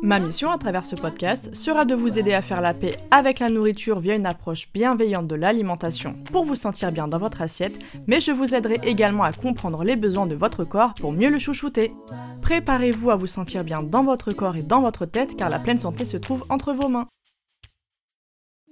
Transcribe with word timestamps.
Ma 0.00 0.20
mission 0.20 0.50
à 0.50 0.58
travers 0.58 0.84
ce 0.84 0.94
podcast 0.94 1.52
sera 1.56 1.84
de 1.84 1.94
vous 1.94 2.20
aider 2.20 2.32
à 2.32 2.40
faire 2.40 2.60
la 2.60 2.72
paix 2.72 2.96
avec 3.10 3.40
la 3.40 3.48
nourriture 3.48 3.98
via 3.98 4.14
une 4.14 4.26
approche 4.26 4.68
bienveillante 4.72 5.26
de 5.26 5.34
l'alimentation 5.34 6.14
pour 6.32 6.44
vous 6.44 6.54
sentir 6.54 6.92
bien 6.92 7.08
dans 7.08 7.18
votre 7.18 7.42
assiette, 7.42 7.80
mais 8.06 8.20
je 8.20 8.30
vous 8.30 8.54
aiderai 8.54 8.78
également 8.84 9.24
à 9.24 9.32
comprendre 9.32 9.82
les 9.82 9.96
besoins 9.96 10.26
de 10.26 10.36
votre 10.36 10.62
corps 10.62 10.94
pour 10.94 11.12
mieux 11.12 11.30
le 11.30 11.40
chouchouter. 11.40 11.90
Préparez-vous 12.42 13.10
à 13.10 13.16
vous 13.16 13.26
sentir 13.26 13.64
bien 13.64 13.82
dans 13.82 14.04
votre 14.04 14.32
corps 14.32 14.56
et 14.56 14.62
dans 14.62 14.82
votre 14.82 15.04
tête 15.04 15.36
car 15.36 15.50
la 15.50 15.58
pleine 15.58 15.78
santé 15.78 16.04
se 16.04 16.16
trouve 16.16 16.44
entre 16.48 16.72
vos 16.72 16.88
mains. 16.88 17.08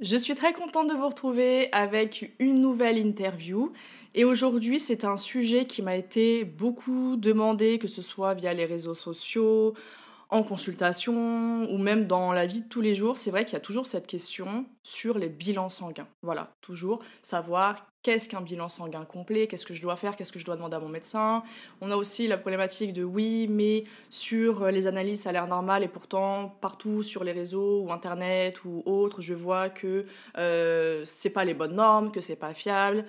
Je 0.01 0.16
suis 0.16 0.35
très 0.35 0.52
contente 0.52 0.90
de 0.90 0.95
vous 0.95 1.09
retrouver 1.09 1.73
avec 1.73 2.35
une 2.38 2.61
nouvelle 2.61 2.99
interview. 2.99 3.73
Et 4.15 4.24
aujourd'hui, 4.24 4.79
c'est 4.79 5.05
un 5.05 5.16
sujet 5.16 5.65
qui 5.65 5.80
m'a 5.80 5.96
été 5.96 6.45
beaucoup 6.45 7.16
demandé, 7.16 7.79
que 7.79 7.88
ce 7.88 8.02
soit 8.02 8.35
via 8.35 8.52
les 8.52 8.66
réseaux 8.66 8.95
sociaux, 8.95 9.73
en 10.29 10.43
consultation 10.43 11.66
ou 11.71 11.79
même 11.79 12.07
dans 12.07 12.32
la 12.32 12.46
vie 12.46 12.63
de 12.63 12.69
tous 12.69 12.80
les 12.80 12.95
jours. 12.95 13.16
C'est 13.16 13.30
vrai 13.30 13.45
qu'il 13.45 13.55
y 13.55 13.57
a 13.57 13.60
toujours 13.60 13.87
cette 13.87 14.07
question 14.07 14.66
sur 14.83 15.18
les 15.18 15.29
bilans 15.29 15.68
sanguins. 15.68 16.09
Voilà, 16.23 16.52
toujours 16.60 17.01
savoir 17.23 17.87
qu'est-ce 18.02 18.29
qu'un 18.29 18.41
bilan 18.41 18.68
sanguin 18.68 19.05
complet, 19.05 19.46
qu'est-ce 19.46 19.66
que 19.66 19.74
je 19.74 19.83
dois 19.83 19.96
faire, 19.96 20.16
qu'est-ce 20.16 20.33
que 20.33 20.38
je 20.38 20.45
dois 20.45 20.57
demander 20.57 20.77
à 20.77 20.80
mon 20.80 20.88
médecin. 20.88 21.43
On 21.80 21.91
a 21.91 21.96
aussi 21.96 22.29
la 22.29 22.38
problématique 22.38 22.93
de 22.93 23.02
oui, 23.02 23.46
mais 23.49 23.85
sur 24.10 24.66
les 24.66 24.87
analyses, 24.87 25.23
ça 25.23 25.30
a 25.30 25.33
l'air 25.33 25.49
normal 25.49 25.83
et 25.83 25.88
pourtant 25.88 26.57
partout 26.61 27.02
sur 27.02 27.24
les 27.24 27.33
réseaux 27.33 27.83
ou 27.83 27.93
internet 27.93 28.65
ou 28.65 28.83
autres, 28.87 29.23
je 29.23 29.35
vois 29.35 29.71
que 29.71 30.07
euh, 30.38 31.02
c'est 31.05 31.30
pas 31.30 31.45
les 31.45 31.55
bonnes 31.55 31.74
normes, 31.74 32.13
que 32.13 32.21
c'est 32.21 32.37
pas 32.37 32.55
fiable. 32.55 33.05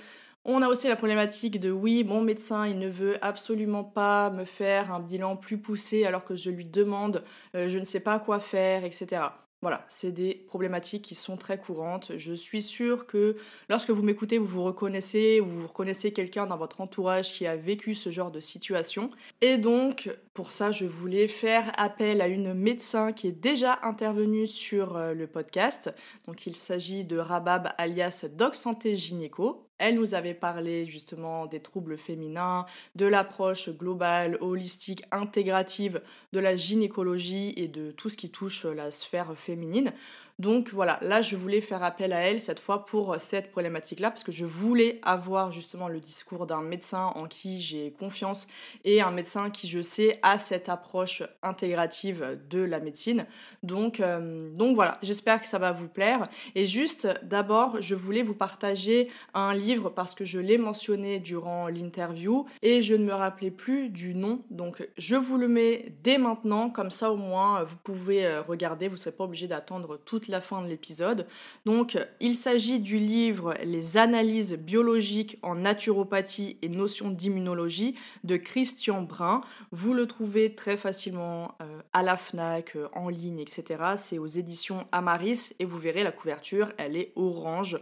On 0.50 0.62
a 0.62 0.70
aussi 0.70 0.88
la 0.88 0.96
problématique 0.96 1.60
de 1.60 1.70
oui, 1.70 2.06
mon 2.06 2.22
médecin, 2.22 2.66
il 2.66 2.80
ne 2.80 2.88
veut 2.88 3.18
absolument 3.22 3.84
pas 3.84 4.30
me 4.30 4.46
faire 4.46 4.94
un 4.94 5.02
bilan 5.02 5.36
plus 5.36 5.58
poussé 5.58 6.06
alors 6.06 6.24
que 6.24 6.36
je 6.36 6.50
lui 6.50 6.64
demande, 6.64 7.26
euh, 7.54 7.68
je 7.68 7.78
ne 7.78 7.84
sais 7.84 8.00
pas 8.00 8.18
quoi 8.18 8.40
faire, 8.40 8.86
etc. 8.86 9.24
Voilà, 9.62 9.84
c'est 9.90 10.14
des 10.14 10.36
problématiques 10.48 11.04
qui 11.04 11.16
sont 11.16 11.36
très 11.36 11.58
courantes. 11.58 12.14
Je 12.16 12.32
suis 12.32 12.62
sûre 12.62 13.08
que 13.08 13.36
lorsque 13.68 13.90
vous 13.90 14.04
m'écoutez, 14.04 14.38
vous 14.38 14.46
vous 14.46 14.64
reconnaissez 14.64 15.42
ou 15.42 15.48
vous 15.48 15.68
reconnaissez 15.68 16.14
quelqu'un 16.14 16.46
dans 16.46 16.58
votre 16.58 16.80
entourage 16.80 17.34
qui 17.34 17.46
a 17.46 17.58
vécu 17.58 17.94
ce 17.94 18.10
genre 18.10 18.32
de 18.32 18.40
situation. 18.40 19.10
Et 19.42 19.58
donc, 19.58 20.10
pour 20.34 20.54
ça, 20.54 20.72
je 20.72 20.86
voulais 20.86 21.28
faire 21.28 21.74
appel 21.78 22.22
à 22.22 22.28
une 22.28 22.54
médecin 22.54 23.12
qui 23.12 23.28
est 23.28 23.32
déjà 23.34 23.80
intervenue 23.84 24.48
sur 24.48 24.96
euh, 24.96 25.14
le 25.14 25.28
podcast. 25.28 25.92
Donc, 26.26 26.48
il 26.48 26.56
s'agit 26.56 27.04
de 27.04 27.18
Rabab 27.18 27.74
alias 27.78 28.26
Doc 28.32 28.56
Santé 28.56 28.96
Gynéco. 28.96 29.67
Elle 29.80 29.96
nous 29.96 30.16
avait 30.16 30.34
parlé 30.34 30.86
justement 30.88 31.46
des 31.46 31.60
troubles 31.60 31.98
féminins, 31.98 32.66
de 32.96 33.06
l'approche 33.06 33.70
globale, 33.70 34.38
holistique, 34.42 35.04
intégrative 35.12 36.02
de 36.34 36.40
la 36.40 36.56
gynécologie 36.56 37.54
et 37.58 37.68
de 37.68 37.92
tout 37.92 38.10
ce 38.10 38.18
qui 38.18 38.30
touche 38.30 38.66
la 38.66 38.90
sphère 38.90 39.38
féminine. 39.38 39.94
Donc 40.40 40.70
voilà, 40.72 41.00
là 41.02 41.24
je 41.24 41.36
voulais 41.36 41.62
faire 41.62 41.82
appel 41.82 42.14
à 42.14 42.20
elle 42.20 42.40
cette 42.40 42.60
fois 42.60 42.86
pour 42.86 43.16
cette 43.20 43.50
problématique-là 43.50 44.12
parce 44.12 44.24
que 44.24 44.32
je 44.32 44.46
voulais 44.46 45.00
avoir 45.02 45.52
justement 45.52 45.88
le 45.88 46.00
discours 46.00 46.46
d'un 46.46 46.62
médecin 46.62 47.12
en 47.16 47.26
qui 47.26 47.60
j'ai 47.64 47.92
confiance 47.92 48.48
et 48.84 49.02
un 49.02 49.10
médecin 49.10 49.50
qui 49.50 49.68
je 49.68 49.82
sais 49.82 50.20
a 50.22 50.38
cette 50.38 50.70
approche 50.70 51.24
intégrative 51.42 52.38
de 52.52 52.60
la 52.60 52.80
médecine. 52.80 53.26
Donc, 53.64 54.00
euh, 54.00 54.52
donc 54.54 54.76
voilà, 54.76 55.00
j'espère 55.02 55.42
que 55.42 55.48
ça 55.48 55.58
va 55.58 55.72
vous 55.72 55.88
plaire. 55.88 56.28
Et 56.54 56.68
juste 56.68 57.08
d'abord, 57.24 57.82
je 57.82 57.96
voulais 57.96 58.22
vous 58.22 58.36
partager 58.36 59.10
un 59.34 59.56
livre 59.56 59.90
parce 59.90 60.14
que 60.14 60.24
je 60.24 60.38
l'ai 60.38 60.60
mentionné 60.60 61.18
durant 61.18 61.68
l'interview 61.68 62.46
et 62.62 62.84
je 62.84 62.94
ne 62.94 63.06
me 63.06 63.14
rappelais 63.14 63.50
plus 63.50 63.90
du 63.90 64.14
nom. 64.14 64.40
Donc 64.52 64.88
je 65.00 65.16
vous 65.16 65.38
le 65.38 65.48
mets 65.48 65.94
dès 66.04 66.20
maintenant, 66.20 66.70
comme 66.70 66.92
ça 66.92 67.12
au 67.12 67.18
moins 67.18 67.64
vous 67.64 67.78
pouvez 67.84 68.28
euh, 68.28 68.44
regarder, 68.44 68.88
vous 68.88 68.96
ne 68.96 69.00
serez 69.00 69.16
pas 69.16 69.24
obligé 69.24 69.48
d'attendre 69.48 69.98
toute 70.06 70.27
la 70.28 70.42
fin 70.42 70.62
de 70.62 70.68
l'épisode. 70.68 71.28
Donc, 71.66 71.98
il 72.20 72.36
s'agit 72.36 72.80
du 72.80 72.98
livre 72.98 73.56
Les 73.64 73.98
analyses 73.98 74.54
biologiques 74.54 75.38
en 75.42 75.56
naturopathie 75.56 76.58
et 76.62 76.70
notions 76.70 77.10
d'immunologie 77.10 77.96
de 78.24 78.38
Christian 78.38 79.02
Brun. 79.02 79.42
Vous 79.72 79.94
le 79.94 80.08
trouvez 80.08 80.56
très 80.56 80.78
facilement 80.78 81.56
euh, 81.62 81.82
à 81.94 82.04
la 82.04 82.18
FNAC, 82.18 82.76
euh, 82.76 82.88
en 82.94 83.10
ligne, 83.10 83.40
etc. 83.40 83.84
C'est 83.98 84.18
aux 84.18 84.28
éditions 84.28 84.88
Amaris 84.92 85.54
et 85.60 85.66
vous 85.66 85.78
verrez 85.78 86.04
la 86.04 86.12
couverture, 86.12 86.70
elle 86.78 86.96
est 86.96 87.12
orange. 87.16 87.80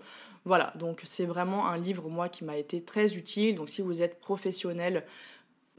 Voilà, 0.48 0.74
donc 0.76 1.02
c'est 1.06 1.26
vraiment 1.26 1.68
un 1.68 1.78
livre, 1.78 2.08
moi, 2.08 2.30
qui 2.30 2.44
m'a 2.44 2.56
été 2.56 2.84
très 2.84 3.16
utile. 3.16 3.56
Donc 3.56 3.68
si 3.68 3.82
vous 3.82 4.04
êtes 4.04 4.20
professionnel 4.20 5.04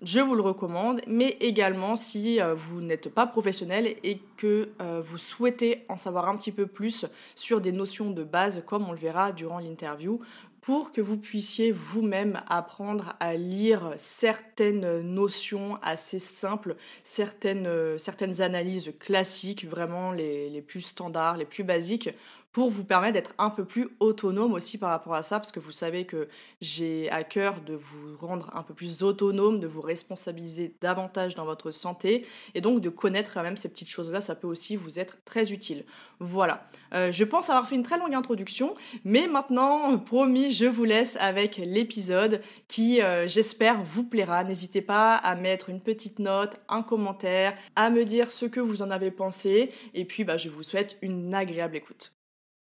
je 0.02 0.20
vous 0.20 0.34
le 0.34 0.42
recommande, 0.42 1.00
mais 1.06 1.38
également 1.40 1.96
si 1.96 2.40
euh, 2.40 2.54
vous 2.54 2.82
n'êtes 2.82 3.08
pas 3.08 3.26
professionnel 3.26 3.96
et 4.02 4.20
que 4.36 4.68
euh, 4.82 5.00
vous 5.02 5.16
souhaitez 5.16 5.84
en 5.88 5.96
savoir 5.96 6.28
un 6.28 6.36
petit 6.36 6.52
peu 6.52 6.66
plus 6.66 7.06
sur 7.34 7.62
des 7.62 7.72
notions 7.72 8.10
de 8.10 8.22
base, 8.22 8.62
comme 8.66 8.86
on 8.86 8.92
le 8.92 8.98
verra 8.98 9.32
durant 9.32 9.58
l'interview, 9.58 10.20
pour 10.60 10.92
que 10.92 11.00
vous 11.00 11.16
puissiez 11.16 11.72
vous-même 11.72 12.42
apprendre 12.48 13.14
à 13.20 13.34
lire 13.36 13.94
certaines 13.96 15.00
notions 15.00 15.78
assez 15.80 16.18
simples, 16.18 16.76
certaines, 17.02 17.66
euh, 17.66 17.96
analyses 18.40 18.92
classiques, 18.98 19.64
vraiment 19.64 20.12
les 20.12 20.62
plus 20.66 20.82
standards, 20.82 21.38
les 21.38 21.46
plus 21.46 21.64
basiques, 21.64 22.10
pour 22.56 22.70
vous 22.70 22.84
permettre 22.84 23.12
d'être 23.12 23.34
un 23.36 23.50
peu 23.50 23.66
plus 23.66 23.90
autonome 24.00 24.54
aussi 24.54 24.78
par 24.78 24.88
rapport 24.88 25.12
à 25.12 25.22
ça, 25.22 25.38
parce 25.38 25.52
que 25.52 25.60
vous 25.60 25.72
savez 25.72 26.06
que 26.06 26.26
j'ai 26.62 27.10
à 27.10 27.22
cœur 27.22 27.60
de 27.60 27.74
vous 27.74 28.16
rendre 28.16 28.50
un 28.54 28.62
peu 28.62 28.72
plus 28.72 29.02
autonome, 29.02 29.60
de 29.60 29.66
vous 29.66 29.82
responsabiliser 29.82 30.74
davantage 30.80 31.34
dans 31.34 31.44
votre 31.44 31.70
santé, 31.70 32.24
et 32.54 32.62
donc 32.62 32.80
de 32.80 32.88
connaître 32.88 33.34
quand 33.34 33.42
même 33.42 33.58
ces 33.58 33.68
petites 33.68 33.90
choses-là, 33.90 34.22
ça 34.22 34.34
peut 34.34 34.46
aussi 34.46 34.74
vous 34.74 34.98
être 34.98 35.18
très 35.26 35.52
utile. 35.52 35.84
Voilà, 36.18 36.66
euh, 36.94 37.12
je 37.12 37.24
pense 37.24 37.50
avoir 37.50 37.68
fait 37.68 37.74
une 37.74 37.82
très 37.82 37.98
longue 37.98 38.14
introduction, 38.14 38.72
mais 39.04 39.26
maintenant, 39.26 39.98
promis, 39.98 40.50
je 40.50 40.64
vous 40.64 40.84
laisse 40.84 41.18
avec 41.20 41.58
l'épisode 41.58 42.40
qui, 42.68 43.02
euh, 43.02 43.28
j'espère, 43.28 43.82
vous 43.82 44.04
plaira. 44.04 44.44
N'hésitez 44.44 44.80
pas 44.80 45.16
à 45.16 45.34
mettre 45.34 45.68
une 45.68 45.82
petite 45.82 46.20
note, 46.20 46.56
un 46.70 46.80
commentaire, 46.80 47.54
à 47.74 47.90
me 47.90 48.06
dire 48.06 48.32
ce 48.32 48.46
que 48.46 48.60
vous 48.60 48.80
en 48.80 48.90
avez 48.90 49.10
pensé, 49.10 49.72
et 49.92 50.06
puis 50.06 50.24
bah, 50.24 50.38
je 50.38 50.48
vous 50.48 50.62
souhaite 50.62 50.96
une 51.02 51.34
agréable 51.34 51.76
écoute. 51.76 52.15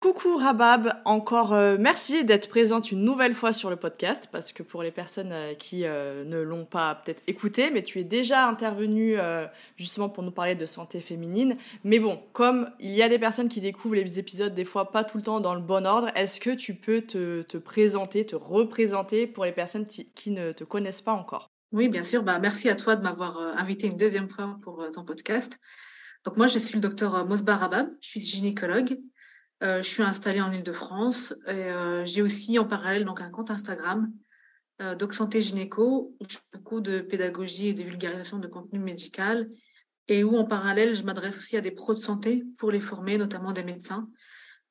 Coucou 0.02 0.36
Rabab, 0.36 1.00
encore 1.06 1.54
euh, 1.54 1.78
merci 1.80 2.26
d'être 2.26 2.50
présente 2.50 2.92
une 2.92 3.04
nouvelle 3.04 3.36
fois 3.36 3.54
sur 3.54 3.70
le 3.70 3.76
podcast 3.76 4.30
parce 4.32 4.52
que 4.52 4.64
pour 4.64 4.82
les 4.82 4.90
personnes 4.90 5.32
euh, 5.32 5.54
qui 5.54 5.86
euh, 5.86 6.24
ne 6.24 6.40
l'ont 6.42 6.66
pas 6.66 6.96
peut-être 6.96 7.22
écouté, 7.28 7.70
mais 7.70 7.84
tu 7.84 8.00
es 8.00 8.04
déjà 8.04 8.48
intervenue 8.48 9.18
justement 9.78 10.10
pour 10.10 10.24
nous 10.24 10.32
parler 10.32 10.56
de 10.56 10.66
santé 10.66 11.02
féminine. 11.02 11.56
Mais 11.84 12.00
bon, 12.00 12.20
comme 12.34 12.72
il 12.80 12.90
y 12.90 13.04
a 13.04 13.10
des 13.10 13.20
personnes 13.20 13.48
qui 13.48 13.62
découvrent 13.62 13.94
les 13.94 14.18
épisodes 14.18 14.56
des 14.56 14.66
fois 14.66 14.92
pas 14.92 15.04
tout 15.04 15.18
le 15.18 15.24
temps 15.24 15.40
dans 15.40 15.54
le 15.54 15.62
bon 15.62 15.86
ordre, 15.86 16.10
est-ce 16.16 16.40
que 16.40 16.50
tu 16.50 16.74
peux 16.74 17.02
te, 17.02 17.44
te, 17.44 17.58
présenter, 17.58 18.26
te 18.26 18.36
représenter 18.36 19.28
pour 19.28 19.46
les 19.46 19.52
personnes 19.52 19.86
qui, 19.86 20.32
ne 20.32 20.52
te 20.52 20.64
connaissent 20.64 21.04
pas 21.04 21.14
encore? 21.14 21.52
Oui, 21.74 21.90
bien 21.90 22.02
sûr. 22.02 22.24
Bah, 22.24 22.40
merci 22.40 22.70
à 22.70 22.76
toi 22.76 22.96
de 22.96 23.04
m'avoir 23.04 23.38
invité 23.56 23.86
une 23.86 23.98
deuxième 23.98 24.32
fois 24.32 24.58
pour 24.64 24.84
ton 24.92 25.06
podcast. 25.06 25.60
Donc 26.26 26.38
moi, 26.38 26.48
je 26.48 26.58
suis 26.58 26.74
le 26.74 26.82
docteur 26.82 27.24
Mosbar 27.28 27.60
Rabab, 27.60 27.88
je 28.02 28.10
suis 28.10 28.20
gynécologue 28.20 28.98
je 29.62 29.82
suis 29.82 30.04
installée 30.04 30.42
en 30.42 30.52
Ile-de-France 30.52 31.36
euh, 31.48 32.06
j'ai 32.06 32.22
aussi 32.22 32.58
en 32.60 32.66
parallèle 32.66 33.06
donc 33.06 33.22
un 33.22 33.30
compte 33.30 33.52
Instagram, 33.52 34.12
euh, 34.82 34.96
Doc 34.96 35.14
Santé 35.14 35.42
Gynéco, 35.42 36.16
où 36.20 36.26
je 36.28 36.38
fais 36.38 36.44
beaucoup 36.54 36.82
de 36.82 37.02
pédagogie 37.02 37.70
et 37.70 37.74
de 37.74 37.84
vulgarisation 37.84 38.40
de 38.40 38.48
contenu 38.48 38.80
médical 38.80 39.50
et 40.08 40.24
où 40.24 40.38
en 40.38 40.46
parallèle 40.46 40.96
je 40.96 41.04
m'adresse 41.04 41.38
aussi 41.38 41.58
à 41.58 41.62
des 41.62 41.72
pros 41.72 41.94
de 41.94 42.00
santé 42.00 42.44
pour 42.58 42.72
les 42.72 42.80
former, 42.80 43.18
notamment 43.18 43.54
des 43.54 43.64
médecins. 43.64 44.10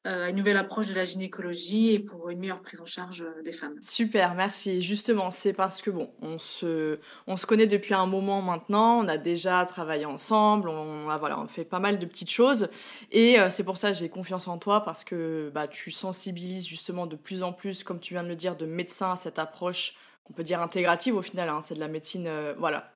Euh, 0.07 0.29
une 0.29 0.37
nouvelle 0.37 0.57
approche 0.57 0.87
de 0.87 0.95
la 0.95 1.05
gynécologie 1.05 1.93
et 1.93 1.99
pour 1.99 2.31
une 2.31 2.41
meilleure 2.41 2.63
prise 2.63 2.81
en 2.81 2.87
charge 2.87 3.21
euh, 3.21 3.43
des 3.43 3.53
femmes. 3.53 3.75
Super, 3.83 4.35
merci. 4.35 4.81
Justement, 4.81 5.31
c'est 5.31 5.53
parce 5.53 5.83
que 5.83 5.91
bon, 5.91 6.11
on 6.23 6.39
se, 6.39 6.99
on 7.27 7.37
se 7.37 7.45
connaît 7.45 7.67
depuis 7.67 7.93
un 7.93 8.07
moment 8.07 8.41
maintenant, 8.41 9.05
on 9.05 9.09
a 9.09 9.19
déjà 9.19 9.63
travaillé 9.67 10.07
ensemble, 10.07 10.71
on 10.71 11.11
a, 11.11 11.19
voilà, 11.19 11.39
on 11.39 11.47
fait 11.47 11.67
pas 11.67 11.81
mal 11.81 11.99
de 11.99 12.07
petites 12.07 12.31
choses 12.31 12.71
et 13.13 13.39
euh, 13.39 13.51
c'est 13.51 13.63
pour 13.63 13.77
ça 13.77 13.93
que 13.93 13.99
j'ai 13.99 14.09
confiance 14.09 14.49
en 14.49 14.57
toi 14.57 14.85
parce 14.85 15.05
que 15.05 15.51
bah, 15.55 15.69
tu 15.69 15.91
sensibilises 15.91 16.67
justement 16.67 17.07
de 17.07 17.17
plus 17.17 17.43
en 17.43 17.53
plus, 17.53 17.85
comme 17.85 18.01
tu 18.01 18.15
viens 18.15 18.23
de 18.23 18.29
le 18.29 18.37
dire, 18.37 18.57
de 18.57 18.65
médecins 18.65 19.13
à 19.13 19.17
cette 19.17 19.39
approche 19.39 19.97
qu'on 20.25 20.33
peut 20.33 20.45
dire 20.45 20.63
intégrative 20.63 21.15
au 21.15 21.23
final, 21.23 21.51
hein, 21.51 21.61
c'est 21.63 21.75
de 21.75 21.81
la 21.81 21.89
médecine, 21.89 22.31
voilà, 22.57 22.95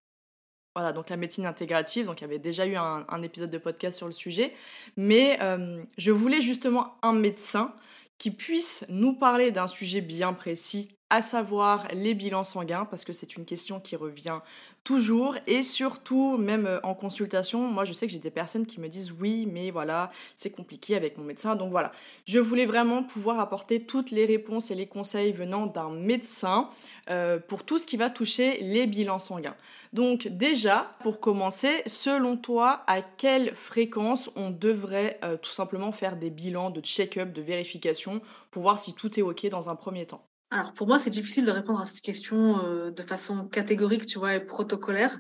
voilà, 0.74 0.92
donc 0.92 1.08
la 1.08 1.16
médecine 1.16 1.46
intégrative, 1.46 2.06
donc 2.06 2.20
il 2.20 2.22
y 2.22 2.24
avait 2.24 2.40
déjà 2.40 2.66
eu 2.66 2.74
un, 2.76 3.22
épisode 3.22 3.50
de 3.50 3.58
podcast 3.58 3.96
sur 3.96 4.06
le 4.06 4.12
sujet, 4.12 4.52
mais 4.96 5.38
euh, 5.40 5.82
je 5.98 6.10
voulais 6.10 6.40
justement 6.40 6.96
un 7.02 7.12
médecin 7.12 7.72
qui 8.18 8.30
puisse 8.30 8.84
nous 8.88 9.14
parler 9.14 9.50
d'un 9.50 9.66
sujet 9.66 10.00
bien 10.00 10.32
précis, 10.32 10.93
à 11.14 11.22
savoir 11.22 11.86
les 11.92 12.12
bilans 12.12 12.42
sanguins, 12.42 12.86
parce 12.86 13.04
que 13.04 13.12
c'est 13.12 13.36
une 13.36 13.44
question 13.44 13.78
qui 13.78 13.94
revient 13.94 14.40
toujours, 14.82 15.36
et 15.46 15.62
surtout, 15.62 16.36
même 16.36 16.66
euh, 16.66 16.80
en 16.82 16.94
consultation, 16.94 17.60
moi 17.68 17.84
je 17.84 17.92
sais 17.92 18.08
que 18.08 18.12
j'ai 18.12 18.18
des 18.18 18.32
personnes 18.32 18.66
qui 18.66 18.80
me 18.80 18.88
disent 18.88 19.12
oui, 19.20 19.46
mais 19.46 19.70
voilà, 19.70 20.10
c'est 20.34 20.50
compliqué 20.50 20.96
avec 20.96 21.16
mon 21.16 21.22
médecin, 21.22 21.54
donc 21.54 21.70
voilà, 21.70 21.92
je 22.26 22.40
voulais 22.40 22.66
vraiment 22.66 23.04
pouvoir 23.04 23.38
apporter 23.38 23.78
toutes 23.78 24.10
les 24.10 24.26
réponses 24.26 24.72
et 24.72 24.74
les 24.74 24.88
conseils 24.88 25.32
venant 25.32 25.66
d'un 25.66 25.90
médecin 25.90 26.68
euh, 27.10 27.38
pour 27.38 27.62
tout 27.62 27.78
ce 27.78 27.86
qui 27.86 27.96
va 27.96 28.10
toucher 28.10 28.58
les 28.60 28.88
bilans 28.88 29.20
sanguins. 29.20 29.54
Donc 29.92 30.26
déjà, 30.26 30.90
pour 31.04 31.20
commencer, 31.20 31.84
selon 31.86 32.36
toi, 32.36 32.82
à 32.88 33.02
quelle 33.02 33.54
fréquence 33.54 34.30
on 34.34 34.50
devrait 34.50 35.20
euh, 35.22 35.36
tout 35.36 35.52
simplement 35.52 35.92
faire 35.92 36.16
des 36.16 36.30
bilans 36.30 36.70
de 36.70 36.80
check-up, 36.80 37.32
de 37.32 37.40
vérification, 37.40 38.20
pour 38.50 38.62
voir 38.62 38.80
si 38.80 38.94
tout 38.94 39.16
est 39.16 39.22
OK 39.22 39.46
dans 39.48 39.70
un 39.70 39.76
premier 39.76 40.06
temps? 40.06 40.26
Alors 40.54 40.72
pour 40.72 40.86
moi, 40.86 41.00
c'est 41.00 41.10
difficile 41.10 41.44
de 41.44 41.50
répondre 41.50 41.80
à 41.80 41.84
cette 41.84 42.00
question 42.00 42.64
euh, 42.64 42.92
de 42.92 43.02
façon 43.02 43.48
catégorique, 43.48 44.06
tu 44.06 44.20
vois, 44.20 44.36
et 44.36 44.44
protocolaire, 44.44 45.18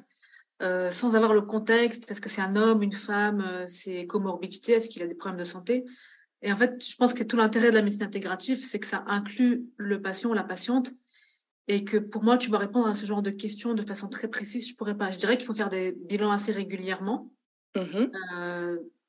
euh, 0.62 0.92
sans 0.92 1.16
avoir 1.16 1.34
le 1.34 1.42
contexte. 1.42 2.08
Est-ce 2.08 2.20
que 2.20 2.28
c'est 2.28 2.40
un 2.40 2.54
homme, 2.54 2.84
une 2.84 2.92
femme, 2.92 3.40
euh, 3.40 3.64
c'est 3.66 4.06
comorbidité, 4.06 4.74
est-ce 4.74 4.88
qu'il 4.88 5.02
a 5.02 5.08
des 5.08 5.14
problèmes 5.16 5.40
de 5.40 5.44
santé? 5.44 5.84
Et 6.42 6.52
en 6.52 6.56
fait, 6.56 6.88
je 6.88 6.94
pense 6.94 7.14
que 7.14 7.24
tout 7.24 7.36
l'intérêt 7.36 7.70
de 7.70 7.74
la 7.74 7.82
médecine 7.82 8.04
intégrative, 8.04 8.64
c'est 8.64 8.78
que 8.78 8.86
ça 8.86 9.02
inclut 9.08 9.64
le 9.76 10.00
patient 10.00 10.30
ou 10.30 10.34
la 10.34 10.44
patiente, 10.44 10.92
et 11.66 11.84
que 11.84 11.96
pour 11.96 12.22
moi, 12.22 12.38
tu 12.38 12.48
vas 12.48 12.58
répondre 12.58 12.86
à 12.86 12.94
ce 12.94 13.04
genre 13.04 13.22
de 13.22 13.30
questions 13.30 13.74
de 13.74 13.82
façon 13.82 14.06
très 14.06 14.28
précise. 14.28 14.68
Je 14.68 14.76
pourrais 14.76 14.96
pas. 14.96 15.10
Je 15.10 15.18
dirais 15.18 15.36
qu'il 15.36 15.46
faut 15.46 15.54
faire 15.54 15.68
des 15.68 15.96
bilans 15.98 16.30
assez 16.30 16.52
régulièrement, 16.52 17.32
mmh 17.74 18.04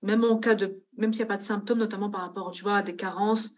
même 0.01 0.23
en 0.23 0.37
cas 0.37 0.53
de, 0.53 0.83
même 0.97 1.13
s'il 1.13 1.23
n'y 1.23 1.29
a 1.29 1.33
pas 1.33 1.37
de 1.37 1.41
symptômes, 1.41 1.79
notamment 1.79 2.11
par 2.11 2.21
rapport, 2.21 2.51
tu 2.51 2.61
vois, 2.61 2.75
à 2.75 2.83
des 2.83 2.95
carences. 2.95 3.49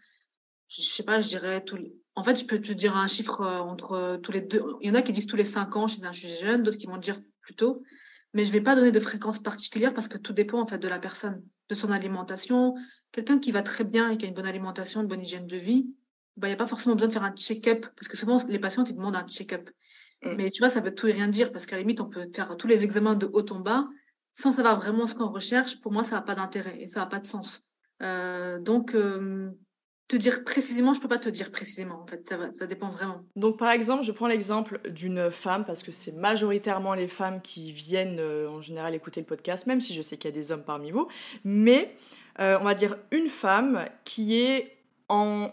Je 0.68 0.80
sais 0.80 1.02
pas, 1.02 1.20
je 1.20 1.28
dirais 1.28 1.62
tous 1.62 1.76
les 1.76 1.94
en 2.18 2.24
fait, 2.24 2.40
je 2.40 2.44
peux 2.44 2.60
te 2.60 2.72
dire 2.72 2.96
un 2.96 3.06
chiffre 3.06 3.40
euh, 3.42 3.58
entre 3.60 3.92
euh, 3.92 4.18
tous 4.18 4.32
les 4.32 4.40
deux. 4.40 4.62
Il 4.80 4.88
y 4.88 4.90
en 4.90 4.94
a 4.96 5.02
qui 5.02 5.12
disent 5.12 5.28
tous 5.28 5.36
les 5.36 5.44
cinq 5.44 5.76
ans 5.76 5.86
chez 5.86 6.04
un 6.04 6.10
jeune, 6.10 6.64
d'autres 6.64 6.76
qui 6.76 6.88
vont 6.88 6.96
dire 6.96 7.20
plus 7.42 7.54
tôt. 7.54 7.84
Mais 8.34 8.44
je 8.44 8.48
ne 8.48 8.54
vais 8.54 8.60
pas 8.60 8.74
donner 8.74 8.90
de 8.90 8.98
fréquence 8.98 9.38
particulière 9.38 9.94
parce 9.94 10.08
que 10.08 10.18
tout 10.18 10.32
dépend 10.32 10.60
en 10.60 10.66
fait 10.66 10.78
de 10.78 10.88
la 10.88 10.98
personne, 10.98 11.42
de 11.68 11.74
son 11.76 11.92
alimentation. 11.92 12.74
Quelqu'un 13.12 13.38
qui 13.38 13.52
va 13.52 13.62
très 13.62 13.84
bien 13.84 14.10
et 14.10 14.18
qui 14.18 14.26
a 14.26 14.28
une 14.28 14.34
bonne 14.34 14.46
alimentation, 14.46 15.00
une 15.00 15.06
bonne 15.06 15.20
hygiène 15.20 15.46
de 15.46 15.56
vie, 15.56 15.94
bah, 16.36 16.48
il 16.48 16.50
n'y 16.50 16.54
a 16.54 16.56
pas 16.56 16.66
forcément 16.66 16.96
besoin 16.96 17.08
de 17.08 17.12
faire 17.12 17.22
un 17.22 17.34
check-up 17.34 17.86
parce 17.96 18.08
que 18.08 18.16
souvent 18.16 18.44
les 18.48 18.58
patients 18.58 18.84
ils 18.84 18.96
demandent 18.96 19.16
un 19.16 19.26
check-up. 19.26 19.70
Mm. 20.24 20.34
Mais 20.36 20.50
tu 20.50 20.60
vois, 20.60 20.70
ça 20.70 20.80
veut 20.80 20.94
tout 20.94 21.06
et 21.06 21.12
rien 21.12 21.28
dire 21.28 21.52
parce 21.52 21.66
qu'à 21.66 21.76
la 21.76 21.82
limite, 21.82 22.00
on 22.00 22.08
peut 22.08 22.26
faire 22.34 22.56
tous 22.56 22.66
les 22.66 22.82
examens 22.82 23.14
de 23.14 23.30
haut 23.32 23.46
en 23.52 23.60
bas 23.60 23.86
sans 24.32 24.50
savoir 24.50 24.76
vraiment 24.76 25.06
ce 25.06 25.14
qu'on 25.14 25.30
recherche. 25.30 25.80
Pour 25.80 25.92
moi, 25.92 26.02
ça 26.02 26.16
n'a 26.16 26.22
pas 26.22 26.34
d'intérêt 26.34 26.78
et 26.80 26.88
ça 26.88 27.00
n'a 27.00 27.06
pas 27.06 27.20
de 27.20 27.26
sens. 27.26 27.62
Euh, 28.02 28.58
donc, 28.58 28.96
te 30.08 30.16
dire 30.16 30.42
précisément, 30.42 30.94
je 30.94 31.00
peux 31.00 31.08
pas 31.08 31.18
te 31.18 31.28
dire 31.28 31.50
précisément 31.50 32.00
en 32.02 32.06
fait, 32.06 32.26
ça, 32.26 32.38
ça 32.54 32.66
dépend 32.66 32.90
vraiment. 32.90 33.22
Donc 33.36 33.58
par 33.58 33.70
exemple, 33.70 34.04
je 34.04 34.12
prends 34.12 34.26
l'exemple 34.26 34.80
d'une 34.90 35.30
femme 35.30 35.64
parce 35.66 35.82
que 35.82 35.92
c'est 35.92 36.12
majoritairement 36.12 36.94
les 36.94 37.08
femmes 37.08 37.42
qui 37.42 37.72
viennent 37.72 38.18
euh, 38.18 38.48
en 38.48 38.62
général 38.62 38.94
écouter 38.94 39.20
le 39.20 39.26
podcast, 39.26 39.66
même 39.66 39.82
si 39.82 39.94
je 39.94 40.00
sais 40.00 40.16
qu'il 40.16 40.30
y 40.30 40.32
a 40.32 40.36
des 40.36 40.50
hommes 40.50 40.64
parmi 40.64 40.90
vous, 40.90 41.08
mais 41.44 41.94
euh, 42.40 42.58
on 42.60 42.64
va 42.64 42.74
dire 42.74 42.96
une 43.10 43.28
femme 43.28 43.84
qui 44.04 44.40
est 44.40 44.78
en 45.10 45.50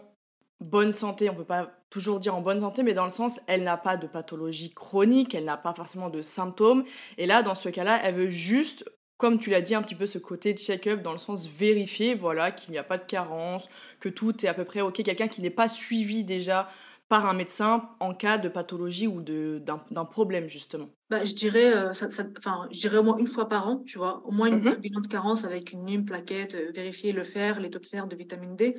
bonne 0.62 0.94
santé, 0.94 1.30
on 1.30 1.36
peut 1.36 1.44
pas 1.44 1.72
toujours 1.90 2.20
dire 2.20 2.36
en 2.36 2.42
bonne 2.42 2.62
santé, 2.62 2.82
mais 2.84 2.94
dans 2.94 3.04
le 3.04 3.10
sens, 3.10 3.40
elle 3.48 3.64
n'a 3.64 3.78
pas 3.78 3.98
de 3.98 4.08
pathologie 4.08 4.74
chronique, 4.74 5.36
elle 5.36 5.46
n'a 5.46 5.58
pas 5.58 5.74
forcément 5.74 6.10
de 6.10 6.22
symptômes, 6.22 6.86
et 7.18 7.26
là, 7.26 7.44
dans 7.44 7.56
ce 7.56 7.70
cas-là, 7.70 8.00
elle 8.04 8.16
veut 8.16 8.30
juste 8.30 8.86
comme 9.18 9.40
tu 9.40 9.50
l'as 9.50 9.62
dit, 9.62 9.76
un 9.76 9.82
petit 9.82 9.96
peu 9.96 10.06
ce 10.06 10.18
côté 10.18 10.54
de 10.54 10.60
check-up 10.60 11.02
dans 11.02 11.14
le 11.14 11.18
sens 11.18 11.48
vérifier, 11.48 12.16
voilà, 12.16 12.52
qu'il 12.52 12.72
n'y 12.72 12.78
a 12.78 12.84
pas 12.84 12.98
de 12.98 13.06
carence, 13.06 13.70
que 14.00 14.10
tout 14.10 14.46
est 14.46 14.50
à 14.50 14.54
peu 14.54 14.66
près 14.66 14.82
ok. 14.82 15.04
Quelqu'un 15.04 15.28
qui 15.28 15.42
n'est 15.42 15.50
pas 15.50 15.70
suivi 15.70 16.24
déjà 16.24 16.70
par 17.08 17.28
un 17.28 17.34
médecin 17.34 17.90
en 18.00 18.14
cas 18.14 18.38
de 18.38 18.50
pathologie 18.50 19.08
ou 19.08 19.22
d'un 19.22 20.06
problème, 20.06 20.48
justement. 20.48 20.90
Bah, 21.10 21.24
je, 21.24 21.34
dirais, 21.34 21.74
euh, 21.76 21.94
ça, 21.94 22.10
je 22.10 22.80
dirais 22.80 22.98
au 22.98 23.04
moins 23.04 23.18
une 23.18 23.28
fois 23.28 23.48
par 23.48 23.68
an, 23.68 23.84
tu 23.86 23.98
vois, 23.98 24.24
au 24.26 24.32
moins 24.32 24.48
une 24.48 24.60
mmh 24.60 24.76
bilan 24.76 25.02
de 25.02 25.08
carence 25.08 25.46
avec 25.46 25.72
une, 25.72 25.88
une 25.88 26.06
plaquette, 26.06 26.56
euh, 26.56 26.72
vérifier 26.74 27.12
le 27.12 27.24
fer, 27.24 27.60
les 27.60 27.70
taux 27.70 27.80
de 27.80 27.86
fer, 27.86 28.08
de 28.08 28.16
vitamine 28.16 28.56
D, 28.56 28.76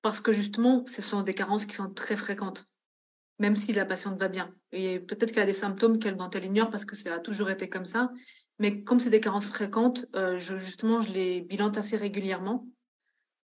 parce 0.00 0.20
que 0.20 0.32
justement, 0.32 0.84
ce 0.86 1.02
sont 1.02 1.22
des 1.22 1.34
carences 1.34 1.66
qui 1.66 1.74
sont 1.74 1.92
très 1.92 2.16
fréquentes, 2.16 2.64
même 3.38 3.56
si 3.56 3.74
la 3.74 3.84
patiente 3.84 4.18
va 4.18 4.28
bien. 4.28 4.54
Et 4.72 4.98
peut-être 4.98 5.32
qu'elle 5.32 5.42
a 5.42 5.46
des 5.46 5.52
symptômes 5.52 5.98
qu'elle 5.98 6.16
dont 6.16 6.30
elle 6.30 6.46
ignore 6.46 6.70
parce 6.70 6.86
que 6.86 6.96
ça 6.96 7.14
a 7.14 7.18
toujours 7.18 7.50
été 7.50 7.68
comme 7.68 7.84
ça, 7.84 8.10
mais 8.58 8.82
comme 8.84 9.00
c'est 9.00 9.10
des 9.10 9.20
carences 9.20 9.48
fréquentes, 9.48 10.06
euh, 10.16 10.38
justement, 10.38 11.00
je 11.00 11.12
les 11.12 11.40
bilante 11.40 11.76
assez 11.78 11.96
régulièrement. 11.96 12.66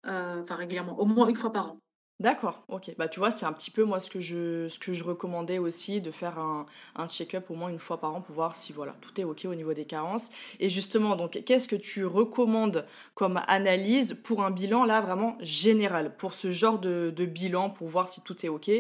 Euh, 0.08 0.42
enfin, 0.42 0.56
régulièrement, 0.56 1.00
au 1.00 1.06
moins 1.06 1.28
une 1.30 1.36
fois 1.36 1.52
par 1.52 1.72
an. 1.72 1.80
D'accord, 2.20 2.64
ok. 2.70 2.92
Bah, 2.98 3.10
tu 3.10 3.20
vois, 3.20 3.32
c'est 3.32 3.46
un 3.46 3.52
petit 3.52 3.72
peu 3.72 3.84
moi 3.84 4.00
ce 4.00 4.10
que 4.10 4.20
je, 4.20 4.68
ce 4.70 4.80
que 4.80 4.94
je 4.94 5.04
recommandais 5.04 5.58
aussi, 5.58 6.00
de 6.00 6.12
faire 6.12 6.38
un, 6.40 6.66
un 6.96 7.08
check-up 7.10 7.50
au 7.50 7.56
moins 7.56 7.70
une 7.70 7.80
fois 7.80 8.00
par 8.00 8.14
an 8.16 8.22
pour 8.22 8.36
voir 8.36 8.56
si 8.56 8.72
voilà, 8.72 8.96
tout 9.02 9.20
est 9.20 9.24
ok 9.26 9.46
au 9.46 9.56
niveau 9.56 9.74
des 9.74 9.86
carences. 9.86 10.30
Et 10.60 10.70
justement, 10.70 11.16
donc, 11.16 11.42
qu'est-ce 11.46 11.68
que 11.68 11.76
tu 11.76 12.06
recommandes 12.06 12.86
comme 13.16 13.42
analyse 13.48 14.20
pour 14.24 14.44
un 14.44 14.52
bilan 14.52 14.86
là 14.86 15.02
vraiment 15.02 15.38
général, 15.42 16.16
pour 16.16 16.34
ce 16.34 16.52
genre 16.52 16.80
de 16.80 17.26
bilan, 17.26 17.70
pour 17.70 17.88
voir 17.88 18.08
si 18.08 18.22
tout 18.22 18.46
est 18.46 18.50
ok 18.50 18.72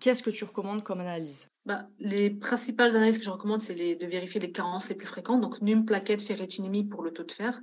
Qu'est-ce 0.00 0.22
que 0.22 0.30
tu 0.30 0.44
recommandes 0.44 0.82
comme 0.82 1.00
analyse? 1.00 1.53
Bah, 1.66 1.88
Les 1.98 2.30
principales 2.30 2.96
analyses 2.96 3.18
que 3.18 3.24
je 3.24 3.30
recommande, 3.30 3.60
c'est 3.60 3.96
de 3.96 4.06
vérifier 4.06 4.40
les 4.40 4.52
carences 4.52 4.88
les 4.88 4.94
plus 4.94 5.06
fréquentes, 5.06 5.40
donc 5.40 5.60
NUM, 5.60 5.84
plaquette, 5.84 6.22
ferritinémie 6.22 6.84
pour 6.84 7.02
le 7.02 7.12
taux 7.12 7.24
de 7.24 7.32
fer, 7.32 7.60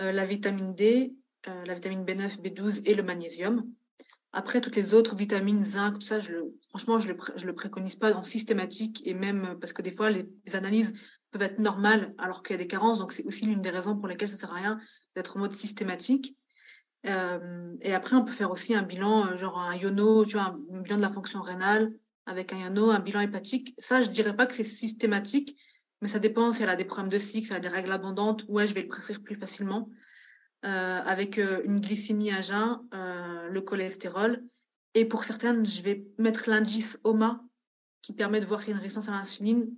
euh, 0.00 0.12
la 0.12 0.24
vitamine 0.24 0.74
D, 0.74 1.14
euh, 1.48 1.64
la 1.64 1.74
vitamine 1.74 2.04
B9, 2.04 2.40
B12 2.40 2.82
et 2.84 2.94
le 2.94 3.02
magnésium. 3.02 3.64
Après, 4.32 4.60
toutes 4.62 4.76
les 4.76 4.94
autres 4.94 5.14
vitamines, 5.14 5.64
zinc, 5.64 5.94
tout 5.94 6.00
ça, 6.00 6.18
franchement, 6.70 6.98
je 6.98 7.08
ne 7.08 7.46
le, 7.46 7.54
préconise 7.54 7.96
pas 7.96 8.14
en 8.14 8.22
systématique 8.22 9.02
et 9.04 9.12
même 9.12 9.58
parce 9.60 9.74
que 9.74 9.82
des 9.82 9.90
fois, 9.90 10.08
les, 10.10 10.26
analyses 10.54 10.94
peuvent 11.30 11.42
être 11.42 11.58
normales 11.58 12.14
alors 12.16 12.42
qu'il 12.42 12.54
y 12.54 12.58
a 12.58 12.62
des 12.62 12.66
carences. 12.66 12.98
Donc, 12.98 13.12
c'est 13.12 13.24
aussi 13.24 13.44
l'une 13.44 13.60
des 13.60 13.70
raisons 13.70 13.96
pour 13.96 14.08
lesquelles 14.08 14.30
ça 14.30 14.36
ne 14.36 14.40
sert 14.40 14.52
à 14.52 14.56
rien 14.56 14.78
d'être 15.14 15.36
en 15.36 15.40
mode 15.40 15.54
systématique. 15.54 16.34
Euh, 17.06 17.74
et 17.82 17.92
après, 17.92 18.16
on 18.16 18.24
peut 18.24 18.32
faire 18.32 18.50
aussi 18.50 18.74
un 18.74 18.82
bilan, 18.82 19.26
euh, 19.26 19.36
genre 19.36 19.58
un 19.58 19.74
yono, 19.74 20.24
tu 20.24 20.38
vois, 20.38 20.56
un 20.72 20.80
bilan 20.80 20.96
de 20.96 21.02
la 21.02 21.10
fonction 21.10 21.42
rénale 21.42 21.92
avec 22.26 22.52
un 22.52 22.76
un 22.76 23.00
bilan 23.00 23.20
hépatique. 23.20 23.74
Ça, 23.78 24.00
je 24.00 24.10
dirais 24.10 24.36
pas 24.36 24.46
que 24.46 24.54
c'est 24.54 24.64
systématique, 24.64 25.56
mais 26.00 26.08
ça 26.08 26.18
dépend 26.18 26.52
si 26.52 26.62
elle 26.62 26.68
a 26.68 26.76
des 26.76 26.84
problèmes 26.84 27.10
de 27.10 27.18
cycle, 27.18 27.46
si 27.46 27.52
elle 27.52 27.58
a 27.58 27.60
des 27.60 27.68
règles 27.68 27.92
abondantes, 27.92 28.44
ouais, 28.48 28.66
je 28.66 28.74
vais 28.74 28.82
le 28.82 28.88
prescrire 28.88 29.22
plus 29.22 29.34
facilement. 29.34 29.88
Euh, 30.64 31.00
avec 31.04 31.38
une 31.38 31.80
glycémie 31.80 32.30
à 32.30 32.40
jeun, 32.40 32.78
le 32.92 33.60
cholestérol. 33.60 34.44
Et 34.94 35.04
pour 35.04 35.24
certaines, 35.24 35.64
je 35.64 35.82
vais 35.82 36.06
mettre 36.18 36.48
l'indice 36.48 37.00
OMA, 37.02 37.42
qui 38.02 38.12
permet 38.12 38.40
de 38.40 38.46
voir 38.46 38.60
s'il 38.60 38.70
y 38.70 38.74
a 38.74 38.76
une 38.76 38.82
résistance 38.82 39.08
à 39.08 39.12
l'insuline. 39.12 39.74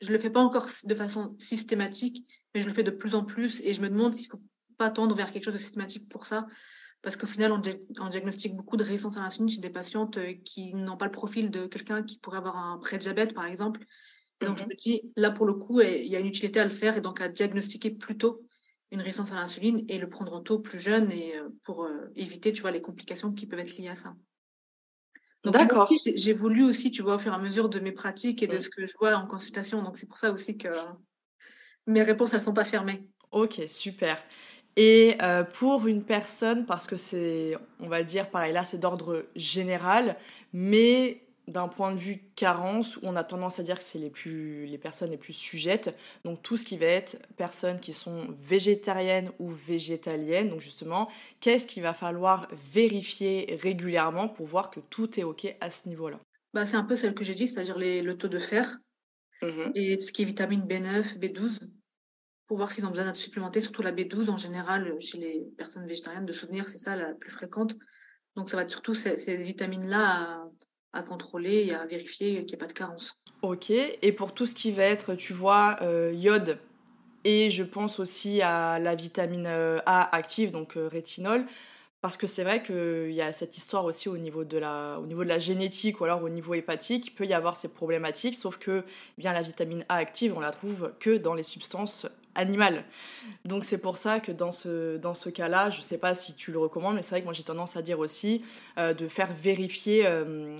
Je 0.00 0.08
ne 0.08 0.12
le 0.12 0.18
fais 0.18 0.30
pas 0.30 0.40
encore 0.40 0.66
de 0.84 0.94
façon 0.94 1.34
systématique, 1.38 2.26
mais 2.54 2.60
je 2.60 2.66
le 2.66 2.74
fais 2.74 2.82
de 2.82 2.90
plus 2.90 3.14
en 3.14 3.24
plus 3.24 3.60
et 3.62 3.72
je 3.72 3.80
me 3.80 3.88
demande 3.88 4.14
s'il 4.14 4.28
faut 4.28 4.42
pas 4.76 4.90
tendre 4.90 5.14
vers 5.14 5.32
quelque 5.32 5.44
chose 5.44 5.54
de 5.54 5.58
systématique 5.58 6.08
pour 6.08 6.26
ça. 6.26 6.46
Parce 7.02 7.16
qu'au 7.16 7.26
final, 7.26 7.52
on, 7.52 8.08
diagnostique 8.08 8.54
beaucoup 8.54 8.76
de 8.76 8.84
résistance 8.84 9.16
à 9.16 9.20
l'insuline 9.20 9.48
chez 9.48 9.60
des 9.60 9.70
patientes 9.70 10.18
euh, 10.18 10.34
qui 10.44 10.74
n'ont 10.74 10.98
pas 10.98 11.06
le 11.06 11.10
profil 11.10 11.50
de 11.50 11.66
quelqu'un 11.66 12.02
qui 12.02 12.18
pourrait 12.18 12.38
avoir 12.38 12.56
un 12.56 12.78
pré-diabète, 12.78 13.32
par 13.32 13.46
exemple. 13.46 13.80
Et 14.40 14.46
donc, 14.46 14.58
je 14.58 14.64
mhm. 14.64 14.70
me 14.70 14.74
dis, 14.74 15.02
là, 15.16 15.30
pour 15.30 15.46
le 15.46 15.54
coup, 15.54 15.80
il 15.80 16.06
y 16.06 16.16
a 16.16 16.18
une 16.18 16.26
utilité 16.26 16.60
à 16.60 16.64
le 16.64 16.70
faire 16.70 16.96
et 16.96 17.00
donc 17.00 17.20
à 17.20 17.28
diagnostiquer 17.28 17.90
plus 17.90 18.18
tôt 18.18 18.42
une 18.90 19.00
résistance 19.00 19.32
à 19.32 19.36
l'insuline 19.36 19.84
et 19.88 19.98
le 19.98 20.08
prendre 20.08 20.34
en 20.34 20.40
tôt 20.40 20.58
plus 20.58 20.80
jeune 20.80 21.12
et 21.12 21.36
euh, 21.36 21.48
pour 21.64 21.84
euh, 21.84 22.10
éviter, 22.16 22.52
tu 22.52 22.62
vois, 22.62 22.70
les 22.70 22.82
complications 22.82 23.32
qui 23.32 23.46
peuvent 23.46 23.60
être 23.60 23.76
liées 23.78 23.88
à 23.88 23.94
ça. 23.94 24.14
D'accord. 25.44 25.90
J'ai 26.04 26.32
voulu 26.34 26.64
aussi, 26.64 26.90
tu 26.90 27.00
vois, 27.00 27.14
au 27.14 27.18
fur 27.18 27.32
et 27.32 27.36
à 27.36 27.38
mesure 27.38 27.68
de 27.68 27.80
mes 27.80 27.92
pratiques 27.92 28.42
et 28.42 28.46
de 28.46 28.58
ce 28.58 28.68
que 28.68 28.84
je 28.84 28.92
vois 28.98 29.14
en 29.14 29.26
consultation. 29.26 29.82
Donc, 29.82 29.96
c'est 29.96 30.06
pour 30.06 30.18
ça 30.18 30.32
aussi 30.32 30.58
que 30.58 30.68
mes 31.86 32.02
réponses, 32.02 32.34
elles 32.34 32.40
ne 32.40 32.44
sont 32.44 32.52
pas 32.52 32.64
fermées. 32.64 33.08
Ok, 33.30 33.62
super. 33.68 34.22
Et 34.82 35.18
euh, 35.20 35.44
pour 35.44 35.86
une 35.88 36.02
personne, 36.02 36.64
parce 36.64 36.86
que 36.86 36.96
c'est, 36.96 37.54
on 37.80 37.88
va 37.88 38.02
dire, 38.02 38.30
pareil, 38.30 38.54
là 38.54 38.64
c'est 38.64 38.78
d'ordre 38.78 39.26
général, 39.36 40.16
mais 40.54 41.20
d'un 41.48 41.68
point 41.68 41.92
de 41.92 41.98
vue 41.98 42.22
carence, 42.34 42.98
on 43.02 43.14
a 43.14 43.22
tendance 43.22 43.60
à 43.60 43.62
dire 43.62 43.76
que 43.76 43.84
c'est 43.84 43.98
les, 43.98 44.08
plus, 44.08 44.64
les 44.64 44.78
personnes 44.78 45.10
les 45.10 45.18
plus 45.18 45.34
sujettes. 45.34 45.94
Donc 46.24 46.40
tout 46.42 46.56
ce 46.56 46.64
qui 46.64 46.78
va 46.78 46.86
être 46.86 47.18
personnes 47.36 47.78
qui 47.78 47.92
sont 47.92 48.28
végétariennes 48.38 49.30
ou 49.38 49.50
végétaliennes. 49.50 50.48
Donc 50.48 50.60
justement, 50.60 51.10
qu'est-ce 51.40 51.66
qu'il 51.66 51.82
va 51.82 51.92
falloir 51.92 52.48
vérifier 52.72 53.58
régulièrement 53.60 54.28
pour 54.28 54.46
voir 54.46 54.70
que 54.70 54.80
tout 54.80 55.20
est 55.20 55.24
OK 55.24 55.54
à 55.60 55.68
ce 55.68 55.90
niveau-là? 55.90 56.18
Bah, 56.54 56.64
C'est 56.64 56.78
un 56.78 56.84
peu 56.84 56.96
celle 56.96 57.14
que 57.14 57.22
j'ai 57.22 57.34
dit, 57.34 57.48
c'est-à-dire 57.48 57.76
le 57.76 58.12
taux 58.14 58.28
de 58.28 58.38
fer 58.38 58.78
mmh 59.42 59.72
et 59.74 59.98
tout 59.98 60.06
ce 60.06 60.12
qui 60.12 60.22
est 60.22 60.24
vitamine 60.24 60.62
B9, 60.62 61.18
B12 61.18 61.58
pour 62.50 62.56
voir 62.56 62.72
s'ils 62.72 62.84
ont 62.84 62.90
besoin 62.90 63.04
d'être 63.04 63.14
supplémentés, 63.14 63.60
surtout 63.60 63.80
la 63.80 63.92
B12 63.92 64.28
en 64.28 64.36
général 64.36 64.96
chez 64.98 65.18
les 65.18 65.46
personnes 65.56 65.86
végétariennes, 65.86 66.26
de 66.26 66.32
souvenir, 66.32 66.66
c'est 66.66 66.78
ça 66.78 66.96
la 66.96 67.14
plus 67.14 67.30
fréquente. 67.30 67.76
Donc 68.34 68.50
ça 68.50 68.56
va 68.56 68.64
être 68.64 68.70
surtout 68.70 68.92
ces, 68.92 69.36
vitamines-là 69.36 70.42
à, 70.92 71.02
contrôler 71.04 71.66
et 71.66 71.74
à 71.74 71.86
vérifier 71.86 72.38
qu'il 72.38 72.46
n'y 72.46 72.52
ait 72.54 72.56
pas 72.56 72.66
de 72.66 72.72
carence. 72.72 73.14
Ok, 73.42 73.70
et 73.70 74.10
pour 74.10 74.34
tout 74.34 74.46
ce 74.46 74.56
qui 74.56 74.72
va 74.72 74.82
être, 74.82 75.14
tu 75.14 75.32
vois, 75.32 75.76
euh, 75.82 76.12
iode, 76.12 76.58
et 77.22 77.50
je 77.50 77.62
pense 77.62 78.00
aussi 78.00 78.42
à 78.42 78.80
la 78.80 78.96
vitamine 78.96 79.46
euh, 79.46 79.78
A 79.86 80.12
active, 80.16 80.50
donc 80.50 80.76
euh, 80.76 80.88
rétinol, 80.88 81.46
parce 82.00 82.16
que 82.16 82.26
c'est 82.26 82.42
vrai 82.42 82.64
qu'il 82.64 83.12
y 83.12 83.22
a 83.22 83.32
cette 83.32 83.56
histoire 83.56 83.84
aussi 83.84 84.08
au 84.08 84.18
niveau, 84.18 84.42
de 84.42 84.58
la, 84.58 84.98
au 84.98 85.06
niveau 85.06 85.22
de 85.22 85.28
la 85.28 85.38
génétique 85.38 86.00
ou 86.00 86.04
alors 86.04 86.24
au 86.24 86.28
niveau 86.28 86.54
hépatique, 86.54 87.06
il 87.06 87.10
peut 87.12 87.26
y 87.26 87.32
avoir 87.32 87.56
ces 87.56 87.68
problématiques, 87.68 88.34
sauf 88.34 88.58
que 88.58 88.82
eh 88.88 89.20
bien 89.20 89.32
la 89.32 89.42
vitamine 89.42 89.84
A 89.88 89.94
active, 89.94 90.36
on 90.36 90.40
la 90.40 90.50
trouve 90.50 90.92
que 90.98 91.16
dans 91.16 91.34
les 91.34 91.44
substances 91.44 92.08
animales. 92.40 92.84
Donc 93.44 93.64
c'est 93.64 93.78
pour 93.78 93.98
ça 93.98 94.18
que 94.18 94.32
dans 94.32 94.52
ce, 94.52 94.96
dans 94.96 95.14
ce 95.14 95.28
cas-là, 95.28 95.70
je 95.70 95.78
ne 95.78 95.82
sais 95.82 95.98
pas 95.98 96.14
si 96.14 96.34
tu 96.34 96.50
le 96.50 96.58
recommandes, 96.58 96.96
mais 96.96 97.02
c'est 97.02 97.10
vrai 97.10 97.20
que 97.20 97.26
moi 97.26 97.34
j'ai 97.34 97.44
tendance 97.44 97.76
à 97.76 97.82
dire 97.82 97.98
aussi 97.98 98.42
euh, 98.78 98.94
de 98.94 99.06
faire 99.08 99.32
vérifier 99.32 100.06
euh, 100.06 100.56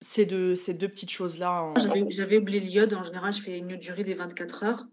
ces, 0.00 0.26
deux, 0.26 0.54
ces 0.54 0.74
deux 0.74 0.88
petites 0.88 1.10
choses-là. 1.10 1.72
J'avais 2.10 2.38
oublié 2.38 2.60
l'iode, 2.60 2.94
en 2.94 3.02
général 3.04 3.32
je 3.32 3.42
fais 3.42 3.58
une 3.58 3.76
durée 3.76 4.04
des 4.04 4.14
24 4.14 4.64
heures. 4.64 4.84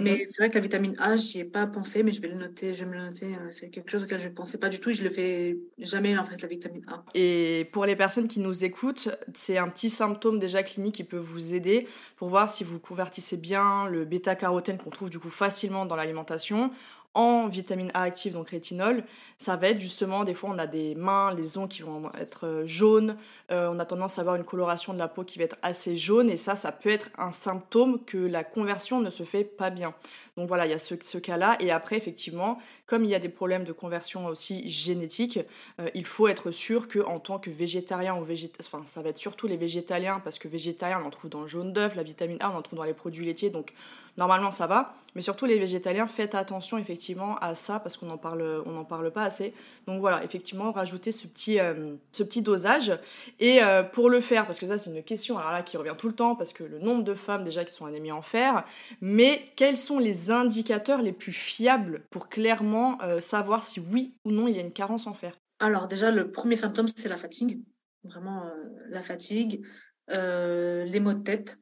Mais 0.00 0.14
mmh 0.14 0.26
c'est 0.26 0.42
vrai 0.42 0.50
que 0.50 0.54
la 0.54 0.60
vitamine 0.60 0.94
A, 0.98 1.16
j'y 1.16 1.40
ai 1.40 1.44
pas 1.44 1.66
pensé, 1.66 2.02
mais 2.02 2.12
je 2.12 2.20
vais 2.20 2.28
le 2.28 2.36
noter, 2.36 2.74
je 2.74 2.84
vais 2.84 2.90
me 2.90 2.96
le 2.96 3.04
noter. 3.04 3.26
Euh, 3.26 3.50
c'est 3.50 3.70
quelque 3.70 3.90
chose 3.90 4.04
auquel 4.04 4.18
je 4.18 4.28
ne 4.28 4.34
pensais 4.34 4.58
pas 4.58 4.68
du 4.68 4.80
tout 4.80 4.90
et 4.90 4.92
je 4.92 5.04
le 5.04 5.10
fais 5.10 5.56
jamais, 5.78 6.16
en 6.16 6.24
fait, 6.24 6.40
la 6.40 6.48
vitamine 6.48 6.84
A. 6.88 7.04
Et 7.14 7.68
pour 7.72 7.86
les 7.86 7.96
personnes 7.96 8.28
qui 8.28 8.40
nous 8.40 8.64
écoutent, 8.64 9.08
c'est 9.34 9.58
un 9.58 9.68
petit 9.68 9.90
symptôme 9.90 10.38
déjà 10.38 10.62
clinique 10.62 10.94
qui 10.94 11.04
peut 11.04 11.18
vous 11.18 11.54
aider 11.54 11.86
pour 12.16 12.28
voir 12.28 12.48
si 12.48 12.64
vous 12.64 12.78
convertissez 12.78 13.36
bien 13.36 13.86
le 13.88 14.04
bêta-carotène 14.04 14.78
qu'on 14.78 14.90
trouve 14.90 15.10
du 15.10 15.18
coup 15.18 15.30
facilement 15.30 15.86
dans 15.86 15.96
l'alimentation 15.96 16.70
en 17.14 17.48
vitamine 17.48 17.90
A 17.94 18.02
active, 18.02 18.32
donc 18.32 18.50
rétinol, 18.50 19.04
ça 19.38 19.56
va 19.56 19.68
être 19.68 19.80
justement, 19.80 20.24
des 20.24 20.34
fois 20.34 20.50
on 20.50 20.58
a 20.58 20.66
des 20.66 20.94
mains, 20.94 21.32
les 21.34 21.58
ongles 21.58 21.68
qui 21.68 21.82
vont 21.82 22.10
être 22.18 22.46
euh, 22.46 22.66
jaunes, 22.66 23.16
euh, 23.50 23.70
on 23.72 23.78
a 23.78 23.84
tendance 23.84 24.18
à 24.18 24.22
avoir 24.22 24.36
une 24.36 24.44
coloration 24.44 24.92
de 24.92 24.98
la 24.98 25.08
peau 25.08 25.24
qui 25.24 25.38
va 25.38 25.44
être 25.44 25.56
assez 25.62 25.96
jaune, 25.96 26.28
et 26.30 26.36
ça, 26.36 26.56
ça 26.56 26.72
peut 26.72 26.90
être 26.90 27.10
un 27.16 27.32
symptôme 27.32 28.04
que 28.04 28.18
la 28.18 28.44
conversion 28.44 29.00
ne 29.00 29.10
se 29.10 29.22
fait 29.22 29.44
pas 29.44 29.70
bien. 29.70 29.94
Donc 30.36 30.48
voilà, 30.48 30.66
il 30.66 30.70
y 30.70 30.74
a 30.74 30.78
ce, 30.78 31.18
cas-là. 31.18 31.56
Et 31.60 31.70
après, 31.70 31.96
effectivement, 31.96 32.58
comme 32.86 33.04
il 33.04 33.10
y 33.10 33.14
a 33.14 33.20
des 33.20 33.28
problèmes 33.28 33.64
de 33.64 33.72
conversion 33.72 34.26
aussi 34.26 34.68
génétiques, 34.68 35.38
euh, 35.80 35.88
il 35.94 36.04
faut 36.04 36.26
être 36.26 36.50
sûr 36.50 36.88
qu'en 36.88 37.20
tant 37.20 37.38
que 37.38 37.50
végétarien 37.50 38.16
ou 38.16 38.24
végétarien, 38.24 38.68
enfin 38.72 38.84
ça 38.84 39.00
va 39.02 39.10
être 39.10 39.18
surtout 39.18 39.46
les 39.46 39.56
végétaliens, 39.56 40.20
parce 40.24 40.38
que 40.38 40.48
végétarien, 40.48 41.00
on 41.02 41.06
en 41.06 41.10
trouve 41.10 41.30
dans 41.30 41.42
le 41.42 41.46
jaune 41.46 41.72
d'œuf, 41.72 41.94
la 41.94 42.02
vitamine 42.02 42.38
A, 42.40 42.50
on 42.50 42.56
en 42.56 42.62
trouve 42.62 42.78
dans 42.78 42.84
les 42.84 42.94
produits 42.94 43.24
laitiers, 43.24 43.50
donc 43.50 43.74
normalement 44.16 44.50
ça 44.50 44.66
va. 44.66 44.94
Mais 45.14 45.22
surtout 45.22 45.46
les 45.46 45.58
végétaliens, 45.58 46.06
faites 46.06 46.34
attention 46.34 46.76
effectivement 46.76 47.36
à 47.36 47.54
ça, 47.54 47.78
parce 47.78 47.96
qu'on 47.96 48.06
n'en 48.06 48.18
parle, 48.18 48.64
parle 48.88 49.12
pas 49.12 49.22
assez. 49.22 49.54
Donc 49.86 50.00
voilà, 50.00 50.24
effectivement, 50.24 50.72
rajouter 50.72 51.12
ce 51.12 51.28
petit, 51.28 51.60
euh, 51.60 51.94
ce 52.10 52.24
petit 52.24 52.42
dosage. 52.42 52.98
Et 53.38 53.62
euh, 53.62 53.84
pour 53.84 54.10
le 54.10 54.20
faire, 54.20 54.44
parce 54.46 54.58
que 54.58 54.66
ça 54.66 54.76
c'est 54.76 54.90
une 54.90 55.02
question 55.04 55.38
alors 55.38 55.52
là 55.52 55.62
qui 55.62 55.76
revient 55.76 55.94
tout 55.96 56.08
le 56.08 56.14
temps, 56.14 56.34
parce 56.34 56.52
que 56.52 56.64
le 56.64 56.80
nombre 56.80 57.04
de 57.04 57.14
femmes 57.14 57.44
déjà 57.44 57.64
qui 57.64 57.72
sont 57.72 57.86
anémies 57.86 58.12
en 58.12 58.22
fer, 58.22 58.64
mais 59.00 59.48
quels 59.56 59.76
sont 59.76 59.98
les 60.00 60.30
indicateurs 60.32 61.00
les 61.00 61.12
plus 61.12 61.32
fiables 61.32 62.02
pour 62.10 62.28
clairement 62.28 62.98
euh, 63.02 63.20
savoir 63.20 63.62
si 63.62 63.80
oui 63.80 64.14
ou 64.24 64.32
non 64.32 64.48
il 64.48 64.56
y 64.56 64.58
a 64.58 64.62
une 64.62 64.72
carence 64.72 65.06
en 65.06 65.14
fer? 65.14 65.38
Alors 65.60 65.86
déjà, 65.86 66.10
le 66.10 66.30
premier 66.30 66.56
symptôme, 66.56 66.88
c'est 66.94 67.08
la 67.08 67.16
fatigue. 67.16 67.62
Vraiment 68.02 68.50
la 68.90 69.00
fatigue, 69.00 69.64
les 70.08 71.00
maux 71.00 71.14
de 71.14 71.22
tête, 71.22 71.58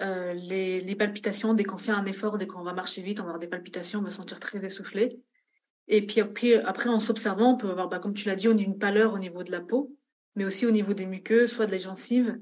les, 0.00 0.96
palpitations. 0.96 1.54
Dès 1.54 1.64
qu'on 1.64 1.78
fait 1.78 1.92
un 1.92 2.06
effort, 2.06 2.38
dès 2.38 2.46
qu'on 2.46 2.62
va 2.62 2.72
marcher 2.72 3.02
vite, 3.02 3.20
on 3.20 3.24
va 3.24 3.30
avoir 3.30 3.38
des 3.38 3.48
palpitations, 3.48 4.00
on 4.00 4.02
va 4.02 4.10
se 4.10 4.16
sentir 4.16 4.40
très 4.40 4.64
essoufflé. 4.64 5.20
Et 5.88 6.06
puis, 6.06 6.20
après, 6.20 6.88
en 6.88 7.00
s'observant, 7.00 7.54
on 7.54 7.56
peut 7.56 7.70
avoir, 7.70 7.88
bah, 7.88 7.98
comme 7.98 8.14
tu 8.14 8.28
l'as 8.28 8.36
dit, 8.36 8.48
on 8.48 8.56
a 8.56 8.60
une 8.60 8.78
pâleur 8.78 9.14
au 9.14 9.18
niveau 9.18 9.42
de 9.42 9.50
la 9.50 9.60
peau, 9.60 9.96
mais 10.36 10.44
aussi 10.44 10.66
au 10.66 10.70
niveau 10.70 10.94
des 10.94 11.06
muqueuses, 11.06 11.50
soit 11.50 11.66
de 11.66 11.72
la 11.72 11.78
gencive, 11.78 12.38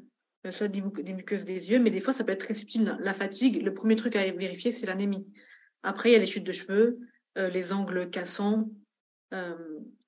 euh, 0.46 0.50
soit 0.50 0.68
des, 0.68 0.82
muqueuses 1.12 1.44
des 1.44 1.70
yeux, 1.70 1.78
mais 1.78 1.90
des 1.90 2.00
fois, 2.00 2.12
ça 2.12 2.24
peut 2.24 2.32
être 2.32 2.44
très 2.44 2.54
subtil. 2.54 2.96
La 3.00 3.12
fatigue, 3.12 3.62
le 3.62 3.72
premier 3.72 3.94
truc 3.94 4.16
à 4.16 4.30
vérifier, 4.32 4.72
c'est 4.72 4.86
l'anémie. 4.86 5.26
Après, 5.84 6.10
il 6.10 6.12
y 6.12 6.16
a 6.16 6.18
les 6.18 6.26
chutes 6.26 6.44
de 6.44 6.52
cheveux, 6.52 6.98
euh, 7.38 7.48
les 7.48 7.72
angles 7.72 8.10
cassants, 8.10 8.68
euh, 9.32 9.54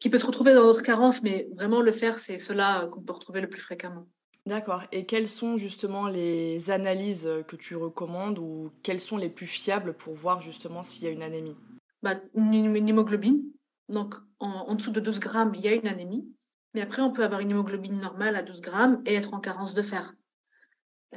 qui 0.01 0.11
peut 0.11 0.19
se 0.19 0.27
retrouver 0.27 0.55
dans 0.55 0.63
d'autres 0.63 0.83
carences, 0.83 1.23
mais 1.23 1.49
vraiment 1.55 1.81
le 1.81 1.93
faire, 1.93 2.19
c'est 2.19 2.39
cela 2.39 2.89
qu'on 2.93 3.03
peut 3.03 3.13
retrouver 3.13 3.41
le 3.41 3.49
plus 3.49 3.61
fréquemment. 3.61 4.09
D'accord. 4.49 4.83
Et 4.93 5.05
quelles 5.05 5.29
sont 5.29 5.59
justement 5.59 6.07
les 6.07 6.71
analyses 6.71 7.29
que 7.49 7.55
tu 7.55 7.77
recommandes 7.77 8.39
ou 8.39 8.71
quelles 8.83 8.99
sont 8.99 9.19
les 9.19 9.29
plus 9.29 9.47
fiables 9.47 9.93
pour 9.93 10.15
voir 10.15 10.41
justement 10.41 10.83
s'il 10.83 11.05
y 11.05 11.07
a 11.07 11.11
une 11.11 11.23
anémie? 11.23 11.57
Bah, 12.03 12.15
une, 12.35 12.55
hémoglobine. 12.89 13.43
Donc, 13.91 14.15
en, 14.41 14.75
dessous 14.75 14.91
de 14.91 15.01
12 15.01 15.21
grammes, 15.21 15.53
il 15.55 15.61
y 15.61 15.69
a 15.69 15.75
une 15.75 15.87
anémie. 15.87 16.27
Mais 16.73 16.81
après, 16.81 17.03
on 17.03 17.13
peut 17.13 17.25
avoir 17.25 17.41
une 17.41 17.51
hémoglobine 17.51 18.01
normale 18.01 18.37
à 18.37 18.43
12 18.43 18.63
grammes 18.63 19.03
et 19.05 19.17
être 19.17 19.35
en 19.35 19.41
carence 19.41 19.75
de 19.75 19.83
fer. 19.83 20.15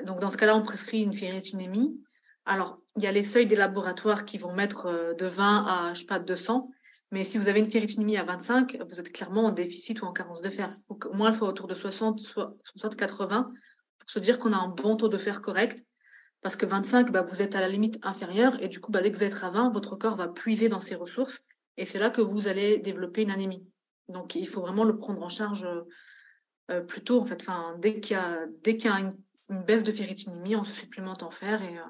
Donc, 0.06 0.20
dans 0.20 0.30
ce 0.30 0.36
cas-là, 0.36 0.58
on 0.58 0.62
prescrit 0.62 1.02
une 1.02 1.14
ferritinémie. 1.14 1.98
Alors, 2.44 2.82
il 2.98 3.04
y 3.04 3.08
a 3.08 3.14
les 3.14 3.24
seuils 3.24 3.48
des 3.48 3.56
laboratoires 3.56 4.26
qui 4.26 4.40
vont 4.40 4.54
mettre 4.54 4.88
euh, 4.88 5.14
de 5.14 5.26
20 5.26 5.66
à, 5.68 5.94
je 5.94 6.02
sais 6.02 6.06
pas, 6.06 6.20
200. 6.20 6.70
Mais 7.12 7.24
si 7.26 7.38
vous 7.38 7.50
avez 7.50 7.60
une 7.60 7.70
ferritinémie 7.70 8.18
à 8.18 8.24
25, 8.24 8.78
vous 8.90 9.00
êtes 9.00 9.12
clairement 9.12 9.46
en 9.46 9.52
déficit 9.52 10.02
ou 10.02 10.06
en 10.06 10.14
carence 10.14 10.42
de 10.42 10.50
fer. 10.50 10.70
Il 10.72 10.86
faut 10.88 10.96
qu'au 10.96 11.14
moins 11.14 11.30
elle 11.30 11.36
soit 11.36 11.48
autour 11.48 11.68
de 11.68 11.74
60, 11.74 12.20
60, 12.20 12.96
80 12.96 13.52
pour 14.00 14.10
se 14.10 14.20
dire 14.20 14.40
qu'on 14.40 14.54
a 14.54 14.58
un 14.58 14.70
bon 14.70 14.96
taux 14.96 15.10
de 15.10 15.18
fer 15.18 15.42
correct. 15.42 15.84
Parce 16.42 16.56
que 16.56 16.66
25, 16.66 17.12
bah, 17.12 17.22
vous 17.22 17.42
êtes 17.42 17.56
à 17.56 17.62
la 17.62 17.70
limite 17.70 18.00
inférieure 18.02 18.58
et 18.62 18.68
du 18.68 18.80
coup, 18.80 18.92
bah, 18.92 19.02
dès 19.02 19.12
que 19.12 19.18
vous 19.18 19.24
êtes 19.24 19.44
à 19.44 19.52
20, 19.52 19.72
votre 19.72 19.96
corps 19.96 20.16
va 20.16 20.28
puiser 20.28 20.70
dans 20.70 20.82
ses 20.82 20.96
ressources 20.96 21.44
et 21.78 21.86
c'est 21.86 22.00
là 22.00 22.10
que 22.10 22.22
vous 22.22 22.48
allez 22.48 22.78
développer 22.78 23.24
une 23.24 23.32
anémie. 23.32 23.66
Donc, 24.08 24.36
il 24.36 24.48
faut 24.48 24.62
vraiment 24.62 24.84
le 24.84 24.98
prendre 24.98 25.22
en 25.22 25.30
charge 25.30 25.64
euh, 25.66 25.82
euh, 26.72 26.82
plus 26.82 27.04
tôt. 27.04 27.20
En 27.20 27.26
fait, 27.26 27.46
dès 27.80 28.00
qu'il 28.00 28.16
y 28.16 28.20
a, 28.20 29.00
une 29.50 29.64
baisse 29.64 29.84
de 29.84 29.92
ferritinémie, 29.92 30.56
on 30.56 30.64
se 30.64 30.74
supplémente 30.74 31.24
en 31.24 31.30
fer 31.30 31.62
et, 31.62 31.78
euh, 31.78 31.84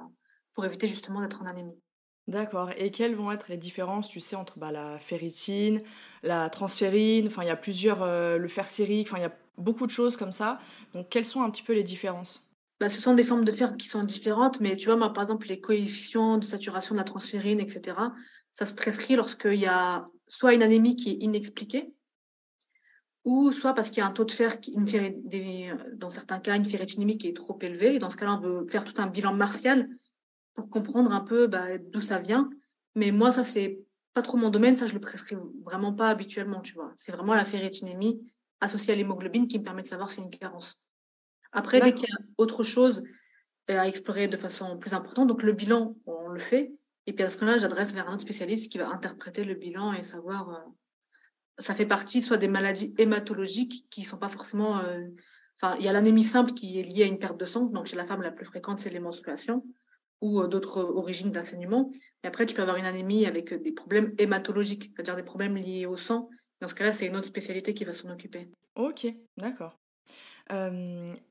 pour 0.54 0.66
éviter 0.66 0.88
justement 0.88 1.22
d'être 1.22 1.42
en 1.42 1.46
anémie. 1.46 1.80
D'accord. 2.28 2.70
Et 2.78 2.92
quelles 2.92 3.16
vont 3.16 3.32
être 3.32 3.50
les 3.50 3.58
différences, 3.58 4.08
tu 4.08 4.20
sais, 4.20 4.36
entre 4.36 4.58
bah, 4.60 4.72
la 4.72 4.98
ferritine, 5.00 5.82
la 6.24 6.50
transférine, 6.50 7.28
enfin 7.28 7.44
il 7.44 7.48
y 7.48 7.50
a 7.50 7.56
plusieurs, 7.56 8.04
euh, 8.04 8.38
le 8.38 8.48
fer 8.48 8.68
sérique, 8.68 9.08
enfin 9.08 9.18
il 9.18 9.22
y 9.22 9.26
a 9.26 9.36
beaucoup 9.58 9.86
de 9.86 9.92
choses 9.92 10.18
comme 10.18 10.32
ça. 10.32 10.60
Donc 10.94 11.10
quelles 11.10 11.26
sont 11.26 11.42
un 11.42 11.50
petit 11.50 11.64
peu 11.64 11.74
les 11.74 11.84
différences? 11.84 12.48
Bah, 12.80 12.90
Ce 12.90 13.02
sont 13.02 13.16
des 13.16 13.24
formes 13.24 13.44
de 13.46 13.52
fer 13.52 13.76
qui 13.76 13.88
sont 13.88 14.04
différentes, 14.04 14.60
mais 14.60 14.78
tu 14.78 14.90
vois, 14.90 15.14
par 15.14 15.24
exemple, 15.24 15.48
les 15.48 15.60
coefficients 15.60 16.38
de 16.38 16.46
saturation 16.46 16.96
de 16.96 17.00
la 17.00 17.04
transférine, 17.04 17.60
etc., 17.60 17.98
ça 18.52 18.66
se 18.66 18.74
prescrit 18.74 19.16
lorsqu'il 19.16 19.56
y 19.56 19.66
a 19.66 20.08
soit 20.28 20.54
une 20.54 20.64
anémie 20.64 20.96
qui 20.96 21.12
est 21.12 21.18
inexpliquée, 21.22 21.94
ou 23.24 23.52
soit 23.52 23.74
parce 23.74 23.90
qu'il 23.90 24.00
y 24.00 24.02
a 24.02 24.08
un 24.08 24.12
taux 24.12 24.26
de 24.26 24.32
fer, 24.32 24.58
une 24.74 24.86
dans 25.96 26.10
certains 26.10 26.40
cas, 26.40 26.56
une 26.56 26.66
ferritinémie 26.66 27.18
qui 27.18 27.28
est 27.28 27.36
trop 27.36 27.58
élevée. 27.62 28.00
dans 28.00 28.10
ce 28.10 28.18
cas-là, 28.18 28.34
on 28.36 28.40
veut 28.40 28.68
faire 28.68 28.84
tout 28.86 29.00
un 29.00 29.08
bilan 29.08 29.34
martial 29.34 29.88
pour 30.54 30.70
comprendre 30.70 31.12
un 31.12 31.22
peu 31.22 31.48
bah, 31.48 31.78
d'où 31.78 32.02
ça 32.02 32.20
vient. 32.20 32.50
Mais 32.96 33.12
moi, 33.12 33.32
ça, 33.32 33.44
c'est 33.44 33.80
pas 34.14 34.22
trop 34.22 34.38
mon 34.38 34.50
domaine. 34.50 34.76
Ça, 34.76 34.86
je 34.86 34.94
le 34.94 35.00
prescris 35.00 35.36
vraiment 35.64 35.94
pas 35.94 36.10
habituellement, 36.10 36.62
tu 36.62 36.74
vois. 36.74 36.92
C'est 36.96 37.12
vraiment 37.12 37.34
la 37.34 37.46
ferritinémie 37.46 38.22
associée 38.60 38.94
à 38.94 38.96
l'hémoglobine 38.96 39.48
qui 39.48 39.60
me 39.60 39.64
permet 39.64 39.82
de 39.82 39.88
savoir 39.88 40.10
si 40.10 40.18
c'est 40.18 40.22
une 40.24 40.30
carence. 40.30 40.82
Après, 41.52 41.82
dès 41.82 41.94
qu'il 41.94 42.08
y 42.10 42.12
a 42.12 42.18
autre 42.38 42.64
chose 42.64 43.04
euh, 43.70 43.80
à 43.80 43.88
explorer 43.88 44.28
de 44.28 44.38
façon 44.38 44.78
plus 44.78 44.94
importante, 44.94 45.28
donc 45.28 45.44
le 45.44 45.52
bilan, 45.52 45.96
on 46.06 46.30
le 46.30 46.40
fait. 46.40 46.74
Et 47.08 47.14
puis 47.14 47.24
à 47.24 47.30
ce 47.30 47.40
moment-là, 47.40 47.58
j'adresse 47.58 47.94
vers 47.94 48.08
un 48.08 48.14
autre 48.14 48.22
spécialiste 48.22 48.72
qui 48.72 48.78
va 48.78 48.90
interpréter 48.90 49.44
le 49.44 49.56
bilan 49.56 49.94
et 49.94 50.04
savoir 50.04 50.50
euh, 50.50 50.60
ça 51.58 51.74
fait 51.74 51.86
partie 51.86 52.22
soit 52.22 52.38
des 52.38 52.48
maladies 52.48 52.94
hématologiques 52.98 53.88
qui 53.90 54.04
sont 54.04 54.18
pas 54.18 54.30
forcément. 54.30 54.80
Euh, 54.80 55.08
enfin, 55.62 55.76
il 55.80 55.86
y 55.86 55.88
a 55.88 55.94
l'anémie 55.94 56.24
simple 56.24 56.54
qui 56.54 56.80
est 56.80 56.84
liée 56.84 57.04
à 57.04 57.08
une 57.08 57.20
perte 57.20 57.40
de 57.40 57.46
sang. 57.46 57.66
Donc, 57.66 57.88
chez 57.88 57.96
la 57.96 58.06
femme, 58.06 58.22
la 58.22 58.32
plus 58.32 58.46
fréquente, 58.46 58.80
c'est 58.80 58.90
les 58.90 59.00
menstruations 59.00 59.66
ou 60.22 60.40
euh, 60.40 60.48
d'autres 60.48 60.80
origines 60.80 61.32
d'enseignement. 61.32 61.92
Et 62.24 62.28
après, 62.28 62.46
tu 62.46 62.56
peux 62.56 62.62
avoir 62.62 62.78
une 62.78 62.86
anémie 62.86 63.26
avec 63.26 63.54
des 63.54 63.72
problèmes 63.72 64.14
hématologiques, 64.18 64.92
c'est-à-dire 64.96 65.16
des 65.16 65.24
problèmes 65.24 65.58
liés 65.58 65.86
au 65.86 65.98
sang. 65.98 66.30
Dans 66.62 66.68
ce 66.68 66.76
cas-là, 66.76 66.92
c'est 66.92 67.08
une 67.08 67.16
autre 67.16 67.28
spécialité 67.28 67.74
qui 67.74 67.84
va 67.84 67.94
s'en 67.94 68.10
occuper. 68.12 68.48
Ok, 68.76 69.08
d'accord. 69.38 69.78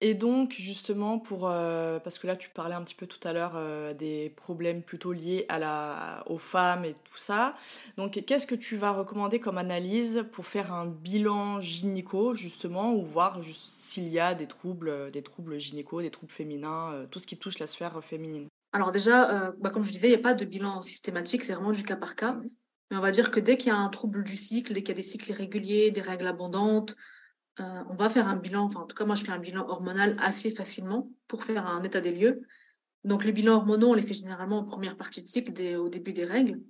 et 0.00 0.14
donc, 0.14 0.52
justement, 0.52 1.18
pour, 1.20 1.42
parce 1.42 2.18
que 2.18 2.26
là, 2.26 2.34
tu 2.36 2.50
parlais 2.50 2.74
un 2.74 2.82
petit 2.82 2.96
peu 2.96 3.06
tout 3.06 3.20
à 3.28 3.32
l'heure 3.32 3.94
des 3.94 4.30
problèmes 4.30 4.82
plutôt 4.82 5.12
liés 5.12 5.46
à 5.48 5.58
la, 5.58 6.24
aux 6.26 6.38
femmes 6.38 6.84
et 6.84 6.94
tout 6.94 7.18
ça. 7.18 7.54
Donc, 7.96 8.20
qu'est-ce 8.26 8.46
que 8.46 8.56
tu 8.56 8.76
vas 8.76 8.92
recommander 8.92 9.38
comme 9.38 9.58
analyse 9.58 10.24
pour 10.32 10.46
faire 10.46 10.72
un 10.72 10.86
bilan 10.86 11.60
gynéco, 11.60 12.34
justement, 12.34 12.92
ou 12.92 13.04
voir 13.04 13.40
s'il 13.52 14.08
y 14.08 14.18
a 14.18 14.34
des 14.34 14.48
troubles, 14.48 15.12
des 15.12 15.22
troubles 15.22 15.58
gynéco, 15.58 16.02
des 16.02 16.10
troubles 16.10 16.32
féminins, 16.32 17.06
tout 17.12 17.20
ce 17.20 17.26
qui 17.26 17.36
touche 17.36 17.58
la 17.60 17.68
sphère 17.68 18.02
féminine? 18.02 18.48
Alors, 18.72 18.92
déjà, 18.92 19.52
bah, 19.58 19.70
comme 19.70 19.82
je 19.82 19.92
disais, 19.92 20.08
il 20.08 20.12
n'y 20.12 20.16
a 20.16 20.22
pas 20.22 20.34
de 20.34 20.44
bilan 20.44 20.80
systématique, 20.82 21.42
c'est 21.42 21.54
vraiment 21.54 21.72
du 21.72 21.82
cas 21.82 21.96
par 21.96 22.14
cas. 22.14 22.40
Mais 22.90 22.96
on 22.96 23.00
va 23.00 23.10
dire 23.10 23.30
que 23.30 23.40
dès 23.40 23.56
qu'il 23.56 23.68
y 23.68 23.70
a 23.70 23.76
un 23.76 23.88
trouble 23.88 24.24
du 24.24 24.36
cycle, 24.36 24.72
dès 24.72 24.82
qu'il 24.82 24.90
y 24.90 24.98
a 24.98 25.02
des 25.02 25.02
cycles 25.02 25.30
irréguliers, 25.30 25.90
des 25.90 26.00
règles 26.00 26.26
abondantes, 26.26 26.96
euh, 27.60 27.84
on 27.88 27.94
va 27.94 28.08
faire 28.08 28.28
un 28.28 28.36
bilan, 28.36 28.64
enfin 28.64 28.80
en 28.80 28.86
tout 28.86 28.96
cas 28.96 29.04
moi 29.04 29.14
je 29.14 29.24
fais 29.24 29.32
un 29.32 29.38
bilan 29.38 29.68
hormonal 29.68 30.16
assez 30.18 30.50
facilement 30.50 31.10
pour 31.28 31.44
faire 31.44 31.66
un 31.66 31.82
état 31.82 32.00
des 32.00 32.12
lieux. 32.12 32.42
Donc 33.04 33.24
les 33.24 33.32
bilans 33.32 33.56
hormonaux, 33.56 33.90
on 33.90 33.94
les 33.94 34.02
fait 34.02 34.14
généralement 34.14 34.58
en 34.58 34.64
première 34.64 34.96
partie 34.96 35.22
de 35.22 35.28
cycle, 35.28 35.52
au 35.76 35.88
début 35.88 36.12
des 36.12 36.24
règles. 36.24 36.60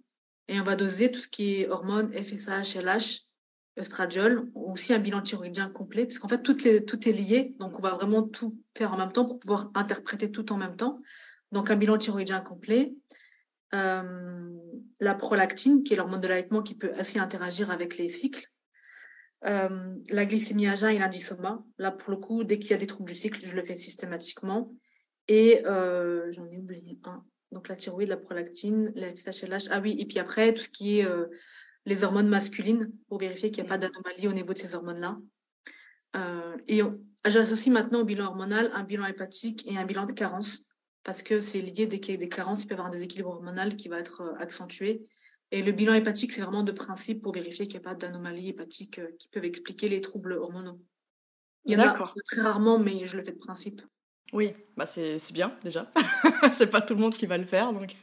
Et 0.49 0.61
on 0.61 0.64
va 0.64 0.76
doser 0.76 1.11
tout 1.11 1.21
ce 1.21 1.28
qui 1.28 1.61
est 1.61 1.69
hormones, 1.69 2.12
FSH, 2.12 2.76
LH, 2.76 3.21
estradiol, 3.76 4.50
aussi 4.54 4.92
un 4.92 4.99
bilan 4.99 5.23
thyroïdien 5.23 5.71
complet, 5.71 6.07
puisqu'en 6.07 6.28
fait 6.28 6.42
tout 6.42 6.66
est 6.66 7.12
lié, 7.12 7.54
donc 7.59 7.78
on 7.78 7.83
va 7.83 7.90
vraiment 7.90 8.23
tout 8.23 8.59
faire 8.76 8.92
en 8.92 8.99
même 8.99 9.12
temps 9.12 9.25
pour 9.25 9.38
pouvoir 9.38 9.71
interpréter 9.75 10.30
tout 10.30 10.52
en 10.52 10.57
même 10.57 10.76
temps. 10.76 11.00
Donc 11.52 11.71
un 11.71 11.76
bilan 11.76 11.99
thyroïdien 11.99 12.40
complet. 12.40 12.92
Euh, 13.75 14.50
la 14.99 15.14
prolactine, 15.14 15.83
qui 15.83 15.95
est 15.95 15.97
l'hormone 15.97 16.21
de 16.21 16.28
l'allaitement 16.28 16.62
qui 16.62 16.75
peut 16.75 16.92
assez 16.97 17.19
interagir 17.19 17.71
avec 17.71 17.97
les 17.99 18.09
cycles. 18.09 18.47
Euh, 19.47 19.97
la 20.11 20.26
glycémie 20.26 20.66
à 20.66 20.75
jeun 20.75 20.90
et 20.90 20.99
l'indisoma. 20.99 21.64
Là, 21.78 21.90
pour 21.90 22.11
le 22.11 22.19
coup, 22.19 22.45
dès 22.45 22.59
qu'il 22.59 22.73
y 22.73 22.75
a 22.75 22.76
des 22.76 22.87
troubles 22.87 23.09
du 23.09 23.16
cycle, 23.16 23.40
je 23.45 23.54
le 23.54 23.64
fais 23.64 23.76
systématiquement. 23.76 24.73
Et 25.28 25.64
euh, 25.66 26.30
j'en 26.33 26.47
ai 26.47 26.59
oublié 26.59 26.99
un. 27.04 27.25
Donc 27.52 27.69
la 27.69 27.76
thyroïde, 27.76 28.09
la 28.09 28.16
prolactine, 28.16 28.92
la 28.95 29.14
FSH, 29.14 29.69
Ah 29.71 29.80
oui, 29.80 29.97
et 29.99 30.07
puis 30.07 30.19
après, 30.19 30.52
tout 30.54 30.62
ce 30.62 30.69
qui 30.69 31.00
est 31.00 31.09
les 31.85 32.04
hormones 32.04 32.28
masculines, 32.28 32.92
pour 33.09 33.19
vérifier 33.19 33.50
qu'il 33.50 33.64
n'y 33.64 33.69
a 33.69 33.71
pas 33.71 33.78
d'anomalie 33.78 34.28
au 34.28 34.33
niveau 34.33 34.52
de 34.52 34.59
ces 34.59 34.76
hormones-là. 34.76 35.19
et 36.69 36.80
j'associe 37.26 37.75
maintenant 37.75 38.02
au 38.02 38.04
bilan 38.04 38.26
hormonal 38.26 38.71
un 38.73 38.85
bilan 38.85 39.07
hépatique 39.07 39.66
et 39.66 39.76
un 39.76 39.85
bilan 39.85 40.07
de 40.07 40.12
carence, 40.12 40.64
parce 41.04 41.23
que 41.23 41.40
c'est 41.40 41.61
lié, 41.61 41.87
dès 41.87 42.00
qu'il 42.00 42.14
y 42.14 42.16
a 42.16 42.21
des 42.21 42.28
carences, 42.28 42.62
il 42.62 42.66
peut 42.66 42.73
y 42.73 42.75
avoir 42.75 42.88
un 42.88 42.90
déséquilibre 42.90 43.30
hormonal 43.30 43.76
qui 43.76 43.88
va 43.88 43.99
être 43.99 44.35
accentué. 44.38 45.07
Et 45.52 45.62
le 45.62 45.73
bilan 45.73 45.95
hépatique, 45.95 46.33
c'est 46.33 46.42
vraiment 46.42 46.62
de 46.62 46.73
principe 46.73 47.23
pour 47.23 47.33
vérifier 47.33 47.66
qu'il 47.66 47.80
n'y 47.80 47.87
a 47.87 47.88
pas 47.90 47.95
d'anomalies 47.95 48.50
hépatiques 48.50 49.00
euh, 49.00 49.09
qui 49.19 49.28
peuvent 49.28 49.45
expliquer 49.45 49.88
les 49.88 50.00
troubles 50.00 50.35
hormonaux. 50.35 50.80
Il 51.64 51.73
y 51.73 51.76
en 51.76 51.80
a 51.80 52.12
très 52.25 52.40
rarement, 52.40 52.78
mais 52.78 53.07
je 53.07 53.16
le 53.16 53.25
fais 53.25 53.33
de 53.33 53.38
principe. 53.38 53.83
Oui, 54.33 54.54
bah 54.76 54.87
c'est 54.87 55.19
bien 55.33 55.59
déjà. 55.62 55.90
c'est 56.52 56.71
pas 56.71 56.80
tout 56.80 56.95
le 56.95 57.00
monde 57.00 57.16
qui 57.16 57.26
va 57.26 57.37
le 57.37 57.45
faire. 57.45 57.73
Donc... 57.73 57.97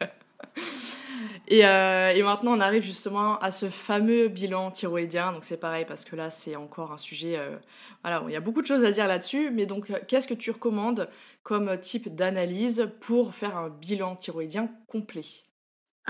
et, 1.47 1.65
euh, 1.65 2.09
et, 2.13 2.21
maintenant, 2.23 2.57
on 2.57 2.59
arrive 2.59 2.83
justement 2.83 3.39
à 3.39 3.51
ce 3.51 3.69
fameux 3.69 4.27
bilan 4.27 4.71
thyroïdien. 4.71 5.31
Donc 5.31 5.45
c'est 5.45 5.57
pareil 5.57 5.85
parce 5.85 6.03
que 6.03 6.15
là, 6.15 6.29
c'est 6.29 6.55
encore 6.55 6.91
un 6.91 6.97
sujet. 6.97 7.37
Euh, 7.37 7.57
voilà, 8.03 8.23
il 8.27 8.33
y 8.33 8.35
a 8.35 8.41
beaucoup 8.41 8.61
de 8.61 8.67
choses 8.67 8.83
à 8.83 8.91
dire 8.91 9.07
là-dessus. 9.07 9.49
Mais 9.51 9.65
donc, 9.65 9.91
qu'est-ce 10.07 10.27
que 10.27 10.33
tu 10.33 10.51
recommandes 10.51 11.09
comme 11.43 11.79
type 11.79 12.13
d'analyse 12.13 12.89
pour 12.99 13.33
faire 13.33 13.55
un 13.55 13.69
bilan 13.69 14.15
thyroïdien 14.15 14.69
complet? 14.87 15.23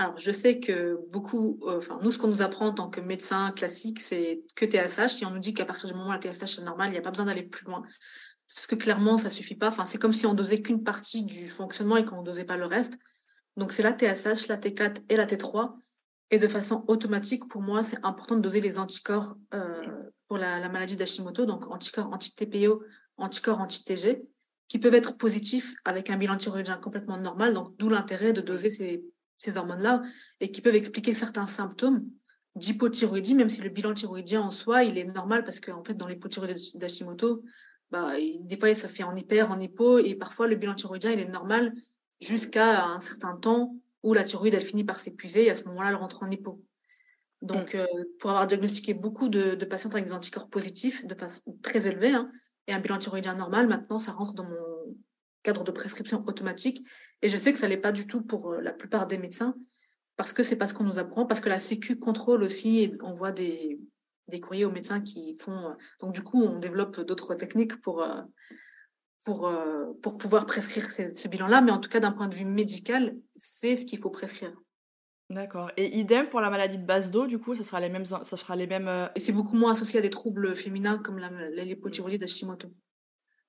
Alors, 0.00 0.16
je 0.16 0.30
sais 0.30 0.60
que 0.60 0.98
beaucoup, 1.10 1.58
euh, 1.64 1.78
enfin, 1.78 1.98
nous, 2.02 2.12
ce 2.12 2.18
qu'on 2.18 2.28
nous 2.28 2.42
apprend 2.42 2.66
en 2.66 2.74
tant 2.74 2.88
que 2.88 3.00
médecin 3.00 3.50
classique, 3.50 4.00
c'est 4.00 4.44
que 4.54 4.64
TSH, 4.64 5.22
et 5.22 5.26
on 5.26 5.30
nous 5.30 5.40
dit 5.40 5.54
qu'à 5.54 5.64
partir 5.64 5.88
du 5.88 5.94
moment 5.94 6.10
où 6.10 6.12
la 6.12 6.20
TSH 6.20 6.60
est 6.60 6.64
normale, 6.64 6.90
il 6.90 6.92
n'y 6.92 6.98
a 6.98 7.02
pas 7.02 7.10
besoin 7.10 7.26
d'aller 7.26 7.42
plus 7.42 7.66
loin. 7.66 7.82
Sauf 8.46 8.66
que 8.66 8.76
clairement, 8.76 9.18
ça 9.18 9.28
suffit 9.28 9.56
pas. 9.56 9.68
Enfin, 9.68 9.86
c'est 9.86 9.98
comme 9.98 10.12
si 10.12 10.24
on 10.24 10.34
dosait 10.34 10.62
qu'une 10.62 10.84
partie 10.84 11.24
du 11.24 11.48
fonctionnement 11.48 11.96
et 11.96 12.04
qu'on 12.04 12.22
dosait 12.22 12.44
pas 12.44 12.56
le 12.56 12.66
reste. 12.66 12.98
Donc, 13.58 13.72
c'est 13.72 13.82
la 13.82 13.92
TSH, 13.92 14.46
la 14.46 14.56
T4 14.56 14.98
et 15.08 15.16
la 15.16 15.26
T3. 15.26 15.74
Et 16.30 16.38
de 16.38 16.46
façon 16.46 16.84
automatique, 16.86 17.48
pour 17.48 17.60
moi, 17.60 17.82
c'est 17.82 17.98
important 18.04 18.36
de 18.36 18.40
doser 18.40 18.60
les 18.60 18.78
anticorps 18.78 19.36
euh, 19.52 19.82
pour 20.28 20.38
la, 20.38 20.60
la 20.60 20.68
maladie 20.68 20.94
d'Hashimoto, 20.94 21.44
donc 21.44 21.66
anticorps 21.72 22.12
anti-TPO, 22.12 22.82
anticorps 23.16 23.58
anti-TG, 23.58 24.22
qui 24.68 24.78
peuvent 24.78 24.94
être 24.94 25.16
positifs 25.16 25.74
avec 25.84 26.08
un 26.08 26.16
bilan 26.16 26.36
thyroïdien 26.36 26.76
complètement 26.76 27.16
normal. 27.16 27.52
Donc, 27.52 27.76
d'où 27.78 27.88
l'intérêt 27.88 28.32
de 28.32 28.40
doser 28.40 28.70
ces 29.36 29.56
hormones-là, 29.56 30.02
et 30.38 30.52
qui 30.52 30.60
peuvent 30.60 30.76
expliquer 30.76 31.12
certains 31.12 31.48
symptômes 31.48 32.04
d'hypothyroïdie, 32.54 33.34
même 33.34 33.50
si 33.50 33.60
le 33.60 33.70
bilan 33.70 33.92
thyroïdien 33.92 34.40
en 34.40 34.52
soi, 34.52 34.84
il 34.84 34.98
est 34.98 35.04
normal 35.04 35.42
parce 35.42 35.58
qu'en 35.58 35.80
en 35.80 35.84
fait, 35.84 35.94
dans 35.94 36.06
l'hypothyroïdie 36.06 36.78
d'Hashimoto, 36.78 37.42
bah, 37.90 38.12
des 38.40 38.56
fois, 38.56 38.72
ça 38.74 38.88
fait 38.88 39.02
en 39.02 39.16
hyper, 39.16 39.50
en 39.50 39.58
hypo, 39.58 39.98
et 39.98 40.14
parfois, 40.14 40.46
le 40.46 40.54
bilan 40.54 40.74
thyroïdien, 40.74 41.10
il 41.10 41.20
est 41.20 41.28
normal 41.28 41.72
jusqu'à 42.20 42.84
un 42.86 43.00
certain 43.00 43.36
temps 43.36 43.74
où 44.02 44.14
la 44.14 44.24
thyroïde, 44.24 44.54
elle 44.54 44.62
finit 44.62 44.84
par 44.84 44.98
s'épuiser, 44.98 45.46
et 45.46 45.50
à 45.50 45.54
ce 45.54 45.64
moment-là, 45.64 45.90
elle 45.90 45.96
rentre 45.96 46.22
en 46.22 46.30
hypo. 46.30 46.62
Donc, 47.42 47.74
mm. 47.74 47.78
euh, 47.78 47.86
pour 48.18 48.30
avoir 48.30 48.46
diagnostiqué 48.46 48.94
beaucoup 48.94 49.28
de, 49.28 49.54
de, 49.54 49.64
patients 49.64 49.90
avec 49.90 50.04
des 50.04 50.12
anticorps 50.12 50.48
positifs 50.48 51.04
de 51.06 51.14
façon 51.14 51.56
très 51.62 51.86
élevée, 51.86 52.12
hein, 52.12 52.30
et 52.66 52.72
un 52.72 52.80
bilan 52.80 52.98
thyroïdien 52.98 53.34
normal, 53.34 53.66
maintenant, 53.66 53.98
ça 53.98 54.12
rentre 54.12 54.34
dans 54.34 54.44
mon 54.44 54.96
cadre 55.42 55.64
de 55.64 55.70
prescription 55.70 56.24
automatique. 56.26 56.84
Et 57.22 57.28
je 57.28 57.36
sais 57.36 57.52
que 57.52 57.58
ça 57.58 57.68
l'est 57.68 57.76
pas 57.76 57.92
du 57.92 58.06
tout 58.06 58.22
pour 58.22 58.52
euh, 58.52 58.60
la 58.60 58.72
plupart 58.72 59.06
des 59.06 59.18
médecins, 59.18 59.54
parce 60.16 60.32
que 60.32 60.42
c'est 60.42 60.56
pas 60.56 60.66
ce 60.66 60.74
qu'on 60.74 60.84
nous 60.84 60.98
apprend, 60.98 61.26
parce 61.26 61.40
que 61.40 61.48
la 61.48 61.58
Sécu 61.58 61.98
contrôle 61.98 62.42
aussi, 62.42 62.82
et 62.82 62.98
on 63.02 63.14
voit 63.14 63.32
des, 63.32 63.80
des 64.28 64.40
courriers 64.40 64.64
aux 64.64 64.70
médecins 64.70 65.00
qui 65.00 65.36
font. 65.40 65.70
Euh, 65.70 65.74
donc, 66.00 66.14
du 66.14 66.22
coup, 66.22 66.42
on 66.42 66.58
développe 66.58 67.00
d'autres 67.00 67.34
techniques 67.34 67.80
pour, 67.80 68.02
euh, 68.02 68.22
pour, 69.28 69.52
pour 70.00 70.16
pouvoir 70.16 70.46
prescrire 70.46 70.90
ce, 70.90 71.28
bilan-là. 71.28 71.60
Mais 71.60 71.70
en 71.70 71.76
tout 71.76 71.90
cas, 71.90 72.00
d'un 72.00 72.12
point 72.12 72.28
de 72.28 72.34
vue 72.34 72.46
médical, 72.46 73.14
c'est 73.36 73.76
ce 73.76 73.84
qu'il 73.84 73.98
faut 73.98 74.08
prescrire. 74.08 74.54
D'accord. 75.28 75.70
Et 75.76 75.98
idem 75.98 76.30
pour 76.30 76.40
la 76.40 76.48
maladie 76.48 76.78
de 76.78 76.86
base 76.86 77.10
d'eau, 77.10 77.26
du 77.26 77.38
coup, 77.38 77.54
ça 77.54 77.62
sera 77.62 77.78
les 77.78 77.90
mêmes. 77.90 78.06
Ça 78.06 78.22
sera 78.22 78.56
les 78.56 78.66
mêmes 78.66 79.10
Et 79.14 79.20
c'est 79.20 79.32
beaucoup 79.32 79.54
moins 79.54 79.72
associé 79.72 79.98
à 79.98 80.02
des 80.02 80.08
troubles 80.08 80.56
féminins 80.56 80.96
comme 80.96 81.18
l'hypothyroïdie 81.18 82.18
d'Hashimoto. 82.18 82.72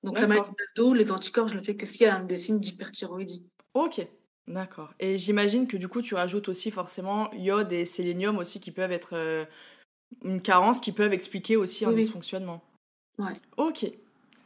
Donc, 0.04 0.20
la 0.20 0.28
maladie 0.28 0.50
de 0.50 0.56
base 0.56 0.74
d'eau, 0.76 0.94
les 0.94 1.12
anticorps, 1.14 1.48
je 1.48 1.54
ne 1.54 1.60
le 1.60 1.66
fais 1.66 1.78
que 1.78 1.86
s'il 1.86 2.08
y 2.08 2.10
a 2.10 2.22
des 2.22 2.38
signes 2.38 2.60
d'hyperthyroïdie. 2.60 3.46
Ok, 3.74 4.06
d'accord. 4.50 4.94
Et 5.00 5.18
j'imagine 5.18 5.66
que 5.66 5.78
du 5.78 5.88
coup, 5.88 6.02
tu 6.02 6.14
rajoutes 6.14 6.50
aussi 6.50 6.72
forcément 6.72 7.32
iode 7.32 7.72
et 7.72 7.86
sélénium 7.86 8.38
aussi 8.38 8.60
qui 8.60 8.72
peuvent 8.72 8.92
être 8.92 9.14
euh, 9.14 9.46
une 10.26 10.42
carence, 10.42 10.82
qui 10.82 10.92
peuvent 10.92 11.14
expliquer 11.14 11.56
aussi 11.56 11.86
un 11.86 11.94
dysfonctionnement. 11.94 12.62
Ouais. 13.18 13.34
Ok, 13.56 13.90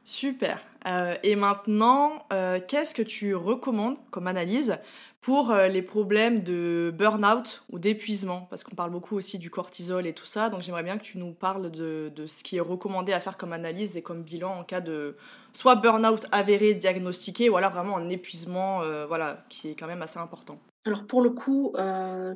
super. 0.04 0.60
Euh, 0.86 1.16
et 1.24 1.36
maintenant, 1.36 2.26
euh, 2.34 2.60
qu'est-ce 2.66 2.94
que 2.94 3.02
tu 3.02 3.36
recommandes 3.36 3.98
comme 4.12 4.28
analyse 4.28 4.78
pour 5.22 5.52
euh, 5.52 5.68
les 5.68 5.82
problèmes 5.82 6.44
de 6.44 6.94
burn-out 6.94 7.64
ou 7.70 7.80
d'épuisement? 7.80 8.48
Parce 8.50 8.64
qu'on 8.64 8.76
parle 8.76 8.92
beaucoup 8.92 9.16
aussi 9.16 9.40
du 9.40 9.50
cortisol 9.50 10.06
et 10.06 10.14
tout 10.14 10.26
ça. 10.26 10.50
Donc 10.50 10.62
j'aimerais 10.62 10.84
bien 10.84 10.98
que 10.98 11.04
tu 11.04 11.18
nous 11.18 11.32
parles 11.32 11.72
de, 11.72 12.12
de, 12.14 12.28
ce 12.28 12.44
qui 12.44 12.58
est 12.58 12.62
recommandé 12.62 13.14
à 13.14 13.22
faire 13.22 13.38
comme 13.38 13.54
analyse 13.54 13.96
et 13.96 14.02
comme 14.02 14.24
bilan 14.24 14.60
en 14.60 14.64
cas 14.64 14.82
de 14.82 15.16
soit 15.54 15.76
burn-out 15.76 16.26
avéré, 16.32 16.74
diagnostiqué, 16.74 17.50
ou 17.50 17.56
alors 17.56 17.72
vraiment 17.72 17.98
un 17.98 18.10
épuisement 18.10 18.82
voilà, 19.08 19.46
qui 19.50 19.70
est 19.70 19.76
quand 19.76 19.88
même 19.88 20.02
assez 20.02 20.20
important. 20.20 20.60
Alors 20.86 21.06
pour 21.06 21.22
le 21.22 21.30
coup, 21.30 21.74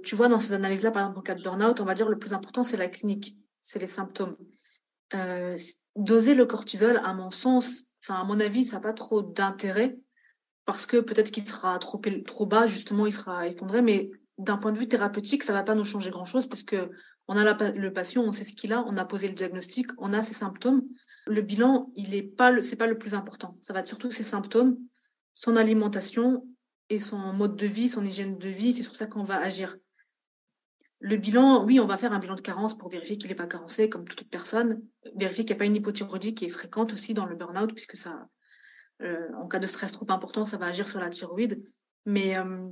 tu 0.04 0.16
vois, 0.16 0.30
dans 0.30 0.40
ces 0.40 0.54
analyses-là, 0.54 0.92
par 0.92 1.04
exemple 1.04 1.20
en 1.20 1.24
cas 1.24 1.36
de 1.36 1.42
burn-out, 1.42 1.82
on 1.82 1.86
va 1.86 1.96
dire 1.96 2.08
le 2.08 2.18
plus 2.18 2.34
important, 2.34 2.64
c'est 2.64 2.78
la 2.78 2.88
clinique, 2.88 3.36
c'est 3.60 3.80
les 3.80 3.88
symptômes. 3.88 4.38
Doser 5.98 6.34
le 6.34 6.46
cortisol, 6.46 7.02
à 7.04 7.14
mon 7.14 7.32
sens, 7.32 7.88
Enfin, 8.08 8.22
à 8.22 8.24
mon 8.24 8.40
avis, 8.40 8.64
ça 8.64 8.78
n'a 8.78 8.82
pas 8.82 8.94
trop 8.94 9.22
d'intérêt 9.22 9.98
parce 10.66 10.86
que 10.86 10.98
peut-être 10.98 11.30
qu'il 11.30 11.46
sera 11.46 11.78
trop, 11.80 12.00
bas, 12.46 12.66
justement, 12.66 13.06
il 13.06 13.12
sera 13.12 13.48
effondré. 13.48 13.82
Mais 13.82 14.12
d'un 14.38 14.58
point 14.58 14.72
de 14.72 14.78
vue 14.78 14.88
thérapeutique, 14.88 15.44
ça 15.44 15.52
ne 15.52 15.58
va 15.58 15.64
pas 15.64 15.76
nous 15.76 15.84
changer 15.84 16.10
grand-chose 16.10 16.48
parce 16.48 16.64
que 16.64 16.90
on 17.28 17.36
a 17.36 17.44
le 17.74 17.92
patient, 17.92 18.24
on 18.24 18.32
sait 18.32 18.46
ce 18.46 18.54
qu'il 18.54 18.72
a, 18.72 18.84
on 18.88 18.96
a 18.96 19.04
posé 19.04 19.28
le 19.28 19.34
diagnostic, 19.34 19.88
on 19.98 20.14
a 20.14 20.22
ses 20.22 20.34
symptômes. 20.34 20.84
Le 21.26 21.42
bilan, 21.42 21.92
il 21.96 22.12
n'est 22.12 22.22
pas, 22.22 22.54
pas 22.80 22.88
le 22.88 22.98
plus 22.98 23.14
important. 23.14 23.58
Ça 23.60 23.74
va 23.74 23.82
être 23.82 23.88
surtout 23.88 24.12
ses 24.12 24.24
symptômes, 24.24 24.78
son 25.34 25.58
alimentation 25.58 26.48
et 26.90 27.00
son 27.00 27.18
mode 27.34 27.58
de 27.58 27.66
vie, 27.66 27.90
son 27.90 28.06
hygiène 28.06 28.38
de 28.38 28.48
vie. 28.48 28.74
C'est 28.74 28.84
sur 28.84 28.96
ça 28.96 29.08
qu'on 29.08 29.24
va 29.24 29.38
agir. 29.42 29.76
Le 31.00 31.16
bilan, 31.18 31.64
oui, 31.64 31.80
on 31.80 31.86
va 31.86 31.98
faire 31.98 32.12
un 32.12 32.20
bilan 32.20 32.36
de 32.36 32.42
carence 32.42 32.76
pour 32.76 32.90
vérifier 32.90 33.18
qu'il 33.18 33.30
n'est 33.30 33.36
pas 33.36 33.48
carencé 33.48 33.88
comme 33.88 34.06
toute 34.06 34.28
personne, 34.30 34.82
vérifier 35.16 35.46
qu'il 35.46 35.56
n'y 35.56 35.58
a 35.58 35.60
pas 35.60 35.66
une 35.66 35.76
hypothyroïdie 35.76 36.34
qui 36.34 36.46
est 36.46 36.50
fréquente 36.50 36.94
aussi 36.94 37.14
dans 37.14 37.28
le 37.28 37.36
burn-out, 37.36 37.72
puisque 37.74 37.96
ça, 37.96 38.28
euh, 39.04 39.28
en 39.36 39.48
cas 39.48 39.60
de 39.60 39.68
stress 39.68 39.92
trop 39.92 40.10
important, 40.10 40.44
ça 40.46 40.58
va 40.58 40.66
agir 40.66 40.88
sur 40.88 41.00
la 41.00 41.10
thyroïde. 41.10 41.64
Mais 42.06 42.38
euh, 42.38 42.68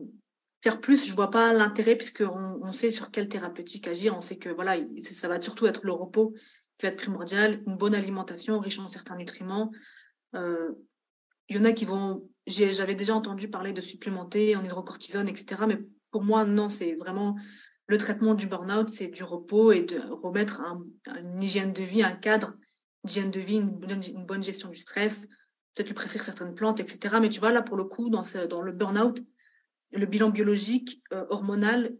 faire 0.63 0.81
plus, 0.81 1.05
je 1.05 1.11
ne 1.11 1.15
vois 1.15 1.29
pas 1.29 1.53
l'intérêt, 1.53 1.95
puisqu'on 1.95 2.59
on 2.61 2.73
sait 2.73 2.89
sur 2.89 3.11
quelle 3.11 3.29
thérapeutique 3.29 3.88
agir. 3.88 4.17
On 4.17 4.21
sait 4.21 4.38
que 4.38 4.49
voilà, 4.49 4.75
ça 5.01 5.27
va 5.27 5.39
surtout 5.39 5.67
être 5.67 5.85
le 5.85 5.91
repos 5.91 6.33
qui 6.77 6.88
va 6.88 6.91
être 6.91 6.97
primordial, 6.97 7.61
une 7.67 7.77
bonne 7.77 7.93
alimentation 7.93 8.59
riche 8.59 8.79
en 8.79 8.89
certains 8.89 9.15
nutriments. 9.15 9.71
Euh, 10.35 10.71
il 11.47 11.57
y 11.57 11.59
en 11.59 11.65
a 11.65 11.73
qui 11.73 11.85
vont. 11.85 12.27
J'avais 12.47 12.95
déjà 12.95 13.13
entendu 13.13 13.49
parler 13.49 13.71
de 13.71 13.81
supplémenter 13.81 14.55
en 14.55 14.63
hydrocortisone, 14.63 15.27
etc. 15.29 15.61
Mais 15.67 15.79
pour 16.11 16.23
moi, 16.23 16.45
non, 16.45 16.69
c'est 16.69 16.95
vraiment 16.95 17.35
le 17.87 17.97
traitement 17.97 18.33
du 18.33 18.47
burn-out, 18.47 18.89
c'est 18.89 19.07
du 19.07 19.23
repos 19.23 19.71
et 19.71 19.83
de 19.83 19.99
remettre 19.99 20.61
une 21.07 21.41
hygiène 21.41 21.73
de 21.73 21.83
vie, 21.83 22.03
un 22.03 22.15
cadre 22.15 22.55
d'hygiène 23.03 23.31
de 23.31 23.39
vie, 23.39 23.57
une 23.57 24.25
bonne, 24.25 24.43
gestion 24.43 24.69
du 24.69 24.79
stress, 24.79 25.27
peut-être 25.73 25.87
lui 25.87 25.93
prescrire 25.93 26.23
certaines 26.23 26.55
plantes, 26.55 26.79
etc. 26.79 27.17
Mais 27.21 27.29
tu 27.29 27.39
vois, 27.39 27.51
là, 27.51 27.61
pour 27.61 27.77
le 27.77 27.83
coup, 27.83 28.09
dans, 28.09 28.23
le 28.61 28.71
burn-out, 28.71 29.21
le 29.91 30.05
bilan 30.07 30.29
biologique, 30.29 31.03
euh, 31.13 31.25
hormonal, 31.29 31.95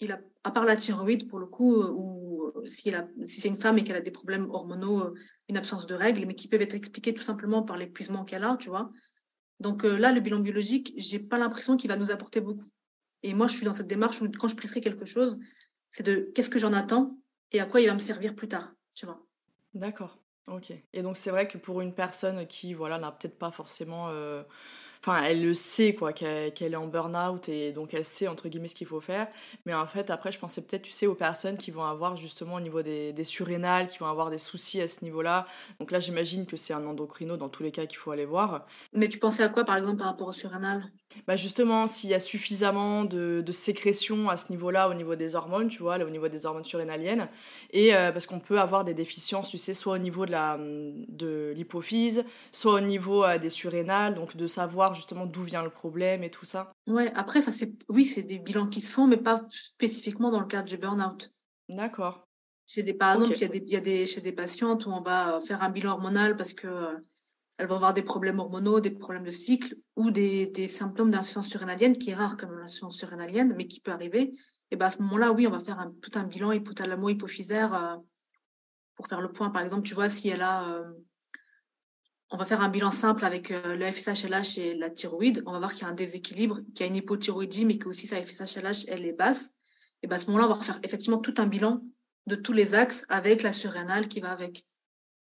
il 0.00 0.10
a, 0.10 0.20
à 0.42 0.50
part 0.50 0.64
la 0.64 0.74
thyroïde, 0.74 1.28
pour 1.28 1.38
le 1.38 1.46
coup, 1.46 1.76
euh, 1.76 1.90
ou 1.92 2.52
si, 2.66 2.92
si 3.26 3.40
c'est 3.40 3.48
une 3.48 3.56
femme 3.56 3.78
et 3.78 3.84
qu'elle 3.84 3.96
a 3.96 4.00
des 4.00 4.10
problèmes 4.10 4.50
hormonaux, 4.50 5.14
une 5.48 5.56
absence 5.56 5.86
de 5.86 5.94
règles, 5.94 6.26
mais 6.26 6.34
qui 6.34 6.48
peuvent 6.48 6.62
être 6.62 6.74
expliqués 6.74 7.14
tout 7.14 7.22
simplement 7.22 7.62
par 7.62 7.76
l'épuisement 7.76 8.24
qu'elle 8.24 8.42
a, 8.42 8.56
tu 8.58 8.68
vois. 8.68 8.90
Donc 9.60 9.84
là, 9.84 10.10
le 10.10 10.20
bilan 10.20 10.40
biologique, 10.40 10.92
j'ai 10.96 11.20
pas 11.20 11.38
l'impression 11.38 11.76
qu'il 11.76 11.88
va 11.88 11.96
nous 11.96 12.10
apporter 12.10 12.40
beaucoup. 12.40 12.66
Et 13.24 13.34
moi, 13.34 13.48
je 13.48 13.54
suis 13.56 13.64
dans 13.64 13.74
cette 13.74 13.88
démarche 13.88 14.20
où 14.22 14.30
quand 14.30 14.46
je 14.48 14.54
prescris 14.54 14.80
quelque 14.80 15.06
chose, 15.06 15.38
c'est 15.90 16.04
de 16.04 16.30
qu'est-ce 16.34 16.50
que 16.50 16.60
j'en 16.60 16.72
attends 16.72 17.18
et 17.50 17.60
à 17.60 17.66
quoi 17.66 17.80
il 17.80 17.88
va 17.88 17.94
me 17.94 17.98
servir 17.98 18.36
plus 18.36 18.48
tard, 18.48 18.74
tu 18.94 19.06
vois. 19.06 19.26
D'accord. 19.74 20.18
Ok. 20.46 20.72
Et 20.92 21.02
donc 21.02 21.16
c'est 21.16 21.30
vrai 21.30 21.48
que 21.48 21.56
pour 21.56 21.80
une 21.80 21.94
personne 21.94 22.46
qui 22.46 22.74
voilà 22.74 22.98
n'a 22.98 23.10
peut-être 23.10 23.38
pas 23.38 23.50
forcément 23.50 24.10
euh, 24.10 24.42
enfin 25.00 25.22
elle 25.22 25.42
le 25.42 25.54
sait 25.54 25.94
quoi 25.94 26.12
qu'elle 26.12 26.52
est 26.60 26.76
en 26.76 26.86
burn-out 26.86 27.48
et 27.48 27.72
donc 27.72 27.94
elle 27.94 28.04
sait 28.04 28.28
entre 28.28 28.48
guillemets 28.50 28.68
ce 28.68 28.74
qu'il 28.74 28.86
faut 28.86 29.00
faire 29.00 29.28
mais 29.64 29.72
en 29.72 29.86
fait 29.86 30.10
après 30.10 30.32
je 30.32 30.38
pensais 30.38 30.60
peut-être 30.60 30.82
tu 30.82 30.92
sais 30.92 31.06
aux 31.06 31.14
personnes 31.14 31.56
qui 31.56 31.70
vont 31.70 31.84
avoir 31.84 32.18
justement 32.18 32.56
au 32.56 32.60
niveau 32.60 32.82
des, 32.82 33.14
des 33.14 33.24
surrénales 33.24 33.88
qui 33.88 33.98
vont 34.00 34.06
avoir 34.06 34.28
des 34.28 34.36
soucis 34.36 34.82
à 34.82 34.88
ce 34.88 35.02
niveau-là 35.02 35.46
donc 35.80 35.90
là 35.90 35.98
j'imagine 35.98 36.44
que 36.44 36.58
c'est 36.58 36.74
un 36.74 36.84
endocrino 36.84 37.38
dans 37.38 37.48
tous 37.48 37.62
les 37.62 37.72
cas 37.72 37.86
qu'il 37.86 37.98
faut 37.98 38.10
aller 38.10 38.26
voir 38.26 38.66
mais 38.92 39.08
tu 39.08 39.18
pensais 39.18 39.42
à 39.42 39.48
quoi 39.48 39.64
par 39.64 39.76
exemple 39.76 39.98
par 39.98 40.08
rapport 40.08 40.28
aux 40.28 40.32
surrénales? 40.34 40.92
Bah 41.26 41.36
justement 41.36 41.86
s'il 41.86 42.10
y 42.10 42.14
a 42.14 42.20
suffisamment 42.20 43.04
de, 43.04 43.42
de 43.44 43.52
sécrétion 43.52 44.28
à 44.28 44.36
ce 44.36 44.50
niveau-là 44.50 44.88
au 44.88 44.94
niveau 44.94 45.14
des 45.16 45.34
hormones 45.34 45.68
tu 45.68 45.82
vois 45.82 45.98
là 45.98 46.04
au 46.04 46.10
niveau 46.10 46.28
des 46.28 46.46
hormones 46.46 46.64
surrénaliennes 46.64 47.28
et 47.70 47.94
euh, 47.94 48.12
parce 48.12 48.26
qu'on 48.26 48.40
peut 48.40 48.60
avoir 48.60 48.84
des 48.84 48.94
déficiences 48.94 49.50
tu 49.50 49.58
sais 49.58 49.74
soit 49.74 49.94
au 49.94 49.98
niveau 49.98 50.26
de 50.26 50.32
la 50.32 50.56
de 50.58 51.52
l'hypophyse 51.56 52.24
soit 52.52 52.74
au 52.74 52.80
niveau 52.80 53.24
euh, 53.24 53.38
des 53.38 53.50
surrénales 53.50 54.14
donc 54.14 54.36
de 54.36 54.46
savoir 54.46 54.94
justement 54.94 55.26
d'où 55.26 55.42
vient 55.42 55.62
le 55.62 55.70
problème 55.70 56.22
et 56.22 56.30
tout 56.30 56.44
ça 56.44 56.72
Ouais, 56.86 57.10
après, 57.14 57.40
ça 57.40 57.50
c'est 57.50 57.72
oui, 57.88 58.04
c'est 58.04 58.22
des 58.22 58.38
bilans 58.38 58.66
qui 58.66 58.80
se 58.80 58.92
font, 58.92 59.06
mais 59.06 59.16
pas 59.16 59.46
spécifiquement 59.48 60.30
dans 60.30 60.40
le 60.40 60.46
cadre 60.46 60.68
du 60.68 60.76
burn-out. 60.76 61.32
D'accord. 61.68 62.24
Chez 62.66 62.82
des, 62.82 62.94
par 62.94 63.14
exemple, 63.14 63.34
il 63.36 63.40
y 63.40 63.44
a 63.44 63.48
des, 63.48 63.58
il 63.58 63.72
y 63.72 63.76
a 63.76 63.80
des, 63.80 64.06
chez 64.06 64.20
des 64.20 64.32
patientes 64.32 64.86
où 64.86 64.90
on 64.90 65.00
va 65.00 65.38
faire 65.46 65.62
un 65.62 65.70
bilan 65.70 65.92
hormonal 65.92 66.36
parce 66.36 66.52
que 66.52 66.66
euh, 66.66 66.96
elles 67.58 67.66
vont 67.66 67.76
avoir 67.76 67.94
des 67.94 68.02
problèmes 68.02 68.38
hormonaux, 68.40 68.80
des 68.80 68.90
problèmes 68.90 69.24
de 69.24 69.30
cycle 69.30 69.76
ou 69.96 70.10
des, 70.10 70.68
symptômes 70.68 71.10
d'insuffisance 71.10 71.48
surrénalienne, 71.48 71.96
qui 71.98 72.10
est 72.10 72.14
rare 72.14 72.36
comme 72.36 72.58
l'insuffisance 72.58 72.96
surrénalienne, 72.96 73.54
mais 73.56 73.66
qui 73.66 73.80
peut 73.80 73.92
arriver. 73.92 74.32
Et 74.70 74.76
ben 74.76 74.86
à 74.86 74.90
ce 74.90 75.00
moment-là, 75.02 75.32
oui, 75.32 75.46
on 75.46 75.50
va 75.50 75.60
faire 75.60 75.78
un, 75.78 75.92
tout 76.02 76.10
un 76.18 76.24
bilan 76.24 76.52
hypothalamo-hypophysaire 76.52 77.74
euh, 77.74 77.96
pour 78.96 79.06
faire 79.06 79.20
le 79.20 79.30
point. 79.30 79.50
Par 79.50 79.62
exemple, 79.62 79.82
tu 79.82 79.94
vois, 79.94 80.08
si 80.08 80.28
elle 80.28 80.42
a 80.42 80.68
euh, 80.68 80.92
on 82.30 82.36
va 82.36 82.46
faire 82.46 82.62
un 82.62 82.68
bilan 82.68 82.90
simple 82.90 83.24
avec 83.24 83.52
euh, 83.52 83.76
le 83.76 83.84
FSH-LH 83.86 84.58
et 84.58 84.74
la 84.74 84.90
thyroïde. 84.90 85.44
On 85.46 85.52
va 85.52 85.58
voir 85.58 85.72
qu'il 85.72 85.82
y 85.82 85.84
a 85.84 85.88
un 85.88 85.94
déséquilibre, 85.94 86.60
qu'il 86.74 86.80
y 86.80 86.82
a 86.82 86.86
une 86.86 86.96
hypothyroïdie, 86.96 87.64
mais 87.64 87.78
que 87.78 87.88
aussi 87.88 88.08
sa 88.08 88.20
FSH-LH, 88.20 88.86
elle 88.88 89.04
est 89.04 89.12
basse. 89.12 89.52
Et 90.02 90.08
ben, 90.08 90.16
à 90.16 90.18
ce 90.18 90.26
moment-là, 90.26 90.46
on 90.46 90.52
va 90.52 90.60
faire 90.60 90.80
effectivement 90.82 91.18
tout 91.18 91.34
un 91.38 91.46
bilan 91.46 91.82
de 92.26 92.34
tous 92.34 92.52
les 92.52 92.74
axes 92.74 93.06
avec 93.08 93.42
la 93.42 93.52
surrénale 93.52 94.08
qui 94.08 94.18
va 94.18 94.32
avec. 94.32 94.66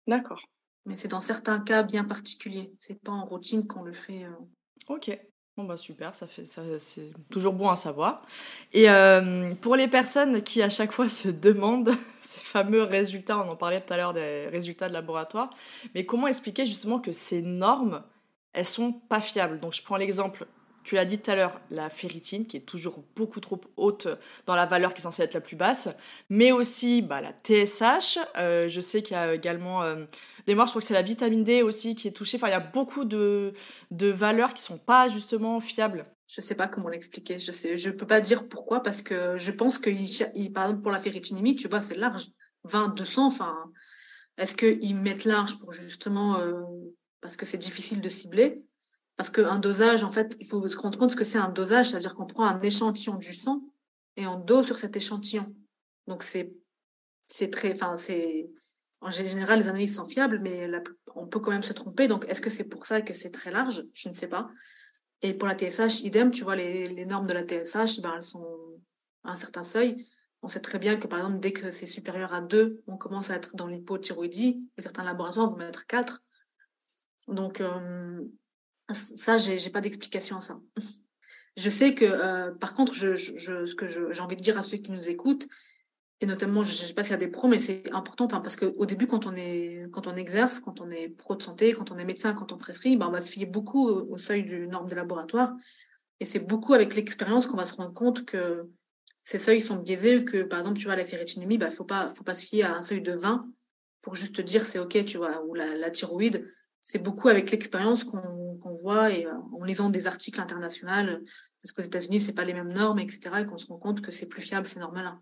D'accord. 0.09 0.42
Mais 0.88 0.96
c'est 0.96 1.09
dans 1.09 1.20
certains 1.20 1.61
cas 1.61 1.83
bien 1.83 2.03
particuliers. 2.03 2.70
C'est 2.81 3.01
pas 3.01 3.12
en 3.12 3.27
routine 3.27 3.66
qu'on 3.66 3.83
le 3.83 3.92
fait. 3.92 4.24
Euh. 4.24 4.31
Ok. 4.88 5.16
Bon 5.57 5.64
bah 5.64 5.77
super, 5.77 6.14
ça 6.14 6.29
fait 6.29 6.46
ça, 6.46 6.62
c'est 6.79 7.11
toujours 7.31 7.53
bon 7.53 7.68
à 7.68 7.74
savoir. 7.74 8.24
Et 8.72 8.88
euh, 8.88 9.55
pour 9.57 9.74
les 9.74 9.88
personnes 9.88 10.40
qui 10.42 10.62
à 10.62 10.70
chaque 10.70 10.92
fois 10.92 11.09
se 11.09 11.29
demandent 11.29 11.90
ces 12.22 12.40
fameux 12.40 12.85
résultats, 12.85 13.40
on 13.40 13.51
en 13.51 13.57
parlait 13.57 13.81
tout 13.81 13.92
à 13.92 13.96
l'heure 13.96 14.14
des 14.14 14.46
résultats 14.46 14.88
de 14.88 14.94
laboratoire, 14.94 15.51
mais 15.96 16.07
comment 16.07 16.29
expliquer 16.29 16.64
justement 16.64 17.01
que 17.01 17.11
ces 17.11 17.42
normes, 17.42 18.05
elles 18.53 18.64
sont 18.64 18.92
pas 18.92 19.20
fiables? 19.20 19.59
Donc 19.59 19.74
je 19.74 19.83
prends 19.83 19.96
l'exemple 19.96 20.46
tu 20.88 20.94
l'as 20.94 21.05
dit 21.05 21.18
tout 21.18 21.31
à 21.31 21.37
l'heure, 21.37 21.61
la 21.70 21.90
ferritine, 21.90 22.46
qui 22.46 22.57
est 22.57 22.61
toujours 22.61 23.05
beaucoup 23.14 23.40
trop 23.40 23.61
haute 23.77 24.09
dans 24.46 24.55
la 24.55 24.64
valeur 24.64 24.94
qui 24.94 25.01
est 25.01 25.03
censée 25.03 25.22
être 25.22 25.35
la 25.35 25.42
plus 25.42 25.55
basse, 25.55 25.90
mais 26.31 26.51
aussi 26.51 27.03
bah, 27.03 27.20
la 27.20 27.33
TSH. 27.33 28.18
Euh, 28.38 28.70
je 28.70 28.81
sais 28.81 29.03
qu'il 29.03 29.14
y 29.14 29.20
a 29.20 29.35
également 29.35 29.83
je 30.54 30.70
crois 30.70 30.80
que 30.80 30.87
c'est 30.87 30.94
la 30.94 31.02
vitamine 31.02 31.44
D 31.44 31.62
aussi 31.62 31.94
qui 31.94 32.08
est 32.08 32.12
touchée. 32.12 32.37
Enfin, 32.37 32.48
il 32.48 32.52
y 32.52 32.54
a 32.54 32.61
beaucoup 32.61 33.04
de, 33.04 33.52
de 33.90 34.06
valeurs 34.08 34.54
qui 34.54 34.62
sont 34.62 34.78
pas 34.78 35.08
justement 35.08 35.61
fiables. 35.61 36.04
Je 36.26 36.40
sais 36.40 36.54
pas 36.54 36.68
comment 36.68 36.88
l'expliquer. 36.88 37.38
Je 37.38 37.52
sais, 37.52 37.76
je 37.76 37.90
peux 37.90 38.06
pas 38.06 38.20
dire 38.20 38.48
pourquoi 38.48 38.82
parce 38.82 39.02
que 39.02 39.37
je 39.37 39.50
pense 39.50 39.78
que, 39.78 39.90
par 40.52 40.64
exemple, 40.64 40.82
pour 40.82 40.92
la 40.92 41.00
ferritinémie, 41.00 41.56
tu 41.56 41.68
vois, 41.68 41.80
c'est 41.80 41.96
large. 41.96 42.26
20, 42.64 42.94
200, 42.94 43.26
enfin, 43.26 43.56
est-ce 44.37 44.54
qu'ils 44.54 44.96
mettent 44.96 45.24
large 45.24 45.58
pour 45.58 45.72
justement, 45.72 46.38
euh, 46.38 46.62
parce 47.20 47.37
que 47.37 47.46
c'est 47.46 47.58
difficile 47.58 48.00
de 48.00 48.08
cibler? 48.08 48.62
Parce 49.16 49.30
qu'un 49.30 49.58
dosage, 49.58 50.04
en 50.04 50.12
fait, 50.12 50.37
il 50.38 50.46
faut 50.46 50.68
se 50.68 50.76
rendre 50.76 50.98
compte 50.98 51.16
que 51.16 51.24
c'est 51.24 51.38
un 51.38 51.48
dosage, 51.48 51.90
c'est-à-dire 51.90 52.14
qu'on 52.14 52.26
prend 52.26 52.44
un 52.44 52.61
échantillon 52.61 53.16
du 53.16 53.32
sang 53.32 53.62
et 54.16 54.26
on 54.26 54.38
dose 54.38 54.66
sur 54.66 54.78
cet 54.78 54.96
échantillon. 54.96 55.54
Donc, 56.06 56.22
c'est, 56.22 56.52
c'est 57.26 57.50
très, 57.50 57.72
enfin, 57.72 57.96
c'est, 57.96 58.50
en 59.00 59.11
général, 59.11 59.61
les 59.61 59.68
analyses 59.68 59.96
sont 59.96 60.06
fiables, 60.06 60.40
mais 60.40 60.68
on 61.14 61.26
peut 61.26 61.38
quand 61.38 61.52
même 61.52 61.62
se 61.62 61.72
tromper. 61.72 62.08
Donc, 62.08 62.24
est-ce 62.28 62.40
que 62.40 62.50
c'est 62.50 62.64
pour 62.64 62.84
ça 62.84 63.00
que 63.00 63.14
c'est 63.14 63.30
très 63.30 63.50
large? 63.50 63.84
Je 63.94 64.08
ne 64.08 64.14
sais 64.14 64.26
pas. 64.26 64.48
Et 65.22 65.34
pour 65.34 65.48
la 65.48 65.56
TSH, 65.56 66.02
idem, 66.02 66.30
tu 66.30 66.44
vois, 66.44 66.56
les, 66.56 67.04
normes 67.06 67.26
de 67.26 67.32
la 67.32 67.44
TSH, 67.44 68.00
ben, 68.00 68.12
elles 68.16 68.22
sont 68.22 68.80
à 69.24 69.32
un 69.32 69.37
certain 69.37 69.64
seuil. 69.64 70.06
On 70.42 70.48
sait 70.48 70.61
très 70.61 70.78
bien 70.78 70.96
que, 70.96 71.06
par 71.06 71.20
exemple, 71.20 71.40
dès 71.40 71.52
que 71.52 71.70
c'est 71.70 71.87
supérieur 71.87 72.32
à 72.32 72.40
2, 72.40 72.82
on 72.87 72.96
commence 72.96 73.30
à 73.30 73.37
être 73.37 73.56
dans 73.56 73.66
l'hypothyroïdie, 73.66 74.64
et 74.76 74.82
certains 74.82 75.04
laboratoires 75.04 75.50
vont 75.50 75.56
mettre 75.56 75.87
4. 75.87 76.22
Donc, 77.28 77.61
euh, 77.61 78.24
ça, 78.92 79.38
j'ai 79.38 79.70
pas 79.70 79.80
d'explication 79.80 80.38
à 80.38 80.40
ça. 80.40 80.61
Je 81.56 81.70
sais 81.70 81.96
que, 81.96 82.04
euh, 82.04 82.54
par 82.54 82.72
contre, 82.72 82.94
je, 82.94 83.16
je, 83.16 83.66
ce 83.66 83.74
que 83.74 83.88
j'ai 83.88 84.20
envie 84.20 84.37
de 84.37 84.40
dire 84.40 84.56
à 84.56 84.62
ceux 84.62 84.76
qui 84.76 84.92
nous 84.92 85.08
écoutent, 85.08 85.48
et 86.20 86.26
notamment, 86.26 86.64
je 86.64 86.70
ne 86.70 86.74
sais 86.74 86.94
pas 86.94 87.04
s'il 87.04 87.12
y 87.12 87.14
a 87.14 87.18
des 87.18 87.28
pros, 87.28 87.46
mais 87.46 87.61
c'est 87.61 87.85
important 87.92 88.26
parce 88.26 88.57
qu'au 88.57 88.87
début, 88.87 89.07
quand 89.07 89.26
on, 89.26 89.35
est, 89.37 89.87
quand 89.92 90.09
on 90.09 90.16
exerce, 90.16 90.59
quand 90.59 90.81
on 90.81 90.90
est 90.90 91.09
pro 91.09 91.37
de 91.37 91.42
santé, 91.42 91.72
quand 91.74 91.92
on 91.92 91.98
est 91.98 92.04
médecin, 92.04 92.35
quand 92.35 92.52
on 92.52 92.59
prescrit, 92.59 92.96
ben, 92.96 93.07
on 93.07 93.12
va 93.12 93.20
se 93.20 93.31
fier 93.31 93.46
beaucoup 93.46 93.88
au, 93.88 94.18
seuil 94.18 94.42
du 94.42 94.66
norme 94.66 94.88
des 94.88 94.96
laboratoires. 94.96 95.54
Et 96.18 96.24
c'est 96.24 96.40
beaucoup 96.40 96.74
avec 96.74 96.96
l'expérience 96.96 97.46
qu'on 97.46 97.57
va 97.57 97.66
se 97.66 97.74
rendre 97.74 97.94
compte 97.94 98.24
que 98.24 98.68
ces 99.22 99.38
seuils 99.38 99.61
sont 99.61 99.76
biaisés, 99.76 100.24
que 100.24 100.42
par 100.42 100.59
exemple, 100.59 100.78
tu 100.78 100.87
vois, 100.87 100.96
la 100.96 101.04
ferritinémie, 101.04 101.54
il 101.54 101.59
ben, 101.59 101.66
ne 101.66 101.72
faut 101.72 101.85
pas, 101.85 102.09
faut 102.09 102.24
pas 102.24 102.35
se 102.35 102.44
fier 102.44 102.64
à 102.64 102.74
un 102.74 102.83
seuil 102.83 103.00
de 103.00 103.12
20 103.12 103.46
pour 104.02 104.16
juste 104.16 104.40
dire 104.40 104.66
c'est 104.66 104.81
OK, 104.81 105.04
tu 105.04 105.18
vois, 105.18 105.44
ou 105.44 105.54
la, 105.54 105.90
thyroïde, 105.90 106.50
c'est 106.83 106.98
beaucoup 106.98 107.28
avec 107.28 107.52
l'expérience 107.52 108.02
qu'on 108.02 108.78
voit 108.83 109.12
et 109.12 109.26
euh, 109.26 109.33
en 109.57 109.62
lisant 109.64 109.90
des 109.90 110.09
articles 110.09 110.40
internationaux, 110.40 111.20
parce 111.62 111.72
qu'aux 111.72 111.83
États-Unis, 111.83 112.20
c'est 112.20 112.33
pas 112.33 112.44
les 112.44 112.54
mêmes 112.54 112.72
normes, 112.72 112.98
etc., 112.98 113.20
et 113.40 113.46
qu'on 113.46 113.59
se 113.59 113.66
rend 113.66 113.78
compte 113.78 114.00
que 114.00 114.11
c'est 114.11 114.26
plus 114.26 114.42
fiable 114.42 114.66
ces 114.66 114.81
normes-là. 114.81 115.20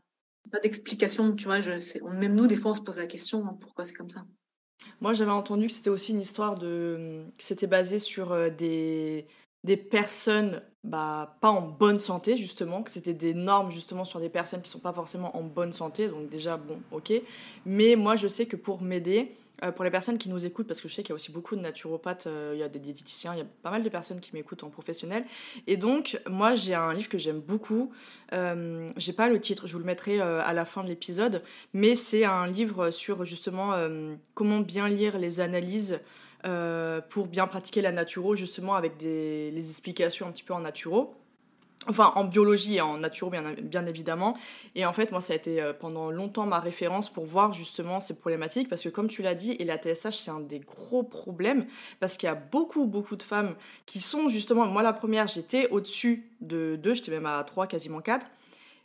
Pas 0.51 0.61
d'explication, 0.61 1.35
tu 1.35 1.45
vois, 1.45 1.61
je, 1.61 1.73
même 2.19 2.35
nous, 2.35 2.47
des 2.47 2.57
fois, 2.57 2.73
on 2.73 2.75
se 2.75 2.81
pose 2.81 2.99
la 2.99 3.07
question 3.07 3.45
hein, 3.47 3.57
pourquoi 3.61 3.85
c'est 3.85 3.95
comme 3.95 4.11
ça. 4.11 4.25
Moi, 5.01 5.13
j'avais 5.13 5.31
entendu 5.31 5.67
que 5.67 5.73
c'était 5.73 5.91
aussi 5.91 6.13
une 6.13 6.21
histoire 6.21 6.57
de. 6.57 7.25
c'était 7.39 7.67
basé 7.67 7.99
sur 7.99 8.33
euh, 8.33 8.51
des, 8.51 9.27
des 9.67 9.77
personnes 9.77 10.63
bah, 10.85 11.37
pas 11.41 11.51
en 11.51 11.63
bonne 11.63 11.99
santé, 11.99 12.37
justement, 12.37 12.85
que 12.85 12.93
c'était 12.93 13.13
des 13.13 13.35
normes, 13.35 13.73
justement, 13.73 14.05
sur 14.05 14.21
des 14.21 14.29
personnes 14.29 14.63
qui 14.63 14.71
sont 14.71 14.79
pas 14.79 14.93
forcément 14.93 15.37
en 15.37 15.43
bonne 15.43 15.73
santé, 15.73 16.07
donc 16.07 16.29
déjà, 16.31 16.57
bon, 16.57 16.79
ok. 16.93 17.13
Mais 17.67 17.97
moi, 17.97 18.15
je 18.15 18.29
sais 18.29 18.47
que 18.47 18.55
pour 18.55 18.81
m'aider, 18.81 19.33
euh, 19.65 19.73
pour 19.73 19.85
les 19.85 19.91
personnes 19.91 20.17
qui 20.17 20.29
nous 20.29 20.47
écoutent, 20.47 20.69
parce 20.69 20.81
que 20.81 20.87
je 20.87 20.95
sais 20.95 21.03
qu'il 21.03 21.11
y 21.11 21.13
a 21.13 21.17
aussi 21.17 21.33
beaucoup 21.33 21.57
de 21.57 21.61
naturopathes, 21.61 22.29
euh, 22.29 22.53
il 22.55 22.61
y 22.61 22.63
a 22.63 22.69
des 22.69 22.79
diététiciens, 22.79 23.35
il 23.35 23.39
y 23.39 23.43
a 23.43 23.47
pas 23.65 23.73
mal 23.73 23.83
de 23.83 23.89
personnes 23.89 24.21
qui 24.21 24.31
m'écoutent 24.33 24.63
en 24.63 24.71
professionnel. 24.71 25.25
Et 25.67 25.77
donc, 25.77 26.21
moi, 26.31 26.55
j'ai 26.55 26.75
un 26.75 26.93
livre 26.93 27.09
que 27.09 27.19
j'aime 27.19 27.41
beaucoup. 27.41 27.91
Euh, 28.33 28.89
j'ai 28.97 29.13
pas 29.13 29.29
le 29.29 29.41
titre, 29.41 29.67
je 29.67 29.73
vous 29.73 29.81
le 29.81 29.85
mettrai 29.85 30.21
euh, 30.21 30.41
à 30.45 30.53
la 30.53 30.65
fin 30.65 30.85
de 30.85 30.89
l'épisode, 30.89 31.43
mais 31.75 31.97
c'est 31.97 32.25
un 32.25 32.47
livre 32.47 32.93
sur 32.93 33.25
justement 33.25 33.73
comment 34.35 34.61
bien 34.61 34.89
lire 34.89 35.19
les 35.19 35.41
analyses. 35.41 35.99
Pour 37.09 37.27
bien 37.27 37.47
pratiquer 37.47 37.83
la 37.83 37.93
naturo, 37.93 38.37
justement 38.37 38.75
avec 38.75 38.97
des, 38.97 39.51
les 39.51 39.69
explications 39.69 40.27
un 40.27 40.33
petit 40.33 40.45
peu 40.45 40.55
en 40.55 40.61
naturo. 40.61 41.15
Enfin, 41.89 42.13
en 42.17 42.25
biologie 42.25 42.77
et 42.77 42.81
en 42.81 42.99
naturo, 42.99 43.31
bien, 43.31 43.55
bien, 43.63 43.87
évidemment. 43.87 44.37
Et 44.75 44.85
en 44.87 44.93
fait, 44.93 45.13
moi, 45.13 45.21
ça 45.21 45.35
a 45.35 45.37
été 45.37 45.63
euh, 45.63 45.73
pendant 45.73 46.11
longtemps 46.11 46.45
ma 46.45 46.59
référence 46.59 47.11
pour 47.11 47.27
voir 47.27 47.53
justement 47.53 48.01
ces 48.01 48.15
problématiques. 48.15 48.69
Parce 48.69 48.83
que, 48.83 48.89
comme 48.89 49.09
tu 49.09 49.23
l'as 49.23 49.37
dit, 49.37 49.53
et 49.53 49.65
la 49.65 49.77
TSH, 49.77 50.17
c'est 50.17 50.31
un 50.31 50.41
des 50.41 50.59
gros 50.59 51.05
problèmes. 51.05 51.67
Parce 52.01 52.17
qu'il 52.17 52.27
y 52.27 52.31
a 52.31 52.35
beaucoup, 52.35 52.87
beaucoup 52.87 53.15
de 53.15 53.23
femmes 53.23 53.55
qui 53.85 54.01
sont 54.01 54.29
justement. 54.29 54.67
Moi, 54.67 54.83
la 54.83 54.93
première, 54.93 55.29
j'étais 55.29 55.69
au-dessus 55.69 56.29
de 56.41 56.77
2, 56.77 56.95
j'étais 56.95 57.13
même 57.13 57.27
à 57.27 57.43
3, 57.45 57.69
quasiment 57.69 58.01
4. 58.01 58.27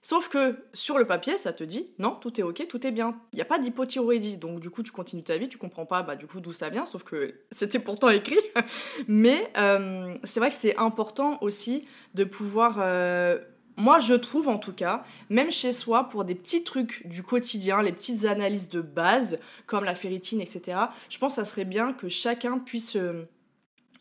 Sauf 0.04 0.30
que 0.30 0.58
sur 0.74 0.98
le 0.98 1.06
papier, 1.06 1.38
ça 1.38 1.54
te 1.54 1.64
dit 1.64 1.92
non, 2.00 2.12
tout 2.12 2.40
est 2.40 2.44
ok, 2.44 2.66
tout 2.68 2.86
est 2.88 2.92
bien. 2.92 3.20
Il 3.34 3.36
n'y 3.36 3.42
a 3.42 3.46
pas 3.46 3.60
d'hypothyroïdie, 3.60 4.38
donc 4.38 4.60
du 4.60 4.72
coup 4.72 4.82
tu 4.82 4.92
continues 4.92 5.24
ta 5.24 5.38
vie, 5.38 5.48
tu 5.48 5.60
comprends 5.60 5.86
pas 5.86 6.02
bah, 6.02 6.16
du 6.16 6.26
coup 6.26 6.40
d'où 6.40 6.52
ça 6.52 6.70
vient, 6.70 6.88
sauf 6.88 7.04
que 7.04 7.36
c'était 7.52 7.80
pourtant 7.80 8.10
écrit. 8.10 8.40
Mais 9.08 9.52
euh, 9.58 10.16
c'est 10.24 10.40
vrai 10.40 10.50
que 10.50 10.56
c'est 10.56 10.76
important 10.78 11.38
aussi 11.42 11.88
de 12.16 12.24
pouvoir. 12.24 12.78
Euh, 12.80 13.40
moi 13.78 14.00
je 14.00 14.16
trouve 14.16 14.48
en 14.48 14.58
tout 14.58 14.74
cas, 14.74 15.04
même 15.30 15.52
chez 15.52 15.72
soi, 15.72 16.10
pour 16.10 16.26
des 16.26 16.36
petits 16.36 16.64
trucs 16.64 17.08
du 17.08 17.22
quotidien, 17.22 17.84
les 17.84 17.92
petites 17.92 18.26
analyses 18.26 18.70
de 18.70 18.82
base, 18.82 19.38
comme 19.68 19.84
la 19.84 19.96
ferritine, 19.96 20.42
etc., 20.42 20.80
je 21.10 21.18
pense 21.20 21.36
que 21.36 21.44
ça 21.44 21.46
serait 21.46 21.66
bien 21.66 21.94
que 21.94 22.10
chacun 22.10 22.58
puisse 22.58 22.96
euh, 22.96 23.30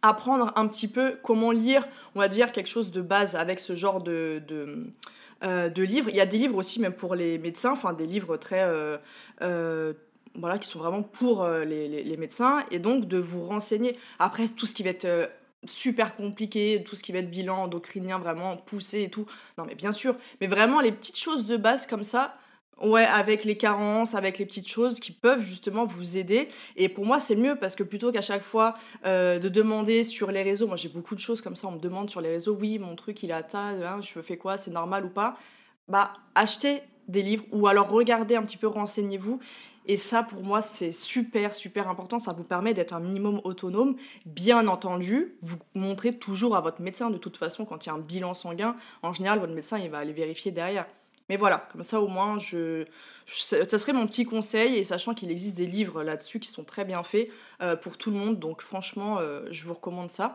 apprendre 0.00 0.52
un 0.56 0.66
petit 0.66 0.88
peu 0.88 1.18
comment 1.22 1.50
lire, 1.50 1.86
on 2.14 2.20
va 2.20 2.28
dire, 2.28 2.52
quelque 2.52 2.68
chose 2.68 2.90
de 2.90 3.02
base 3.02 3.36
avec 3.36 3.60
ce 3.60 3.74
genre 3.74 4.02
de, 4.02 4.42
de, 4.48 4.92
euh, 5.42 5.68
livres. 5.68 6.10
Il 6.10 6.16
y 6.16 6.20
a 6.20 6.26
des 6.26 6.38
livres 6.38 6.56
aussi, 6.56 6.80
même 6.80 6.92
pour 6.92 7.14
les 7.14 7.38
médecins, 7.38 7.72
enfin 7.72 7.92
des 7.92 8.06
livres 8.06 8.36
très... 8.36 8.62
Euh, 8.62 9.92
voilà, 10.36 10.58
qui 10.58 10.68
sont 10.68 10.78
vraiment 10.78 11.02
pour 11.02 11.44
les, 11.44 11.88
les, 11.88 12.16
médecins, 12.16 12.64
et 12.70 12.78
donc 12.78 13.08
de 13.08 13.18
vous 13.18 13.44
renseigner. 13.44 13.96
Après, 14.20 14.46
tout 14.46 14.64
ce 14.64 14.76
qui 14.76 14.84
va 14.84 14.90
être 14.90 15.28
super 15.64 16.16
compliqué, 16.16 16.82
tout 16.86 16.96
ce 16.96 17.02
qui 17.02 17.12
va 17.12 17.18
être 17.18 17.30
bilan 17.30 17.64
endocrinien 17.64 18.18
vraiment 18.18 18.56
poussé 18.56 19.02
et 19.02 19.10
tout. 19.10 19.26
Non 19.58 19.64
mais 19.64 19.74
bien 19.74 19.92
sûr, 19.92 20.16
mais 20.40 20.46
vraiment 20.46 20.80
les 20.80 20.92
petites 20.92 21.18
choses 21.18 21.46
de 21.46 21.56
base 21.56 21.86
comme 21.86 22.04
ça, 22.04 22.36
ouais, 22.82 23.04
avec 23.04 23.44
les 23.44 23.56
carences, 23.56 24.14
avec 24.14 24.38
les 24.38 24.46
petites 24.46 24.68
choses 24.68 25.00
qui 25.00 25.12
peuvent 25.12 25.44
justement 25.44 25.84
vous 25.84 26.16
aider. 26.16 26.48
Et 26.76 26.88
pour 26.88 27.06
moi 27.06 27.20
c'est 27.20 27.36
mieux 27.36 27.56
parce 27.56 27.76
que 27.76 27.82
plutôt 27.82 28.12
qu'à 28.12 28.22
chaque 28.22 28.42
fois 28.42 28.74
euh, 29.06 29.38
de 29.38 29.48
demander 29.48 30.04
sur 30.04 30.30
les 30.30 30.42
réseaux, 30.42 30.66
moi 30.66 30.76
j'ai 30.76 30.88
beaucoup 30.88 31.14
de 31.14 31.20
choses 31.20 31.40
comme 31.40 31.56
ça, 31.56 31.68
on 31.68 31.72
me 31.72 31.80
demande 31.80 32.10
sur 32.10 32.20
les 32.20 32.30
réseaux, 32.30 32.56
oui 32.58 32.78
mon 32.78 32.96
truc 32.96 33.22
il 33.22 33.32
a 33.32 33.42
ta, 33.42 33.58
hein, 33.58 34.00
je 34.00 34.20
fais 34.20 34.36
quoi, 34.36 34.56
c'est 34.56 34.70
normal 34.70 35.04
ou 35.04 35.10
pas? 35.10 35.36
Bah 35.88 36.12
achetez 36.34 36.82
des 37.08 37.22
livres 37.22 37.44
ou 37.52 37.66
alors 37.66 37.90
regardez 37.90 38.36
un 38.36 38.42
petit 38.42 38.56
peu, 38.56 38.66
renseignez-vous. 38.66 39.40
Et 39.86 39.96
ça, 39.96 40.22
pour 40.22 40.44
moi, 40.44 40.60
c'est 40.60 40.92
super, 40.92 41.56
super 41.56 41.88
important. 41.88 42.20
Ça 42.20 42.32
vous 42.32 42.44
permet 42.44 42.74
d'être 42.74 42.92
un 42.92 43.00
minimum 43.00 43.40
autonome. 43.42 43.96
Bien 44.24 44.68
entendu, 44.68 45.36
vous 45.42 45.56
montrez 45.74 46.12
toujours 46.16 46.54
à 46.54 46.60
votre 46.60 46.80
médecin, 46.80 47.10
de 47.10 47.18
toute 47.18 47.36
façon, 47.36 47.64
quand 47.64 47.84
il 47.84 47.88
y 47.88 47.92
a 47.92 47.94
un 47.94 47.98
bilan 47.98 48.34
sanguin, 48.34 48.76
en 49.02 49.12
général, 49.12 49.40
votre 49.40 49.54
médecin, 49.54 49.78
il 49.78 49.90
va 49.90 49.98
aller 49.98 50.12
vérifier 50.12 50.52
derrière. 50.52 50.86
Mais 51.30 51.36
voilà, 51.36 51.58
comme 51.70 51.84
ça 51.84 52.00
au 52.00 52.08
moins, 52.08 52.40
je, 52.40 52.86
ça 53.24 53.78
serait 53.78 53.92
mon 53.92 54.08
petit 54.08 54.24
conseil, 54.24 54.78
et 54.78 54.82
sachant 54.82 55.14
qu'il 55.14 55.30
existe 55.30 55.56
des 55.56 55.64
livres 55.64 56.02
là-dessus 56.02 56.40
qui 56.40 56.48
sont 56.48 56.64
très 56.64 56.84
bien 56.84 57.04
faits 57.04 57.28
euh, 57.62 57.76
pour 57.76 57.98
tout 57.98 58.10
le 58.10 58.16
monde, 58.16 58.40
donc 58.40 58.62
franchement, 58.62 59.18
euh, 59.20 59.46
je 59.52 59.64
vous 59.64 59.74
recommande 59.74 60.10
ça. 60.10 60.32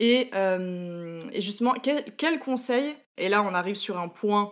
Et, 0.00 0.30
euh, 0.34 1.20
justement, 1.38 1.74
quel 1.80 2.40
conseil, 2.40 2.96
et 3.18 3.28
là 3.28 3.44
on 3.44 3.54
arrive 3.54 3.76
sur 3.76 4.00
un 4.00 4.08
point 4.08 4.50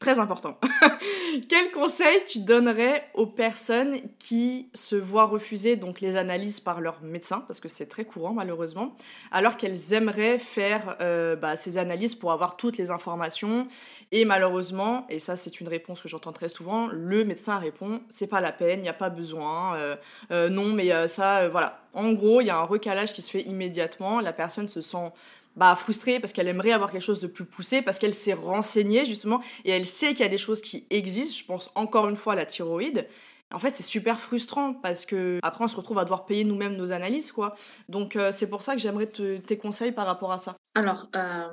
Très 0.00 0.20
important. 0.20 0.56
Quel 1.48 1.72
conseil 1.72 2.22
tu 2.28 2.38
donnerais 2.38 3.08
aux 3.14 3.26
personnes 3.26 3.96
qui 4.20 4.70
se 4.72 4.94
voient 4.94 5.24
refuser 5.24 5.74
donc 5.74 6.00
les 6.00 6.14
analyses 6.14 6.60
par 6.60 6.80
leur 6.80 7.02
médecin, 7.02 7.40
parce 7.48 7.58
que 7.58 7.68
c'est 7.68 7.86
très 7.86 8.04
courant 8.04 8.32
malheureusement, 8.32 8.94
alors 9.32 9.56
qu'elles 9.56 9.92
aimeraient 9.92 10.38
faire 10.38 10.96
euh, 11.00 11.34
bah, 11.34 11.56
ces 11.56 11.78
analyses 11.78 12.14
pour 12.14 12.30
avoir 12.30 12.56
toutes 12.56 12.76
les 12.76 12.92
informations? 12.92 13.64
Et 14.12 14.24
malheureusement, 14.24 15.04
et 15.10 15.18
ça 15.18 15.34
c'est 15.34 15.60
une 15.60 15.68
réponse 15.68 16.00
que 16.00 16.08
j'entends 16.08 16.32
très 16.32 16.48
souvent, 16.48 16.86
le 16.86 17.24
médecin 17.24 17.58
répond 17.58 18.00
c'est 18.08 18.28
pas 18.28 18.40
la 18.40 18.52
peine, 18.52 18.78
il 18.78 18.82
n'y 18.82 18.88
a 18.88 18.94
pas 18.94 19.10
besoin, 19.10 19.74
euh, 19.74 19.96
euh, 20.30 20.48
non 20.48 20.66
mais 20.68 21.08
ça 21.08 21.48
voilà. 21.48 21.80
En 21.94 22.12
gros, 22.12 22.40
il 22.40 22.46
y 22.46 22.50
a 22.50 22.56
un 22.56 22.64
recalage 22.64 23.12
qui 23.12 23.22
se 23.22 23.30
fait 23.30 23.40
immédiatement, 23.40 24.20
la 24.20 24.32
personne 24.32 24.68
se 24.68 24.80
sent 24.80 25.10
bah, 25.58 25.74
frustrée 25.74 26.20
parce 26.20 26.32
qu'elle 26.32 26.46
aimerait 26.46 26.70
avoir 26.70 26.92
quelque 26.92 27.02
chose 27.02 27.20
de 27.20 27.26
plus 27.26 27.44
poussé, 27.44 27.82
parce 27.82 27.98
qu'elle 27.98 28.14
s'est 28.14 28.32
renseignée 28.32 29.04
justement 29.04 29.40
et 29.64 29.70
elle 29.70 29.86
sait 29.86 30.10
qu'il 30.10 30.20
y 30.20 30.22
a 30.22 30.28
des 30.28 30.38
choses 30.38 30.60
qui 30.60 30.86
existent. 30.90 31.36
Je 31.36 31.44
pense 31.44 31.70
encore 31.74 32.08
une 32.08 32.16
fois 32.16 32.34
à 32.34 32.36
la 32.36 32.46
thyroïde. 32.46 33.08
En 33.50 33.58
fait, 33.58 33.74
c'est 33.74 33.82
super 33.82 34.20
frustrant 34.20 34.74
parce 34.74 35.04
que 35.04 35.40
après 35.42 35.64
on 35.64 35.68
se 35.68 35.74
retrouve 35.74 35.98
à 35.98 36.04
devoir 36.04 36.26
payer 36.26 36.44
nous-mêmes 36.44 36.76
nos 36.76 36.92
analyses, 36.92 37.32
quoi. 37.32 37.56
Donc 37.88 38.14
euh, 38.14 38.30
c'est 38.34 38.48
pour 38.48 38.62
ça 38.62 38.74
que 38.74 38.80
j'aimerais 38.80 39.06
tes 39.06 39.58
conseils 39.58 39.90
par 39.92 40.06
rapport 40.06 40.30
à 40.30 40.38
ça. 40.38 40.54
Alors, 40.74 41.08
euh, 41.16 41.48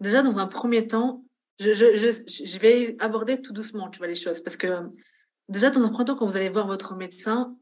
déjà 0.00 0.22
dans 0.22 0.36
un 0.36 0.46
premier 0.46 0.86
temps, 0.86 1.24
je, 1.58 1.72
je, 1.72 1.86
je, 1.94 2.58
vais 2.58 2.96
aborder 2.98 3.40
tout 3.40 3.54
doucement, 3.54 3.88
tu 3.88 3.98
vois 3.98 4.08
les 4.08 4.14
choses, 4.14 4.42
parce 4.42 4.58
que 4.58 4.88
déjà 5.48 5.70
dans 5.70 5.82
un 5.82 5.88
premier 5.88 6.04
temps, 6.04 6.16
quand 6.16 6.26
vous 6.26 6.36
allez 6.36 6.50
voir 6.50 6.66
votre 6.66 6.94
médecin, 6.94 7.56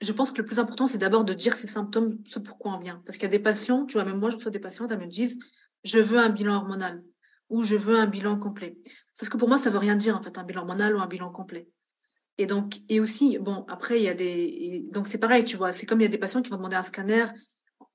je 0.00 0.12
pense 0.12 0.32
que 0.32 0.38
le 0.38 0.44
plus 0.44 0.58
important, 0.58 0.86
c'est 0.86 0.98
d'abord 0.98 1.24
de 1.24 1.34
dire 1.34 1.54
ses 1.54 1.66
symptômes, 1.66 2.18
ce 2.24 2.38
pourquoi 2.38 2.72
on 2.74 2.78
vient. 2.78 3.02
Parce 3.04 3.18
qu'il 3.18 3.24
y 3.24 3.26
a 3.26 3.36
des 3.36 3.38
patients, 3.38 3.84
tu 3.84 3.94
vois, 3.94 4.04
même 4.04 4.18
moi, 4.18 4.30
je 4.30 4.36
reçois 4.36 4.50
des 4.50 4.58
patientes, 4.58 4.90
elles 4.90 4.98
me 4.98 5.06
disent, 5.06 5.38
je 5.84 5.98
veux 6.00 6.18
un 6.18 6.30
bilan 6.30 6.56
hormonal 6.56 7.02
ou 7.48 7.64
je 7.64 7.76
veux 7.76 7.98
un 7.98 8.06
bilan 8.06 8.38
complet. 8.38 8.78
Sauf 9.12 9.28
que 9.28 9.36
pour 9.36 9.48
moi, 9.48 9.58
ça 9.58 9.70
veut 9.70 9.78
rien 9.78 9.96
dire, 9.96 10.16
en 10.16 10.22
fait, 10.22 10.38
un 10.38 10.44
bilan 10.44 10.62
hormonal 10.62 10.96
ou 10.96 11.00
un 11.00 11.06
bilan 11.06 11.30
complet. 11.30 11.68
Et 12.38 12.46
donc, 12.46 12.76
et 12.88 13.00
aussi, 13.00 13.38
bon, 13.38 13.66
après, 13.68 14.00
il 14.00 14.04
y 14.04 14.08
a 14.08 14.14
des, 14.14 14.86
donc 14.92 15.08
c'est 15.08 15.18
pareil, 15.18 15.44
tu 15.44 15.56
vois, 15.56 15.72
c'est 15.72 15.84
comme 15.84 16.00
il 16.00 16.04
y 16.04 16.06
a 16.06 16.10
des 16.10 16.18
patients 16.18 16.40
qui 16.40 16.50
vont 16.50 16.56
demander 16.56 16.76
un 16.76 16.82
scanner. 16.82 17.26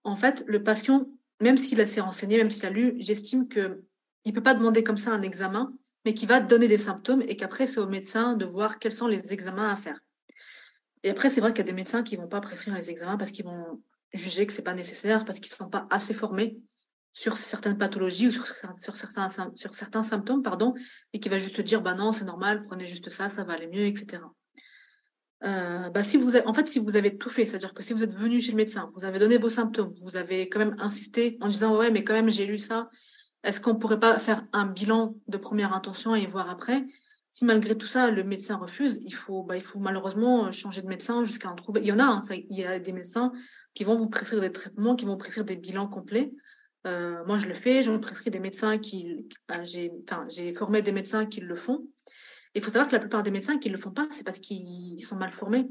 En 0.03 0.15
fait, 0.15 0.43
le 0.47 0.61
patient, 0.61 1.07
même 1.41 1.57
s'il 1.57 1.81
a 1.81 1.87
s'est 1.87 2.01
renseigné, 2.01 2.37
même 2.37 2.51
s'il 2.51 2.65
a 2.67 2.69
lu, 2.69 2.93
j'estime 2.99 3.47
que 3.47 3.81
il 4.23 4.33
peut 4.33 4.43
pas 4.43 4.53
demander 4.53 4.83
comme 4.83 4.97
ça 4.97 5.11
un 5.11 5.21
examen, 5.21 5.73
mais 6.03 6.13
qui 6.13 6.27
va 6.27 6.39
donner 6.39 6.67
des 6.67 6.77
symptômes 6.77 7.23
et 7.27 7.35
qu'après, 7.35 7.65
c'est 7.65 7.79
au 7.79 7.87
médecin 7.87 8.35
de 8.35 8.45
voir 8.45 8.77
quels 8.77 8.93
sont 8.93 9.07
les 9.07 9.33
examens 9.33 9.71
à 9.71 9.75
faire. 9.75 9.99
Et 11.05 11.11
après, 11.11 11.29
c'est 11.29 11.39
vrai 11.39 11.53
qu'il 11.53 11.59
y 11.59 11.61
a 11.61 11.71
des 11.71 11.73
médecins 11.73 12.01
qui 12.01 12.17
ne 12.17 12.23
vont 12.23 12.27
pas 12.27 12.41
prescrire 12.41 12.73
les 12.73 12.89
examens 12.89 13.15
parce 13.15 13.29
qu'ils 13.29 13.45
vont 13.45 13.79
juger 14.11 14.47
que 14.47 14.51
ce 14.51 14.57
n'est 14.57 14.63
pas 14.63 14.73
nécessaire, 14.73 15.23
parce 15.23 15.39
qu'ils 15.39 15.51
ne 15.51 15.57
sont 15.57 15.69
pas 15.69 15.85
assez 15.91 16.15
formés 16.15 16.57
sur 17.13 17.37
certaines 17.37 17.77
pathologies 17.77 18.27
ou 18.27 18.31
sur, 18.31 18.43
certains, 18.47 19.29
sur 19.53 19.75
certains 19.75 20.01
symptômes, 20.01 20.41
pardon, 20.41 20.73
et 21.13 21.19
qui 21.19 21.29
va 21.29 21.37
juste 21.37 21.61
dire, 21.61 21.83
bah 21.83 21.93
non, 21.93 22.11
c'est 22.11 22.25
normal, 22.25 22.61
prenez 22.63 22.87
juste 22.87 23.11
ça, 23.11 23.29
ça 23.29 23.43
va 23.43 23.53
aller 23.53 23.67
mieux, 23.67 23.85
etc. 23.85 24.23
Euh, 25.43 25.89
bah 25.91 26.01
si 26.01 26.17
vous 26.17 26.35
en 26.37 26.53
fait, 26.55 26.67
si 26.67 26.79
vous 26.79 26.95
avez 26.95 27.19
tout 27.19 27.29
fait, 27.29 27.45
c'est-à-dire 27.45 27.75
que 27.75 27.83
si 27.83 27.93
vous 27.93 28.03
êtes 28.03 28.13
venu 28.13 28.41
chez 28.41 28.51
le 28.51 28.57
médecin, 28.57 28.89
vous 28.95 29.05
avez 29.05 29.19
donné 29.19 29.37
vos 29.37 29.49
symptômes, 29.49 29.93
vous 30.01 30.17
avez 30.17 30.49
quand 30.49 30.57
même 30.57 30.75
insisté 30.79 31.37
en 31.39 31.47
disant, 31.47 31.77
ouais, 31.77 31.91
mais 31.91 32.03
quand 32.03 32.13
même, 32.13 32.31
j'ai 32.31 32.47
lu 32.47 32.57
ça, 32.57 32.89
est-ce 33.43 33.61
qu'on 33.61 33.75
ne 33.75 33.79
pourrait 33.79 33.99
pas 33.99 34.17
faire 34.17 34.47
un 34.53 34.65
bilan 34.65 35.15
de 35.27 35.37
première 35.37 35.71
intention 35.73 36.15
et 36.15 36.25
voir 36.25 36.49
après? 36.49 36.83
Si 37.35 37.43
malgré 37.43 37.77
tout 37.77 37.85
ça, 37.85 38.09
le 38.09 38.23
médecin 38.23 38.55
refuse, 38.55 38.97
il 39.03 39.13
faut, 39.13 39.43
bah, 39.43 39.55
malheureusement 39.81 40.53
changer 40.53 40.81
de 40.81 40.87
médecin 40.87 41.25
jusqu'à 41.25 41.49
en 41.49 41.55
trouver. 41.55 41.81
Il 41.81 41.87
y 41.87 41.91
en 41.91 41.99
a, 41.99 42.05
hein, 42.05 42.21
il 42.31 42.57
y 42.57 42.63
a 42.63 42.79
des 42.79 42.93
médecins 42.93 43.33
qui 43.73 43.83
vont 43.83 43.97
vous 43.97 44.07
prescrire 44.07 44.39
des 44.39 44.53
traitements, 44.53 44.95
qui 44.95 45.03
vont 45.03 45.17
prescrire 45.17 45.43
des 45.43 45.57
bilans 45.57 45.89
complets. 45.89 46.31
Euh, 46.87 47.25
moi, 47.25 47.37
je 47.37 47.47
le 47.47 47.53
fais, 47.53 47.81
prescris 47.99 48.31
des 48.31 48.39
médecins 48.39 48.77
qui. 48.77 49.27
Bah, 49.49 49.63
j'ai 49.65 50.53
formé 50.53 50.81
des 50.81 50.93
médecins 50.93 51.25
qui 51.25 51.41
le 51.41 51.55
font. 51.57 51.85
Il 52.53 52.61
faut 52.61 52.71
savoir 52.71 52.87
que 52.87 52.93
la 52.93 52.99
plupart 52.99 53.21
des 53.21 53.31
médecins 53.31 53.59
qui 53.59 53.67
ne 53.67 53.73
le 53.73 53.81
font 53.81 53.91
pas, 53.91 54.07
c'est 54.11 54.23
parce 54.23 54.39
qu'ils 54.39 55.01
sont 55.01 55.17
mal 55.17 55.29
formés. 55.29 55.67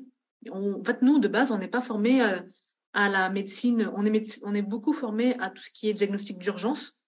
en 0.50 0.84
fait, 0.84 1.00
nous, 1.00 1.18
de 1.18 1.28
base, 1.28 1.50
on 1.50 1.56
n'est 1.56 1.66
pas 1.66 1.80
formés 1.80 2.20
à, 2.20 2.44
à, 2.92 3.08
la 3.08 3.30
médecine. 3.30 3.90
On 3.94 4.04
est, 4.04 4.40
on 4.44 4.54
est 4.54 4.60
beaucoup 4.60 4.92
formés 4.92 5.34
à 5.38 5.48
tout 5.48 5.62
ce 5.62 5.70
qui 5.70 5.88
est 5.88 5.94
diagnostic 5.94 6.38
d'urgence, 6.38 6.98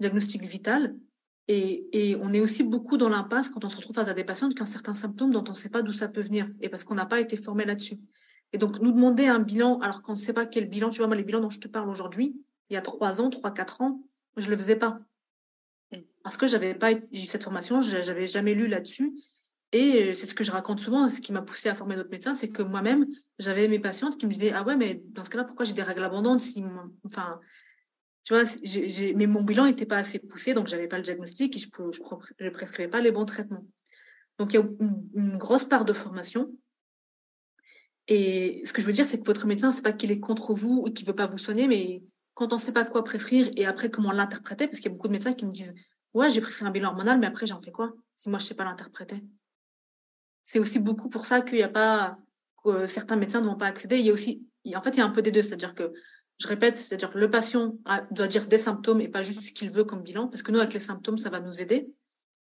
diagnostic 0.00 0.42
vital. 0.42 0.94
Et, 1.48 2.16
on 2.20 2.32
est 2.32 2.40
aussi 2.40 2.64
beaucoup 2.64 2.96
dans 2.96 3.08
l'impasse 3.08 3.48
quand 3.48 3.64
on 3.64 3.68
se 3.68 3.76
retrouve 3.76 3.94
face 3.94 4.08
à 4.08 4.14
des 4.14 4.24
patients 4.24 4.48
qui 4.48 4.60
ont 4.62 4.66
certains 4.66 4.94
symptômes 4.94 5.30
dont 5.30 5.44
on 5.46 5.52
ne 5.52 5.56
sait 5.56 5.68
pas 5.68 5.82
d'où 5.82 5.92
ça 5.92 6.08
peut 6.08 6.20
venir 6.20 6.48
et 6.60 6.68
parce 6.68 6.82
qu'on 6.82 6.96
n'a 6.96 7.06
pas 7.06 7.20
été 7.20 7.36
formé 7.36 7.64
là-dessus. 7.64 7.98
Et 8.52 8.58
donc, 8.58 8.80
nous 8.80 8.92
demander 8.92 9.26
un 9.26 9.38
bilan 9.38 9.78
alors 9.78 10.02
qu'on 10.02 10.12
ne 10.12 10.18
sait 10.18 10.32
pas 10.32 10.46
quel 10.46 10.68
bilan, 10.68 10.90
tu 10.90 10.98
vois, 10.98 11.06
moi, 11.06 11.16
les 11.16 11.24
bilans 11.24 11.40
dont 11.40 11.50
je 11.50 11.60
te 11.60 11.68
parle 11.68 11.88
aujourd'hui, 11.88 12.36
il 12.70 12.74
y 12.74 12.76
a 12.76 12.82
trois 12.82 13.20
ans, 13.20 13.30
trois, 13.30 13.52
quatre 13.52 13.80
ans, 13.80 14.00
je 14.36 14.46
ne 14.46 14.50
le 14.52 14.56
faisais 14.56 14.76
pas. 14.76 15.00
Mm. 15.92 15.98
Parce 16.24 16.36
que 16.36 16.46
j'avais 16.46 16.74
pas 16.74 16.92
eu 16.92 17.16
cette 17.26 17.44
formation, 17.44 17.80
je 17.80 17.98
n'avais 17.98 18.26
jamais 18.26 18.54
lu 18.54 18.66
là-dessus. 18.66 19.12
Et 19.72 20.14
c'est 20.14 20.26
ce 20.26 20.34
que 20.34 20.44
je 20.44 20.52
raconte 20.52 20.80
souvent, 20.80 21.08
ce 21.08 21.20
qui 21.20 21.32
m'a 21.32 21.42
poussé 21.42 21.68
à 21.68 21.74
former 21.74 21.96
d'autres 21.96 22.10
médecins, 22.10 22.34
c'est 22.34 22.48
que 22.48 22.62
moi-même, 22.62 23.06
j'avais 23.38 23.68
mes 23.68 23.80
patientes 23.80 24.16
qui 24.16 24.26
me 24.26 24.32
disaient 24.32 24.52
Ah 24.52 24.62
ouais, 24.62 24.76
mais 24.76 25.02
dans 25.10 25.24
ce 25.24 25.30
cas-là, 25.30 25.44
pourquoi 25.44 25.64
j'ai 25.64 25.74
des 25.74 25.82
règles 25.82 26.04
abondantes 26.04 26.40
si, 26.40 26.62
enfin, 27.04 27.40
tu 28.26 28.34
vois, 28.34 28.42
mais 29.14 29.28
mon 29.28 29.44
bilan 29.44 29.66
n'était 29.66 29.86
pas 29.86 29.98
assez 29.98 30.18
poussé, 30.18 30.52
donc 30.52 30.66
j'avais 30.66 30.88
pas 30.88 30.96
le 30.96 31.04
diagnostic 31.04 31.54
et 31.54 31.60
je 31.60 31.68
ne 32.40 32.50
prescrivais 32.50 32.88
pas 32.88 33.00
les 33.00 33.12
bons 33.12 33.24
traitements. 33.24 33.64
Donc 34.38 34.52
il 34.52 34.56
y 34.56 34.58
a 34.58 34.66
une, 35.14 35.38
grosse 35.38 35.64
part 35.64 35.84
de 35.84 35.92
formation. 35.92 36.52
Et 38.08 38.64
ce 38.66 38.72
que 38.72 38.82
je 38.82 38.86
veux 38.86 38.92
dire, 38.92 39.06
c'est 39.06 39.20
que 39.20 39.26
votre 39.26 39.46
médecin, 39.46 39.70
c'est 39.70 39.82
pas 39.82 39.92
qu'il 39.92 40.10
est 40.10 40.18
contre 40.18 40.54
vous 40.54 40.82
ou 40.84 40.90
qu'il 40.90 41.06
veut 41.06 41.14
pas 41.14 41.28
vous 41.28 41.38
soigner, 41.38 41.68
mais 41.68 42.02
quand 42.34 42.52
on 42.52 42.56
ne 42.56 42.60
sait 42.60 42.72
pas 42.72 42.84
quoi 42.84 43.04
prescrire 43.04 43.48
et 43.54 43.64
après 43.64 43.90
comment 43.90 44.10
l'interpréter, 44.10 44.66
parce 44.66 44.80
qu'il 44.80 44.90
y 44.90 44.92
a 44.92 44.96
beaucoup 44.96 45.06
de 45.06 45.12
médecins 45.12 45.32
qui 45.32 45.46
me 45.46 45.52
disent 45.52 45.74
Ouais, 46.12 46.28
j'ai 46.28 46.40
prescrit 46.40 46.66
un 46.66 46.70
bilan 46.70 46.88
hormonal, 46.88 47.20
mais 47.20 47.28
après 47.28 47.46
j'en 47.46 47.60
fais 47.60 47.70
quoi 47.70 47.92
si 48.16 48.28
moi 48.28 48.40
je 48.40 48.44
ne 48.44 48.48
sais 48.48 48.54
pas 48.56 48.64
l'interpréter? 48.64 49.22
C'est 50.42 50.58
aussi 50.58 50.80
beaucoup 50.80 51.08
pour 51.08 51.26
ça 51.26 51.42
qu'il 51.42 51.58
n'y 51.58 51.64
a 51.64 51.68
pas. 51.68 52.18
Que 52.64 52.88
certains 52.88 53.14
médecins 53.14 53.40
ne 53.40 53.46
vont 53.46 53.56
pas 53.56 53.66
accéder. 53.66 53.98
Il 53.98 54.06
y 54.06 54.10
a 54.10 54.12
aussi. 54.12 54.44
En 54.74 54.82
fait, 54.82 54.90
il 54.90 54.98
y 54.98 55.00
a 55.00 55.04
un 55.04 55.10
peu 55.10 55.22
des 55.22 55.30
deux. 55.30 55.42
C'est-à-dire 55.42 55.76
que 55.76 55.92
je 56.38 56.48
répète, 56.48 56.76
c'est-à-dire 56.76 57.10
que 57.10 57.18
le 57.18 57.30
patient 57.30 57.78
doit 58.10 58.28
dire 58.28 58.46
des 58.46 58.58
symptômes 58.58 59.00
et 59.00 59.08
pas 59.08 59.22
juste 59.22 59.42
ce 59.42 59.52
qu'il 59.52 59.70
veut 59.70 59.84
comme 59.84 60.02
bilan, 60.02 60.28
parce 60.28 60.42
que 60.42 60.52
nous, 60.52 60.58
avec 60.58 60.74
les 60.74 60.80
symptômes, 60.80 61.18
ça 61.18 61.30
va 61.30 61.40
nous 61.40 61.60
aider. 61.60 61.90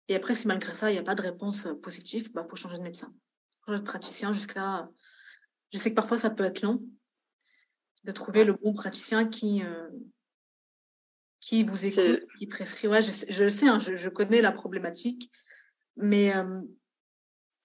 Et 0.08 0.16
après, 0.16 0.36
si 0.36 0.48
malgré 0.48 0.74
ça, 0.74 0.90
il 0.90 0.94
n'y 0.94 1.00
a 1.00 1.04
pas 1.04 1.16
de 1.16 1.22
réponse 1.22 1.68
positive, 1.82 2.26
il 2.28 2.34
bah, 2.34 2.46
faut 2.50 2.56
changer 2.56 2.78
de 2.78 2.84
médecin, 2.84 3.14
changer 3.66 3.80
de 3.80 3.86
praticien 3.86 4.34
jusqu'à. 4.34 4.90
Je 5.72 5.78
sais 5.78 5.92
que 5.92 5.96
parfois, 5.96 6.18
ça 6.18 6.30
peut 6.30 6.44
être 6.44 6.62
long 6.62 6.84
de 8.04 8.12
trouver 8.12 8.44
le 8.44 8.54
bon 8.54 8.74
praticien 8.74 9.28
qui, 9.28 9.64
euh, 9.64 9.90
qui 11.40 11.64
vous 11.64 11.86
écoute, 11.86 12.26
qui 12.38 12.48
prescrit. 12.48 12.88
Ouais, 12.88 13.02
je, 13.02 13.12
sais, 13.12 13.28
je 13.30 13.48
sais 13.48 13.68
hein, 13.68 13.80
je, 13.80 14.10
connais 14.10 14.42
la 14.42 14.52
problématique, 14.52 15.32
mais 15.96 16.36
euh, 16.36 16.62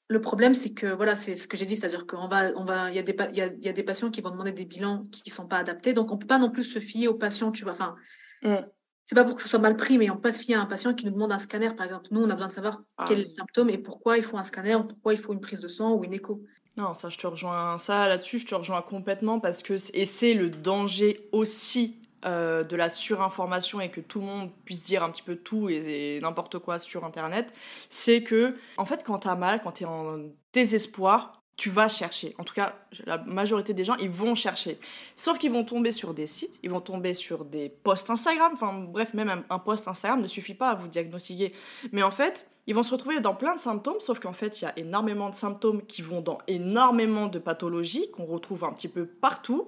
le 0.09 0.21
problème, 0.21 0.55
c'est 0.55 0.73
que, 0.73 0.87
voilà, 0.87 1.15
c'est 1.17 1.37
ce 1.37 1.47
que 1.47 1.57
j'ai 1.57 1.67
dit, 1.67 1.77
c'est-à-dire 1.77 2.07
qu'on 2.07 2.29
va, 2.29 2.51
on 2.57 2.65
va, 2.65 2.91
il 2.91 2.97
y, 2.97 2.99
a 2.99 3.03
des, 3.03 3.15
il, 3.31 3.37
y 3.37 3.43
a, 3.43 3.51
y 3.61 3.69
a 3.69 3.73
des 3.73 3.83
patients 3.83 4.11
qui 4.11 4.23
vont 4.23 4.31
demander 4.31 4.53
des 4.53 4.65
bilans 4.65 5.03
qui 5.13 5.23
ne 5.27 5.33
sont 5.33 5.47
pas 5.47 5.59
adaptés, 5.59 5.93
donc 5.93 6.11
on 6.11 6.15
ne 6.15 6.21
peut 6.21 6.27
pas 6.27 6.39
non 6.39 6.51
plus 6.51 6.65
se 6.65 6.79
fier 6.79 7.09
aux 7.09 7.15
patients, 7.15 7.53
tu 7.53 7.65
vois. 7.65 7.75
Enfin, 7.75 7.95
mm. 8.43 8.57
c'est 9.05 9.15
pas 9.15 9.25
pour 9.25 9.37
que 9.37 9.43
ce 9.43 9.49
soit 9.49 9.59
mal 9.59 9.77
pris, 9.77 9.99
mais 9.99 10.09
on 10.09 10.17
peut 10.17 10.31
se 10.31 10.41
fier 10.41 10.55
à 10.57 10.63
un 10.63 10.67
patient 10.67 10.95
qui 10.95 11.05
nous 11.05 11.13
demande 11.13 11.33
un 11.33 11.39
scanner, 11.39 11.75
par 11.77 11.85
exemple. 11.85 12.07
Nous, 12.11 12.23
on 12.23 12.31
a 12.31 12.33
besoin 12.33 12.49
de 12.49 12.53
savoir 12.53 12.81
ah 12.97 13.05
quel 13.07 13.19
est 13.19 13.23
le 13.23 13.29
symptôme 13.29 13.69
et 13.69 13.77
pourquoi 13.77 14.17
il 14.17 14.23
faut 14.23 14.39
un 14.39 14.45
scanner, 14.45 14.77
ou 14.77 14.85
pourquoi 14.85 15.13
il 15.13 15.19
faut 15.19 15.35
une 15.35 15.41
prise 15.41 15.61
de 15.61 15.69
sang 15.69 15.93
ou 15.93 16.05
une 16.05 16.15
écho. 16.15 16.43
Non, 16.79 16.95
ça, 16.95 17.11
je 17.11 17.19
te 17.19 17.27
rejoins. 17.27 17.77
Ça, 17.77 18.09
là-dessus, 18.09 18.39
je 18.39 18.47
te 18.47 18.55
rejoins 18.55 18.81
complètement 18.81 19.41
parce 19.41 19.63
que 19.63 19.75
et 19.93 20.07
c'est 20.07 20.33
le 20.33 20.49
danger 20.49 21.29
aussi 21.33 22.01
euh, 22.25 22.65
de 22.65 22.75
la 22.75 22.91
surinformation 22.91 23.81
et 23.81 23.91
que 23.91 24.01
tout 24.01 24.21
le 24.21 24.27
monde 24.27 24.51
puisse 24.65 24.83
dire 24.83 25.05
un 25.05 25.11
petit 25.11 25.23
peu 25.23 25.37
tout 25.37 25.69
et, 25.69 26.19
n'importe 26.21 26.59
quoi 26.59 26.79
sur 26.79 27.05
Internet, 27.05 27.53
c'est 27.91 28.23
que, 28.23 28.57
en 28.77 28.85
fait, 28.85 29.05
quand 29.05 29.19
t'as 29.19 29.37
mal, 29.37 29.61
quand 29.63 29.73
t'es 29.73 29.85
en 29.85 30.19
désespoir, 30.53 31.39
tu 31.57 31.71
vas 31.71 31.89
chercher. 31.89 32.35
En 32.39 32.45
tout 32.45 32.55
cas, 32.55 32.77
la 33.05 33.19
majorité 33.19 33.75
des 33.75 33.85
gens, 33.85 33.97
ils 33.97 34.11
vont 34.11 34.35
chercher. 34.35 34.79
Sauf 35.17 35.39
qu'ils 35.39 35.51
vont 35.51 35.65
tomber 35.65 35.93
sur 35.93 36.15
des 36.15 36.27
sites, 36.27 36.59
ils 36.63 36.71
vont 36.71 36.81
tomber 36.81 37.15
sur 37.15 37.45
des 37.45 37.69
posts 37.69 38.11
Instagram. 38.11 38.53
Enfin, 38.53 38.85
bref, 38.85 39.13
même 39.13 39.45
un, 39.51 39.59
post 39.59 39.89
Instagram 39.89 40.23
ne 40.23 40.29
suffit 40.29 40.55
pas 40.55 40.71
à 40.71 40.75
vous 40.77 40.87
diagnostiquer. 40.87 41.53
Mais 41.91 42.03
en 42.05 42.13
fait, 42.13 42.47
ils 42.69 42.75
vont 42.75 42.83
se 42.83 42.93
retrouver 42.93 43.21
dans 43.21 43.35
plein 43.35 43.55
de 43.55 43.59
symptômes, 43.59 43.99
sauf 43.99 44.21
qu'en 44.21 44.35
fait, 44.35 44.61
il 44.61 44.65
y 44.65 44.69
a 44.69 44.79
énormément 44.79 45.31
de 45.31 45.35
symptômes 45.35 45.81
qui 45.87 46.03
vont 46.03 46.21
dans 46.21 46.37
énormément 46.49 47.27
de 47.27 47.39
pathologies 47.39 48.11
qu'on 48.11 48.27
retrouve 48.27 48.63
un 48.63 48.75
petit 48.75 48.89
peu 48.89 49.07
partout. 49.07 49.65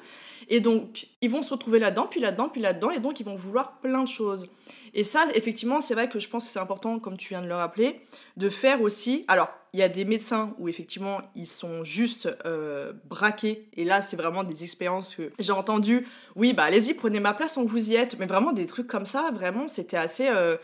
Et 0.51 0.61
donc, 0.61 1.09
ils 1.23 1.31
vont 1.31 1.43
se 1.43 1.51
retrouver 1.51 1.79
là-dedans, 1.79 2.07
puis 2.11 2.21
là-dedans, 2.21 2.51
puis 2.51 2.61
là-dedans, 2.61 2.91
et 2.91 2.99
donc 2.99 3.19
ils 3.19 3.25
vont 3.25 3.37
vouloir 3.37 3.79
plein 3.81 4.03
de 4.03 4.09
choses. 4.09 4.49
Et 4.93 5.03
ça, 5.03 5.25
effectivement, 5.33 5.81
c'est 5.81 5.95
vrai 5.95 6.11
que 6.11 6.19
je 6.19 6.29
pense 6.29 6.43
que 6.43 6.51
c'est 6.51 6.59
important, 6.59 6.99
comme 6.99 7.17
tu 7.17 7.29
viens 7.31 7.41
de 7.41 7.47
le 7.47 7.55
rappeler, 7.55 8.03
de 8.37 8.51
faire 8.51 8.83
aussi. 8.83 9.25
Alors, 9.29 9.49
il 9.73 9.81
y 9.81 9.83
a 9.83 9.89
des 9.89 10.05
médecins 10.05 10.55
où 10.59 10.69
effectivement 10.69 11.23
ils 11.35 11.47
sont 11.47 11.85
juste 11.85 12.29
euh, 12.45 12.93
braqués 13.09 13.69
et 13.77 13.85
là 13.85 14.03
c'est 14.03 14.17
vraiment 14.17 14.43
des 14.43 14.65
expériences 14.65 15.15
que 15.15 15.31
j'ai 15.39 15.53
entendues 15.53 16.09
oui 16.35 16.55
bah 16.55 16.65
allez-y 16.65 16.93
prenez 16.93 17.21
ma 17.21 17.35
place 17.35 17.57
on 17.57 17.65
vous 17.65 17.91
y 17.91 17.95
êtes 17.95 18.19
mais 18.19 18.27
vraiment 18.27 18.53
des 18.53 18.67
trucs 18.67 18.89
comme 18.89 19.07
ça 19.07 19.31
vraiment 19.33 19.69
c'était 19.69 19.97
assez 19.97 20.27
euh, 20.27 20.57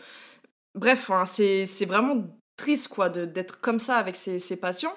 bref 0.77 1.09
hein, 1.09 1.25
c'est 1.25 1.85
vraiment 1.85 2.23
triste 2.55 2.87
quoi 2.87 3.09
d'être 3.09 3.59
comme 3.59 3.79
ça 3.79 3.97
avec 3.97 4.15
ces, 4.15 4.39
ces 4.39 4.55
patients 4.55 4.95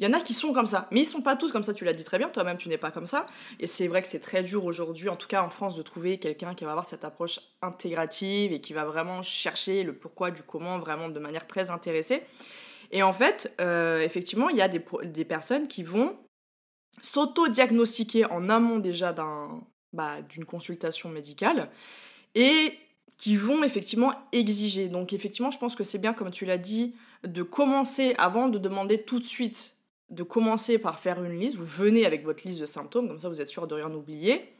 il 0.00 0.06
y 0.06 0.08
en 0.08 0.14
a 0.14 0.20
qui 0.22 0.32
sont 0.32 0.54
comme 0.54 0.66
ça, 0.66 0.88
mais 0.92 1.00
ils 1.00 1.06
sont 1.06 1.20
pas 1.20 1.36
tous 1.36 1.52
comme 1.52 1.62
ça, 1.62 1.74
tu 1.74 1.84
l'as 1.84 1.92
dit 1.92 2.04
très 2.04 2.16
bien, 2.16 2.30
toi-même 2.30 2.56
tu 2.56 2.70
n'es 2.70 2.78
pas 2.78 2.90
comme 2.90 3.06
ça. 3.06 3.26
Et 3.58 3.66
c'est 3.66 3.86
vrai 3.86 4.00
que 4.00 4.08
c'est 4.08 4.18
très 4.18 4.42
dur 4.42 4.64
aujourd'hui, 4.64 5.10
en 5.10 5.16
tout 5.16 5.28
cas 5.28 5.42
en 5.42 5.50
France, 5.50 5.76
de 5.76 5.82
trouver 5.82 6.16
quelqu'un 6.18 6.54
qui 6.54 6.64
va 6.64 6.70
avoir 6.70 6.88
cette 6.88 7.04
approche 7.04 7.38
intégrative 7.60 8.50
et 8.50 8.62
qui 8.62 8.72
va 8.72 8.86
vraiment 8.86 9.20
chercher 9.20 9.82
le 9.82 9.92
pourquoi 9.92 10.30
du 10.30 10.42
comment, 10.42 10.78
vraiment 10.78 11.10
de 11.10 11.20
manière 11.20 11.46
très 11.46 11.68
intéressée. 11.68 12.22
Et 12.92 13.02
en 13.02 13.12
fait, 13.12 13.54
euh, 13.60 14.00
effectivement, 14.00 14.48
il 14.48 14.56
y 14.56 14.62
a 14.62 14.68
des, 14.68 14.80
personnes 15.26 15.68
qui 15.68 15.82
vont 15.82 16.16
s'auto-diagnostiquer 17.02 18.24
en 18.24 18.48
amont 18.48 18.78
déjà 18.78 19.14
bah, 19.92 20.22
d'une 20.22 20.46
consultation 20.46 21.10
médicale 21.10 21.68
et 22.34 22.78
qui 23.20 23.36
vont 23.36 23.62
effectivement 23.62 24.14
exiger. 24.32 24.88
Donc 24.88 25.12
effectivement, 25.12 25.50
je 25.50 25.58
pense 25.58 25.76
que 25.76 25.84
c'est 25.84 25.98
bien, 25.98 26.14
comme 26.14 26.30
tu 26.30 26.46
l'as 26.46 26.56
dit, 26.56 26.94
de 27.22 27.42
commencer 27.42 28.14
avant 28.16 28.48
de 28.48 28.56
demander 28.56 29.02
tout 29.02 29.18
de 29.18 29.26
suite, 29.26 29.74
de 30.08 30.22
commencer 30.22 30.78
par 30.78 30.98
faire 30.98 31.22
une 31.22 31.38
liste. 31.38 31.58
Vous 31.58 31.66
venez 31.66 32.06
avec 32.06 32.24
votre 32.24 32.48
liste 32.48 32.60
de 32.60 32.64
symptômes, 32.64 33.08
comme 33.08 33.18
ça 33.18 33.28
vous 33.28 33.42
êtes 33.42 33.48
sûr 33.48 33.66
de 33.66 33.74
rien 33.74 33.92
oublier. 33.92 34.54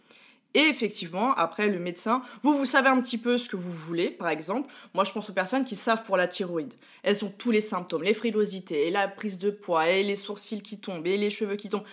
Et 0.52 0.60
effectivement, 0.60 1.32
après, 1.36 1.68
le 1.68 1.78
médecin, 1.78 2.20
vous, 2.42 2.54
vous 2.58 2.66
savez 2.66 2.90
un 2.90 3.00
petit 3.00 3.16
peu 3.16 3.38
ce 3.38 3.48
que 3.48 3.56
vous 3.56 3.72
voulez, 3.72 4.10
par 4.10 4.28
exemple. 4.28 4.70
Moi, 4.92 5.04
je 5.04 5.12
pense 5.12 5.30
aux 5.30 5.32
personnes 5.32 5.64
qui 5.64 5.74
savent 5.74 6.02
pour 6.02 6.18
la 6.18 6.28
thyroïde. 6.28 6.74
Elles 7.02 7.24
ont 7.24 7.32
tous 7.38 7.52
les 7.52 7.62
symptômes, 7.62 8.02
les 8.02 8.12
frilosités, 8.12 8.88
et 8.88 8.90
la 8.90 9.08
prise 9.08 9.38
de 9.38 9.50
poids, 9.50 9.88
et 9.88 10.02
les 10.02 10.16
sourcils 10.16 10.60
qui 10.60 10.78
tombent, 10.78 11.06
et 11.06 11.16
les 11.16 11.30
cheveux 11.30 11.56
qui 11.56 11.70
tombent. 11.70 11.86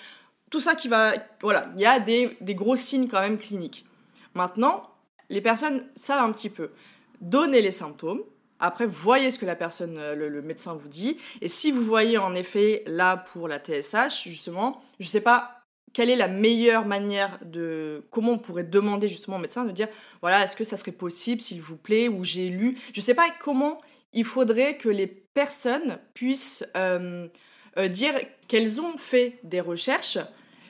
Tout 0.50 0.60
ça 0.60 0.76
qui 0.76 0.90
va... 0.90 1.14
Voilà, 1.42 1.72
il 1.76 1.82
y 1.82 1.86
a 1.86 2.02
des, 2.02 2.36
gros 2.42 2.76
signes 2.76 3.08
quand 3.08 3.22
même 3.22 3.38
cliniques. 3.38 3.86
Maintenant, 4.34 4.84
les 5.30 5.42
personnes 5.42 5.86
savent 5.96 6.24
un 6.24 6.32
petit 6.32 6.50
peu. 6.50 6.72
donner 7.22 7.62
les 7.62 7.72
symptômes, 7.72 8.22
après, 8.60 8.88
voyez 8.88 9.30
ce 9.30 9.38
que 9.38 9.46
la 9.46 9.56
personne, 9.56 9.96
le, 10.14 10.30
le, 10.30 10.42
médecin 10.42 10.74
vous 10.74 10.88
dit. 10.88 11.18
Et 11.42 11.50
si 11.50 11.72
vous 11.72 11.84
voyez 11.84 12.18
en 12.18 12.34
effet 12.34 12.84
là 12.88 13.18
pour 13.18 13.48
la 13.48 13.60
TSH, 13.60 14.24
justement, 14.24 14.82
je 15.00 15.08
sais 15.08 15.22
pas 15.22 15.58
quelle 15.94 16.10
est 16.10 16.16
la 16.16 16.28
meilleure 16.28 16.86
manière 16.86 17.40
de 17.44 18.06
comment 18.12 18.34
on 18.34 18.38
pourrait 18.38 18.64
demander 18.64 19.10
justement 19.10 19.38
au 19.38 19.40
médecin 19.40 19.66
de 19.66 19.72
dire 19.72 19.88
voilà 20.22 20.44
est-ce 20.44 20.56
que 20.56 20.64
ça 20.64 20.78
serait 20.78 20.92
possible 20.92 21.42
s'il 21.42 21.60
vous 21.60 21.78
plaît 21.78 22.08
ou 22.08 22.24
j'ai 22.24 22.50
lu 22.50 22.78
je 22.94 23.02
sais 23.02 23.16
pas 23.16 23.30
comment 23.40 23.82
il 24.14 24.26
faudrait 24.26 24.78
que 24.78 24.90
les 24.90 25.08
personnes 25.08 25.98
puissent 26.14 26.66
euh, 26.76 27.28
euh, 27.78 27.88
dire 27.88 28.14
qu'elles 28.48 28.80
ont 28.80 28.98
fait 28.98 29.40
des 29.44 29.62
recherches 29.62 30.20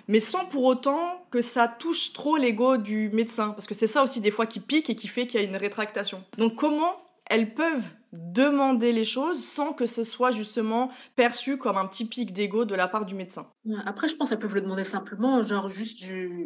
mais 0.08 0.20
sans 0.20 0.46
pour 0.46 0.64
autant 0.64 1.26
que 1.32 1.42
ça 1.42 1.68
touche 1.68 2.14
trop 2.14 2.38
l'ego 2.38 2.78
du 2.78 3.10
médecin. 3.10 3.52
Parce 3.52 3.68
que 3.68 3.76
c'est 3.76 3.88
ça 3.88 4.04
aussi 4.04 4.22
des 4.22 4.32
fois 4.32 4.46
qui 4.46 4.60
pique 4.60 4.90
et 4.90 4.96
qui 4.96 5.08
fait 5.08 5.28
qu'il 5.28 5.40
y 5.40 5.44
a 5.44 5.48
une 5.48 5.58
rétractation. 5.58 6.24
Donc 6.38 6.56
comment 6.56 6.96
elles 7.30 7.54
peuvent 7.54 7.94
demander 8.14 8.94
les 8.94 9.06
choses 9.06 9.44
sans 9.44 9.74
que 9.74 9.86
ce 9.86 10.04
soit 10.04 10.32
justement 10.32 10.90
perçu 11.16 11.58
comme 11.58 11.78
un 11.78 11.86
petit 11.88 12.06
pic 12.06 12.32
d'ego 12.32 12.66
de 12.66 12.76
la 12.76 12.88
part 12.88 13.06
du 13.06 13.16
médecin? 13.16 13.52
Après, 13.86 14.08
je 14.08 14.16
pense 14.16 14.30
qu'elles 14.30 14.40
peuvent 14.40 14.56
le 14.56 14.62
demander 14.62 14.86
simplement, 14.86 15.42
genre 15.42 15.68
juste, 15.68 16.04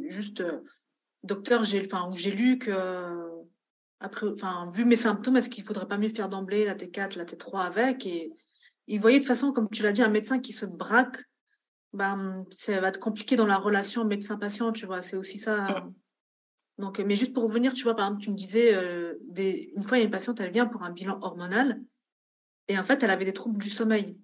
juste 0.08 0.42
euh, 0.42 0.64
docteur, 1.24 1.64
j'ai 1.64 1.82
enfin, 1.86 2.10
j'ai 2.16 2.32
lu 2.32 2.58
que, 2.58 2.72
après, 4.00 4.28
enfin, 4.28 4.70
vu 4.74 4.86
mes 4.86 4.96
symptômes, 4.96 5.38
est-ce 5.38 5.50
qu'il 5.50 5.64
ne 5.64 5.68
faudrait 5.68 5.88
pas 5.88 5.98
mieux 5.98 6.10
faire 6.10 6.30
d'emblée 6.30 6.66
la 6.66 6.76
T4, 6.76 7.18
la 7.18 7.26
T3 7.26 7.60
avec? 7.60 8.06
Et 8.08 8.32
il 8.88 9.00
voyait 9.00 9.20
de 9.20 9.24
toute 9.24 9.28
façon, 9.28 9.52
comme 9.52 9.70
tu 9.70 9.84
l'as 9.84 9.92
dit, 9.92 10.02
un 10.02 10.10
médecin 10.10 10.40
qui 10.40 10.54
se 10.54 10.66
braque, 10.66 11.24
ben, 11.94 12.46
ça 12.52 12.80
va 12.80 12.88
être 12.88 13.00
compliqué 13.00 13.36
dans 13.36 13.48
la 13.48 13.58
relation 13.58 14.06
médecin-patient, 14.06 14.72
tu 14.72 14.86
vois, 14.86 15.02
c'est 15.02 15.18
aussi 15.18 15.38
ça. 15.38 15.86
Donc, 16.78 17.00
mais 17.00 17.16
juste 17.16 17.34
pour 17.34 17.44
revenir, 17.44 17.74
tu 17.74 17.84
vois, 17.84 17.96
par 17.96 18.08
exemple, 18.08 18.24
tu 18.24 18.32
me 18.32 18.36
disais, 18.36 18.74
euh, 18.76 19.14
une 19.38 19.84
fois, 19.84 19.98
il 19.98 20.02
y 20.02 20.04
a 20.04 20.06
une 20.06 20.12
patiente, 20.12 20.40
elle 20.40 20.52
vient 20.52 20.66
pour 20.66 20.84
un 20.84 20.92
bilan 20.92 21.20
hormonal, 21.22 21.82
et 22.68 22.80
en 22.80 22.84
fait, 22.84 23.04
elle 23.04 23.10
avait 23.10 23.26
des 23.26 23.34
troubles 23.34 23.62
du 23.62 23.70
sommeil. 23.70 24.18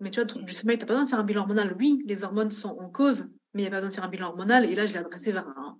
Mais 0.00 0.10
tu 0.10 0.22
vois, 0.22 0.42
du 0.42 0.52
sommeil, 0.52 0.78
tu 0.78 0.84
n'as 0.84 0.86
pas 0.86 0.94
besoin 0.94 1.04
de 1.04 1.10
faire 1.10 1.18
un 1.18 1.24
bilan 1.24 1.40
hormonal. 1.42 1.74
Oui, 1.78 2.02
les 2.06 2.22
hormones 2.22 2.52
sont 2.52 2.76
en 2.78 2.88
cause, 2.88 3.26
mais 3.52 3.62
il 3.62 3.64
n'y 3.64 3.66
a 3.66 3.70
pas 3.70 3.76
besoin 3.76 3.90
de 3.90 3.94
faire 3.94 4.04
un 4.04 4.08
bilan 4.08 4.28
hormonal. 4.28 4.64
Et 4.70 4.74
là, 4.76 4.86
je 4.86 4.92
l'ai 4.92 5.00
adressé 5.00 5.32
vers 5.32 5.48
un, 5.48 5.76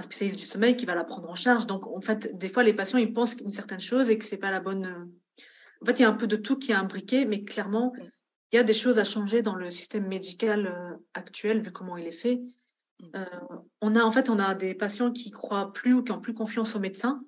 spécialiste 0.00 0.38
du 0.38 0.46
sommeil 0.46 0.76
qui 0.76 0.86
va 0.86 0.94
la 0.94 1.04
prendre 1.04 1.28
en 1.28 1.34
charge. 1.34 1.66
Donc, 1.66 1.86
en 1.86 2.00
fait, 2.00 2.34
des 2.38 2.48
fois, 2.48 2.62
les 2.62 2.72
patients, 2.72 2.98
ils 2.98 3.12
pensent 3.12 3.36
une 3.44 3.50
certaine 3.50 3.80
chose 3.80 4.08
et 4.08 4.16
que 4.16 4.24
c'est 4.24 4.38
pas 4.38 4.50
la 4.50 4.60
bonne. 4.60 4.86
Euh, 4.86 5.04
en 5.82 5.84
fait, 5.84 5.98
il 5.98 6.02
y 6.02 6.04
a 6.06 6.08
un 6.08 6.14
peu 6.14 6.26
de 6.26 6.36
tout 6.36 6.56
qui 6.56 6.72
est 6.72 6.76
imbriqué, 6.76 7.26
mais 7.26 7.44
clairement, 7.44 7.92
il 8.52 8.56
y 8.56 8.58
a 8.58 8.64
des 8.64 8.74
choses 8.74 8.98
à 8.98 9.04
changer 9.04 9.42
dans 9.42 9.54
le 9.54 9.70
système 9.70 10.06
médical 10.06 10.66
euh, 10.66 10.96
actuel, 11.14 11.62
vu 11.62 11.72
comment 11.72 11.96
il 11.96 12.06
est 12.06 12.12
fait. 12.12 12.40
Euh, 13.16 13.24
on 13.80 13.96
a 13.96 14.04
en 14.04 14.12
fait 14.12 14.30
on 14.30 14.38
a 14.38 14.54
des 14.54 14.74
patients 14.74 15.10
qui 15.10 15.32
croient 15.32 15.72
plus 15.72 15.94
ou 15.94 16.04
qui 16.04 16.12
ont 16.12 16.20
plus 16.20 16.34
confiance 16.34 16.76
aux 16.76 16.80
médecins 16.80 17.20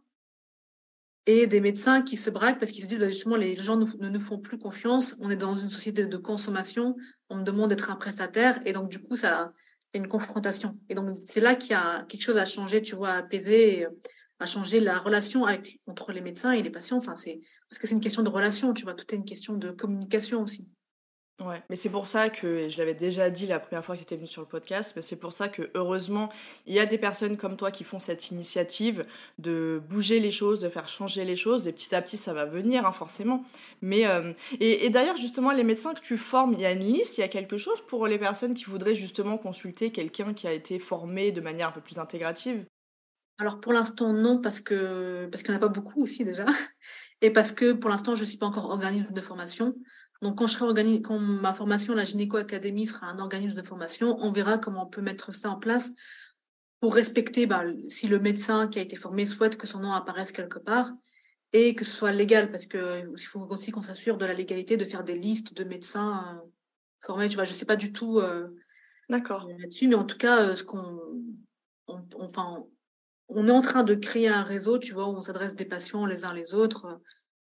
et 1.26 1.46
des 1.46 1.60
médecins 1.60 2.02
qui 2.02 2.16
se 2.16 2.30
braquent 2.30 2.60
parce 2.60 2.70
qu'ils 2.70 2.82
se 2.82 2.86
disent 2.86 3.00
bah, 3.00 3.08
justement 3.08 3.36
les 3.36 3.56
gens 3.56 3.76
ne 3.76 4.08
nous 4.08 4.20
font 4.20 4.38
plus 4.38 4.58
confiance, 4.58 5.16
on 5.20 5.30
est 5.30 5.36
dans 5.36 5.56
une 5.56 5.70
société 5.70 6.06
de 6.06 6.16
consommation, 6.16 6.96
on 7.30 7.36
me 7.36 7.44
demande 7.44 7.70
d'être 7.70 7.90
un 7.90 7.96
prestataire 7.96 8.60
et 8.66 8.72
donc 8.72 8.90
du 8.90 9.02
coup 9.02 9.16
ça 9.16 9.52
y 9.94 9.98
a 9.98 10.00
une 10.00 10.08
confrontation. 10.08 10.78
Et 10.88 10.94
donc 10.94 11.18
c'est 11.24 11.40
là 11.40 11.54
qu'il 11.56 11.70
y 11.70 11.74
a 11.74 12.04
quelque 12.08 12.22
chose 12.22 12.36
à 12.36 12.44
changer, 12.44 12.82
tu 12.82 12.94
vois, 12.94 13.10
à 13.10 13.18
apaiser, 13.18 13.86
à 14.38 14.46
changer 14.46 14.80
la 14.80 14.98
relation 14.98 15.46
avec, 15.46 15.80
entre 15.86 16.12
les 16.12 16.20
médecins 16.20 16.52
et 16.52 16.62
les 16.62 16.70
patients. 16.70 16.98
Enfin 16.98 17.14
c'est 17.14 17.40
parce 17.68 17.78
que 17.80 17.86
c'est 17.86 17.94
une 17.94 18.00
question 18.00 18.22
de 18.22 18.28
relation, 18.28 18.74
tu 18.74 18.84
vois, 18.84 18.94
tout 18.94 19.06
est 19.12 19.16
une 19.16 19.24
question 19.24 19.56
de 19.56 19.70
communication 19.72 20.42
aussi. 20.42 20.68
Ouais, 21.40 21.60
mais 21.68 21.74
c'est 21.74 21.90
pour 21.90 22.06
ça 22.06 22.30
que, 22.30 22.68
je 22.68 22.78
l'avais 22.78 22.94
déjà 22.94 23.28
dit 23.28 23.48
la 23.48 23.58
première 23.58 23.84
fois 23.84 23.96
que 23.96 23.98
tu 24.00 24.04
étais 24.04 24.14
venu 24.14 24.28
sur 24.28 24.40
le 24.40 24.46
podcast, 24.46 24.92
mais 24.94 25.02
c'est 25.02 25.16
pour 25.16 25.32
ça 25.32 25.48
que 25.48 25.68
heureusement, 25.74 26.28
il 26.64 26.74
y 26.74 26.78
a 26.78 26.86
des 26.86 26.96
personnes 26.96 27.36
comme 27.36 27.56
toi 27.56 27.72
qui 27.72 27.82
font 27.82 27.98
cette 27.98 28.30
initiative 28.30 29.04
de 29.38 29.82
bouger 29.88 30.20
les 30.20 30.30
choses, 30.30 30.60
de 30.60 30.68
faire 30.68 30.86
changer 30.86 31.24
les 31.24 31.34
choses, 31.34 31.66
et 31.66 31.72
petit 31.72 31.92
à 31.92 32.00
petit 32.02 32.18
ça 32.18 32.34
va 32.34 32.44
venir, 32.44 32.86
hein, 32.86 32.92
forcément. 32.92 33.42
Mais, 33.82 34.06
euh, 34.06 34.32
et, 34.60 34.88
d'ailleurs, 34.90 35.16
justement, 35.16 35.50
les 35.50 35.64
médecins 35.64 35.92
que 35.92 36.00
tu 36.00 36.16
formes, 36.16 36.52
il 36.52 36.60
y 36.60 36.66
a 36.66 36.70
une 36.70 36.84
liste, 36.84 37.18
il 37.18 37.22
y 37.22 37.24
a 37.24 37.28
quelque 37.28 37.56
chose 37.56 37.82
pour 37.88 38.06
les 38.06 38.18
personnes 38.18 38.54
qui 38.54 38.66
voudraient 38.66 38.94
justement 38.94 39.36
consulter 39.36 39.90
quelqu'un 39.90 40.34
qui 40.34 40.46
a 40.46 40.52
été 40.52 40.78
formé 40.78 41.32
de 41.32 41.40
manière 41.40 41.68
un 41.70 41.72
peu 41.72 41.80
plus 41.80 41.98
intégrative? 41.98 42.64
Alors 43.38 43.60
pour 43.60 43.72
l'instant 43.72 44.12
non 44.12 44.40
parce 44.40 44.60
que 44.60 45.26
parce 45.26 45.42
qu'il 45.42 45.50
n'y 45.50 45.58
en 45.58 45.60
a 45.60 45.66
pas 45.66 45.72
beaucoup 45.72 46.00
aussi 46.00 46.24
déjà. 46.24 46.44
Et 47.20 47.30
parce 47.30 47.50
que 47.50 47.72
pour 47.72 47.90
l'instant 47.90 48.14
je 48.14 48.22
ne 48.22 48.28
suis 48.28 48.38
pas 48.38 48.46
encore 48.46 48.66
organisme 48.66 49.12
de 49.12 49.20
formation 49.20 49.74
donc, 50.22 50.38
quand, 50.38 50.46
je 50.46 50.56
serai 50.56 51.02
quand 51.02 51.18
ma 51.18 51.52
formation, 51.52 51.94
la 51.94 52.04
Gynéco 52.04 52.36
Académie, 52.36 52.86
sera 52.86 53.08
un 53.08 53.18
organisme 53.18 53.56
de 53.56 53.66
formation, 53.66 54.16
on 54.20 54.32
verra 54.32 54.58
comment 54.58 54.86
on 54.86 54.90
peut 54.90 55.02
mettre 55.02 55.34
ça 55.34 55.50
en 55.50 55.58
place 55.58 55.92
pour 56.80 56.94
respecter 56.94 57.46
bah, 57.46 57.62
si 57.88 58.08
le 58.08 58.18
médecin 58.18 58.68
qui 58.68 58.78
a 58.78 58.82
été 58.82 58.96
formé 58.96 59.26
souhaite 59.26 59.56
que 59.56 59.66
son 59.66 59.80
nom 59.80 59.92
apparaisse 59.92 60.32
quelque 60.32 60.58
part 60.58 60.92
et 61.52 61.74
que 61.74 61.84
ce 61.84 61.92
soit 61.92 62.12
légal, 62.12 62.50
parce 62.50 62.66
qu'il 62.66 63.26
faut 63.26 63.46
aussi 63.50 63.70
qu'on 63.70 63.82
s'assure 63.82 64.18
de 64.18 64.24
la 64.24 64.34
légalité 64.34 64.76
de 64.76 64.84
faire 64.84 65.04
des 65.04 65.14
listes 65.14 65.54
de 65.54 65.64
médecins 65.64 66.36
euh, 66.36 66.48
formés. 67.00 67.28
Tu 67.28 67.36
vois, 67.36 67.44
je 67.44 67.52
ne 67.52 67.56
sais 67.56 67.66
pas 67.66 67.76
du 67.76 67.92
tout 67.92 68.18
euh, 68.18 68.48
D'accord. 69.08 69.48
là-dessus, 69.48 69.88
mais 69.88 69.94
en 69.94 70.04
tout 70.04 70.18
cas, 70.18 70.40
euh, 70.40 70.56
ce 70.56 70.64
qu'on, 70.64 71.00
enfin, 72.18 72.64
on 73.28 73.46
est 73.46 73.52
en 73.52 73.60
train 73.60 73.84
de 73.84 73.94
créer 73.94 74.28
un 74.28 74.42
réseau, 74.42 74.78
tu 74.78 74.94
vois, 74.94 75.08
où 75.08 75.16
on 75.16 75.22
s'adresse 75.22 75.54
des 75.54 75.64
patients 75.64 76.06
les 76.06 76.24
uns 76.24 76.34
les 76.34 76.54
autres 76.54 77.00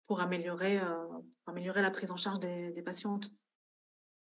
pour 0.07 0.21
améliorer, 0.21 0.79
euh, 0.79 1.05
améliorer 1.47 1.81
la 1.81 1.91
prise 1.91 2.11
en 2.11 2.17
charge 2.17 2.39
des, 2.39 2.71
des 2.71 2.81
patientes. 2.81 3.31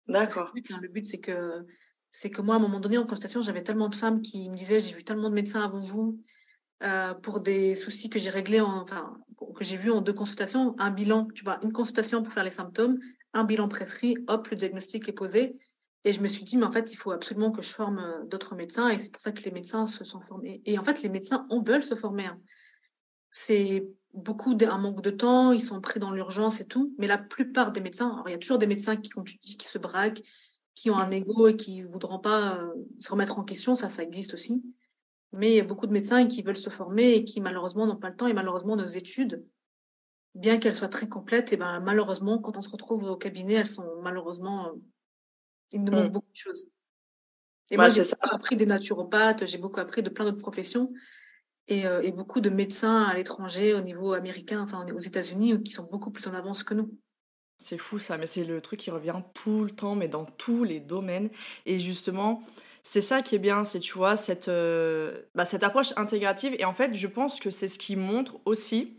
D'accord. 0.07 0.51
Hein. 0.55 0.79
Le 0.81 0.89
but, 0.89 1.05
c'est 1.07 1.19
que, 1.19 1.65
c'est 2.11 2.29
que 2.29 2.41
moi, 2.41 2.55
à 2.55 2.57
un 2.57 2.61
moment 2.61 2.79
donné, 2.79 2.97
en 2.97 3.03
consultation, 3.03 3.41
j'avais 3.41 3.63
tellement 3.63 3.89
de 3.89 3.95
femmes 3.95 4.21
qui 4.21 4.49
me 4.49 4.55
disaient 4.55 4.81
J'ai 4.81 4.93
vu 4.93 5.03
tellement 5.03 5.29
de 5.29 5.35
médecins 5.35 5.63
avant 5.63 5.79
vous, 5.79 6.19
pour 7.21 7.39
des 7.39 7.75
soucis 7.75 8.09
que 8.09 8.19
j'ai 8.19 8.29
réglés, 8.29 8.59
enfin, 8.59 9.17
que 9.55 9.63
j'ai 9.63 9.77
vus 9.77 9.91
en 9.91 10.01
deux 10.01 10.13
consultations. 10.13 10.75
Un 10.79 10.91
bilan, 10.91 11.27
tu 11.33 11.43
vois, 11.43 11.59
une 11.63 11.71
consultation 11.71 12.21
pour 12.23 12.33
faire 12.33 12.43
les 12.43 12.49
symptômes, 12.49 12.99
un 13.33 13.43
bilan 13.43 13.67
prescrit, 13.67 14.17
hop, 14.27 14.47
le 14.49 14.57
diagnostic 14.57 15.07
est 15.07 15.13
posé. 15.13 15.59
Et 16.05 16.11
je 16.11 16.21
me 16.21 16.27
suis 16.27 16.43
dit, 16.43 16.57
mais 16.57 16.65
en 16.65 16.71
fait, 16.71 16.91
il 16.91 16.97
faut 16.97 17.11
absolument 17.11 17.51
que 17.51 17.61
je 17.61 17.69
forme 17.69 18.27
d'autres 18.27 18.55
médecins. 18.55 18.89
Et 18.89 18.97
c'est 18.97 19.09
pour 19.09 19.21
ça 19.21 19.31
que 19.31 19.41
les 19.43 19.51
médecins 19.51 19.87
se 19.87 20.03
sont 20.03 20.19
formés. 20.19 20.61
Et 20.65 20.77
en 20.77 20.83
fait, 20.83 21.01
les 21.01 21.09
médecins, 21.09 21.47
on 21.49 21.61
veut 21.61 21.79
se 21.79 21.95
former. 21.95 22.25
Hein. 22.25 22.39
C'est 23.31 23.87
beaucoup 24.13 24.53
d'un 24.53 24.77
manque 24.77 25.01
de 25.01 25.09
temps, 25.09 25.51
ils 25.51 25.61
sont 25.61 25.81
pris 25.81 25.99
dans 25.99 26.11
l'urgence 26.11 26.61
et 26.61 26.67
tout. 26.67 26.93
Mais 26.97 27.07
la 27.07 27.17
plupart 27.17 27.71
des 27.71 27.81
médecins, 27.81 28.11
alors 28.11 28.29
il 28.29 28.31
y 28.31 28.35
a 28.35 28.39
toujours 28.39 28.59
des 28.59 28.67
médecins 28.67 28.95
qui, 28.95 29.09
comme 29.09 29.23
tu 29.23 29.37
dis, 29.37 29.57
qui 29.57 29.67
se 29.67 29.77
braquent, 29.77 30.21
qui 30.75 30.89
ont 30.89 30.97
un 30.97 31.11
ego 31.11 31.47
et 31.47 31.55
qui 31.55 31.81
ne 31.81 31.87
voudront 31.87 32.19
pas 32.19 32.57
euh, 32.57 32.73
se 32.99 33.11
remettre 33.11 33.39
en 33.39 33.43
question, 33.43 33.75
ça, 33.75 33.89
ça 33.89 34.03
existe 34.03 34.33
aussi. 34.33 34.63
Mais 35.31 35.51
il 35.51 35.55
y 35.55 35.59
a 35.59 35.63
beaucoup 35.63 35.87
de 35.87 35.93
médecins 35.93 36.27
qui 36.27 36.43
veulent 36.43 36.57
se 36.57 36.69
former 36.69 37.13
et 37.13 37.23
qui 37.23 37.41
malheureusement 37.41 37.87
n'ont 37.87 37.95
pas 37.95 38.09
le 38.09 38.15
temps. 38.15 38.27
Et 38.27 38.33
malheureusement, 38.33 38.75
nos 38.75 38.85
études, 38.85 39.43
bien 40.35 40.59
qu'elles 40.59 40.75
soient 40.75 40.89
très 40.89 41.09
complètes, 41.09 41.53
et 41.53 41.57
ben 41.57 41.79
malheureusement, 41.79 42.39
quand 42.39 42.57
on 42.57 42.61
se 42.61 42.69
retrouve 42.69 43.03
au 43.03 43.15
cabinet, 43.15 43.53
elles 43.53 43.67
sont 43.67 43.87
malheureusement, 44.01 44.67
euh, 44.67 44.71
il 45.71 45.83
nous 45.83 45.91
manque 45.91 46.09
mmh. 46.09 46.11
beaucoup 46.11 46.31
de 46.31 46.37
choses. 46.37 46.67
Et 47.71 47.77
moi, 47.77 47.89
j'ai 47.89 48.03
appris 48.19 48.55
des 48.55 48.65
naturopathes, 48.65 49.47
j'ai 49.47 49.57
beaucoup 49.57 49.79
appris 49.79 50.03
de 50.03 50.09
plein 50.09 50.25
d'autres 50.25 50.37
professions. 50.37 50.91
Euh, 51.71 52.01
et, 52.01 52.11
beaucoup 52.11 52.41
de 52.41 52.49
médecins 52.49 53.03
à 53.03 53.13
l'étranger, 53.13 53.73
au 53.73 53.81
niveau 53.81 54.13
américain, 54.13 54.61
enfin 54.61 54.85
aux 54.93 54.99
États-Unis, 54.99 55.61
qui 55.63 55.71
sont 55.71 55.87
beaucoup 55.89 56.11
plus 56.11 56.27
en 56.27 56.33
avance 56.33 56.63
que 56.63 56.73
nous. 56.73 56.97
C'est 57.59 57.77
fou 57.77 57.99
ça, 57.99 58.17
mais 58.17 58.25
c'est 58.25 58.43
le 58.43 58.59
truc 58.59 58.79
qui 58.79 58.91
revient 58.91 59.21
tout 59.33 59.63
le 59.63 59.71
temps, 59.71 59.95
mais 59.95 60.09
dans 60.09 60.25
tous 60.25 60.65
les 60.65 60.81
domaines. 60.81 61.29
Et 61.65 61.79
justement, 61.79 62.41
c'est 62.83 63.01
ça 63.01 63.21
qui 63.21 63.35
est 63.35 63.39
bien, 63.39 63.63
c'est 63.63 63.79
tu 63.79 63.93
vois, 63.93 64.17
cette, 64.17 64.49
euh, 64.49 65.21
bah, 65.35 65.45
approche 65.61 65.93
intégrative. 65.95 66.53
Et 66.59 66.65
en 66.65 66.73
fait, 66.73 66.93
je 66.93 67.07
pense 67.07 67.39
que 67.39 67.49
c'est 67.49 67.69
ce 67.69 67.79
qui 67.79 67.95
montre 67.95 68.35
aussi 68.43 68.97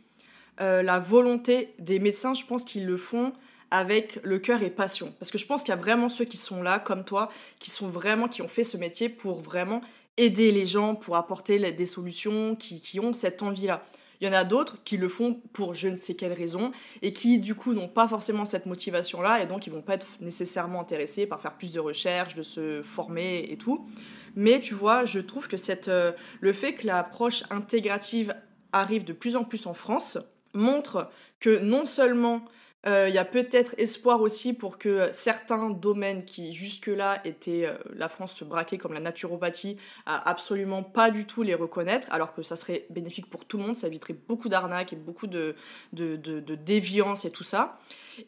euh, 0.61 0.83
la 0.83 0.99
volonté 0.99 1.75
des 1.79 1.99
médecins, 1.99 2.33
je 2.33 2.47
pense 2.47 2.65
qu'ils 2.65 2.87
le 2.87 2.97
font 2.97 3.33
avec 3.71 4.21
le 4.23 4.39
cœur 4.39 4.63
et 4.63 4.71
passion. 4.71 5.13
Parce 5.19 5.31
que 5.31 5.39
je 5.39 5.47
pense 5.47 5.63
qu'il 5.63 5.71
y 5.71 5.77
a 5.77 5.81
vraiment 5.81 6.09
ceux 6.09 6.25
qui 6.25 6.37
sont 6.37 6.63
là, 6.63 6.79
comme 6.79 7.05
toi, 7.05 7.29
qui 7.59 7.71
sont 7.71 7.89
vraiment, 7.89 8.29
qui 8.29 8.41
ont 8.41 8.49
fait 8.49 8.65
ce 8.65 8.77
métier 8.77 9.09
pour 9.09 9.41
vraiment 9.41 9.81
aider 10.17 10.53
les 10.53 10.67
gens, 10.67 10.95
pour 10.95 11.17
apporter 11.17 11.59
des 11.73 11.87
solutions, 11.87 12.57
qui, 12.57 13.01
ont 13.01 13.13
cette 13.13 13.43
envie-là. 13.43 13.83
Il 14.21 14.27
y 14.27 14.31
en 14.31 14.33
a 14.33 14.45
d'autres 14.45 14.83
qui 14.85 14.97
le 14.97 15.09
font 15.09 15.41
pour 15.53 15.75
je 15.75 15.89
ne 15.89 15.97
sais 15.97 16.15
quelle 16.15 16.33
raison 16.33 16.71
et 17.03 17.13
qui 17.13 17.39
du 17.39 17.55
coup 17.55 17.75
n'ont 17.75 17.89
pas 17.89 18.07
forcément 18.07 18.45
cette 18.45 18.65
motivation-là 18.65 19.43
et 19.43 19.47
donc 19.47 19.67
ils 19.67 19.73
vont 19.73 19.83
pas 19.83 19.95
être 19.95 20.07
nécessairement 20.21 20.81
intéressés 20.81 21.27
par 21.27 21.41
faire 21.41 21.55
plus 21.55 21.73
de 21.73 21.81
recherches, 21.81 22.35
de 22.35 22.45
se 22.45 22.81
former 22.83 23.49
et 23.51 23.59
tout. 23.59 23.87
Mais 24.37 24.61
tu 24.61 24.73
vois, 24.73 25.05
je 25.05 25.19
trouve 25.19 25.49
que 25.49 25.57
euh, 25.89 26.13
le 26.41 26.53
fait 26.53 26.75
que 26.75 26.87
l'approche 26.87 27.43
intégrative 27.51 28.35
arrive 28.73 29.05
de 29.05 29.13
plus 29.13 29.37
en 29.37 29.45
plus 29.45 29.67
en 29.67 29.75
France 29.75 30.17
montre 30.55 31.11
que 31.41 31.59
non 31.59 31.85
seulement 31.85 32.45
euh, 32.87 33.09
il 33.09 33.15
y 33.15 33.19
a 33.19 33.25
peut-être 33.25 33.75
espoir 33.79 34.21
aussi 34.21 34.53
pour 34.53 34.77
que 34.79 35.09
certains 35.11 35.71
domaines 35.71 36.25
qui 36.25 36.53
jusque-là 36.53 37.21
étaient, 37.25 37.67
euh, 37.67 37.73
la 37.95 38.09
France 38.09 38.35
se 38.35 38.45
braquait 38.45 38.77
comme 38.77 38.93
la 38.93 39.01
naturopathie, 39.01 39.79
à 40.05 40.29
absolument 40.29 40.83
pas 40.83 41.11
du 41.11 41.25
tout 41.25 41.43
les 41.43 41.55
reconnaître, 41.55 42.09
alors 42.11 42.35
que 42.35 42.43
ça 42.43 42.57
serait 42.57 42.87
bénéfique 42.91 43.31
pour 43.31 43.47
tout 43.47 43.57
le 43.57 43.65
monde, 43.65 43.77
ça 43.77 43.87
éviterait 43.87 44.17
beaucoup 44.29 44.49
d'arnaques 44.49 44.93
et 44.93 44.97
beaucoup 44.97 45.27
de, 45.27 45.55
de, 45.93 46.17
de, 46.17 46.55
déviance 46.55 47.25
et 47.25 47.31
tout 47.31 47.45
ça. 47.45 47.79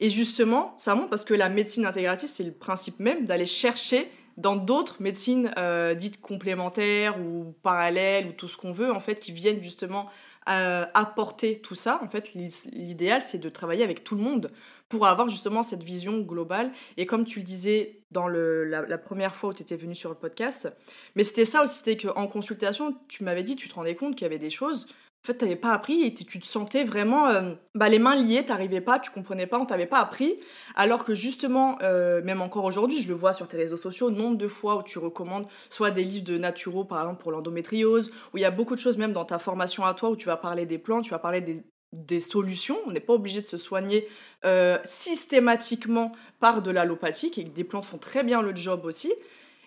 Et 0.01 0.11
justement, 0.11 0.73
ça 0.79 0.95
montre 0.95 1.11
parce 1.11 1.25
que 1.25 1.35
la 1.35 1.49
médecine 1.49 1.85
intégrative, 1.85 2.29
c'est 2.29 2.45
le 2.45 2.53
principe 2.53 2.99
même 2.99 3.27
d'aller 3.27 3.47
chercher 3.47 4.11
dans 4.37 4.57
d'autres 4.57 5.01
médecines 5.01 5.51
euh, 5.57 5.95
dites 5.95 6.21
complémentaires 6.21 7.19
ou 7.21 7.55
parallèles 7.63 8.27
ou 8.27 8.33
tout 8.33 8.49
ce 8.49 8.57
qu'on 8.57 8.73
veut 8.73 8.93
en 8.93 9.01
fait 9.01 9.19
qui 9.19 9.33
viennent 9.33 9.63
justement 9.63 10.09
euh, 10.49 10.85
apporter 10.95 11.57
tout 11.57 11.75
ça. 11.75 12.01
En 12.03 12.09
fait, 12.09 12.35
l'idéal, 12.35 13.23
c'est 13.25 13.39
de 13.39 13.49
travailler 13.49 13.83
avec 13.83 14.05
tout 14.05 14.15
le 14.15 14.23
monde 14.23 14.53
pour 14.89 15.07
avoir 15.07 15.29
justement 15.29 15.63
cette 15.63 15.83
vision 15.83 16.21
globale. 16.21 16.71
Et 16.97 17.07
comme 17.07 17.25
tu 17.25 17.41
le 17.41 17.45
disais 17.45 18.01
dans 18.13 18.29
le, 18.29 18.65
la, 18.65 18.99
première 18.99 19.35
fois 19.35 19.51
où 19.51 19.53
tu 19.53 19.63
étais 19.63 19.77
venu 19.77 19.95
sur 19.95 20.11
le 20.11 20.15
podcast, 20.15 20.69
mais 21.17 21.25
c'était 21.25 21.45
ça 21.45 21.65
aussi, 21.65 21.79
c'était 21.79 21.97
qu'en 21.97 22.29
consultation, 22.29 22.97
tu 23.09 23.25
m'avais 23.25 23.43
dit, 23.43 23.57
tu 23.57 23.69
te 23.69 23.75
rendais 23.75 23.97
compte 23.97 24.15
qu'il 24.15 24.23
y 24.23 24.27
avait 24.27 24.39
des 24.39 24.51
choses 24.51 24.87
en 25.27 25.33
fait, 25.33 25.39
t'avais 25.39 25.57
pas 25.57 25.73
appris 25.73 26.05
et 26.05 26.15
tu 26.15 26.39
te 26.39 26.47
sentais 26.47 26.85
vraiment 26.85 27.27
euh, 27.27 27.55
bah, 27.75 27.89
les 27.89 27.99
mains 27.99 28.15
liées, 28.15 28.45
t'arrivais 28.45 28.81
pas, 28.81 29.01
tu 29.01 29.11
comprenais 29.11 29.49
pas, 29.49 29.59
on 29.59 29.67
t'avait 29.67 29.87
pas 29.87 29.99
appris. 29.99 30.37
Alors 30.77 31.05
que 31.05 31.17
justement, 31.17 31.79
euh, 31.83 32.23
même 32.23 32.41
encore 32.41 32.65
aujourd'hui, 32.65 33.03
je 33.03 33.09
le 33.09 33.15
vois 33.15 33.33
sur 33.33 33.49
tes 33.49 33.57
réseaux 33.57 33.77
sociaux, 33.77 34.13
nombre 34.13 34.37
de 34.37 34.47
fois 34.47 34.77
où 34.77 34.85
tu 34.85 35.01
recommandes 35.01 35.49
soit 35.69 35.91
des 35.91 36.05
livres 36.05 36.27
de 36.27 36.39
naturaux, 36.39 36.85
par 36.85 37.01
exemple 37.01 37.21
pour 37.21 37.33
l'endométriose, 37.33 38.13
où 38.33 38.39
il 38.39 38.43
y 38.43 38.45
a 38.45 38.53
beaucoup 38.53 38.77
de 38.77 38.81
choses 38.81 38.99
même 38.99 39.13
dans 39.13 39.25
ta 39.25 39.41
formation 39.41 39.85
à 39.85 39.95
toi 39.95 40.11
où 40.11 40.17
tu 40.17 40.27
vas 40.27 40.37
parler 40.37 40.65
des 40.65 40.79
plans, 40.79 41.01
tu 41.01 41.11
vas 41.11 41.19
parler 41.19 41.41
des, 41.41 42.21
solutions. 42.21 42.77
On 42.87 42.93
n'est 42.93 43.01
pas 43.01 43.15
obligé 43.15 43.41
de 43.41 43.47
se 43.47 43.57
soigner 43.57 44.07
euh, 44.45 44.79
systématiquement 44.85 46.13
par 46.39 46.63
de 46.63 46.71
l'allopathique 46.71 47.37
et 47.39 47.43
des 47.43 47.65
plantes 47.65 47.85
font 47.85 47.99
très 47.99 48.23
bien 48.23 48.43
le 48.43 48.55
job 48.55 48.85
aussi. 48.85 49.13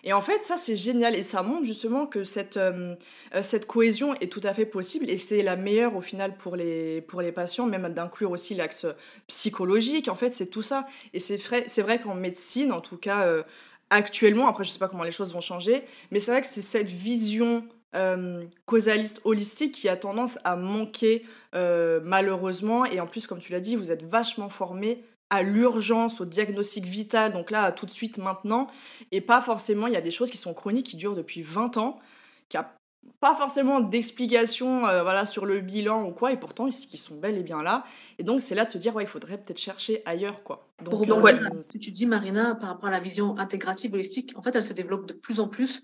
Et 0.04 0.12
en 0.12 0.22
fait, 0.22 0.44
ça, 0.44 0.56
c'est 0.56 0.76
génial. 0.76 1.14
Et 1.14 1.22
ça 1.22 1.42
montre 1.42 1.66
justement 1.66 2.06
que 2.06 2.24
cette, 2.24 2.56
euh, 2.56 2.94
euh, 3.34 3.42
cette 3.42 3.66
cohésion 3.66 4.14
est 4.14 4.32
tout 4.32 4.40
à 4.44 4.54
fait 4.54 4.66
possible. 4.66 5.08
Et 5.10 5.18
c'est 5.18 5.42
la 5.42 5.56
meilleure, 5.56 5.96
au 5.96 6.00
final, 6.00 6.36
pour 6.36 6.56
les, 6.56 7.02
pour 7.02 7.20
les 7.22 7.32
patients, 7.32 7.66
même 7.66 7.88
d'inclure 7.90 8.30
aussi 8.30 8.54
l'axe 8.54 8.86
psychologique. 9.26 10.08
En 10.08 10.14
fait, 10.14 10.32
c'est 10.32 10.46
tout 10.46 10.62
ça. 10.62 10.86
Et 11.12 11.20
c'est 11.20 11.36
vrai, 11.36 11.66
vrai 11.78 12.00
qu'en 12.00 12.14
médecine, 12.14 12.72
en 12.72 12.80
tout 12.80 12.96
cas, 12.96 13.26
euh, 13.26 13.42
actuellement, 13.90 14.48
après, 14.48 14.64
je 14.64 14.70
sais 14.70 14.78
pas 14.78 14.88
comment 14.88 15.04
les 15.04 15.10
choses 15.10 15.32
vont 15.32 15.40
changer, 15.40 15.82
mais 16.10 16.20
c'est 16.20 16.30
vrai 16.30 16.40
que 16.40 16.46
c'est 16.46 16.62
cette 16.62 16.90
vision 16.90 17.64
causaliste 18.66 19.20
holistique 19.24 19.74
qui 19.74 19.88
a 19.88 19.96
tendance 19.96 20.38
à 20.44 20.54
manquer 20.54 21.26
malheureusement. 21.52 22.84
Et 22.84 23.00
en 23.00 23.08
plus, 23.08 23.26
comme 23.26 23.40
tu 23.40 23.50
l'as 23.50 23.58
dit, 23.58 23.74
vous 23.74 23.90
êtes 23.90 24.04
vachement 24.04 24.48
formés 24.48 25.02
à 25.30 25.42
l'urgence, 25.42 26.20
au 26.20 26.24
diagnostic 26.24 26.84
vital, 26.84 27.32
donc 27.32 27.50
là, 27.50 27.72
tout 27.72 27.86
de 27.86 27.90
suite, 27.90 28.18
maintenant, 28.18 28.66
et 29.12 29.20
pas 29.20 29.40
forcément, 29.40 29.86
il 29.86 29.92
y 29.92 29.96
a 29.96 30.00
des 30.00 30.10
choses 30.10 30.30
qui 30.30 30.38
sont 30.38 30.54
chroniques, 30.54 30.86
qui 30.86 30.96
durent 30.96 31.14
depuis 31.14 31.42
20 31.42 31.76
ans, 31.78 32.00
qui 32.48 32.56
a 32.56 32.74
pas 33.20 33.34
forcément 33.34 33.80
d'explication 33.80 34.86
euh, 34.86 35.02
voilà, 35.02 35.26
sur 35.26 35.46
le 35.46 35.60
bilan 35.60 36.04
ou 36.04 36.12
quoi, 36.12 36.32
et 36.32 36.36
pourtant, 36.36 36.68
qui 36.68 36.98
sont 36.98 37.16
bel 37.16 37.38
et 37.38 37.42
bien 37.42 37.62
là. 37.62 37.84
Et 38.18 38.24
donc, 38.24 38.40
c'est 38.40 38.54
là 38.54 38.64
de 38.64 38.70
se 38.70 38.78
dire, 38.78 38.94
ouais, 38.94 39.04
il 39.04 39.08
faudrait 39.08 39.38
peut-être 39.38 39.58
chercher 39.58 40.02
ailleurs, 40.04 40.42
quoi. 40.42 40.68
Donc, 40.82 41.06
Pour 41.06 41.26
euh, 41.26 41.58
ce 41.58 41.68
que 41.68 41.78
tu 41.78 41.92
dis, 41.92 42.06
Marina, 42.06 42.56
par 42.56 42.70
rapport 42.70 42.88
à 42.88 42.92
la 42.92 43.00
vision 43.00 43.38
intégrative 43.38 43.94
holistique, 43.94 44.32
en 44.36 44.42
fait, 44.42 44.54
elle 44.56 44.64
se 44.64 44.72
développe 44.72 45.06
de 45.06 45.12
plus 45.12 45.40
en 45.40 45.48
plus, 45.48 45.82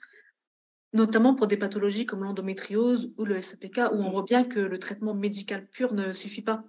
notamment 0.92 1.34
pour 1.34 1.46
des 1.46 1.56
pathologies 1.56 2.06
comme 2.06 2.24
l'endométriose 2.24 3.12
ou 3.16 3.24
le 3.24 3.40
SEPK, 3.40 3.78
où 3.92 4.02
on 4.02 4.10
voit 4.10 4.24
bien 4.24 4.44
que 4.44 4.60
le 4.60 4.78
traitement 4.78 5.14
médical 5.14 5.66
pur 5.68 5.94
ne 5.94 6.12
suffit 6.12 6.42
pas. 6.42 6.64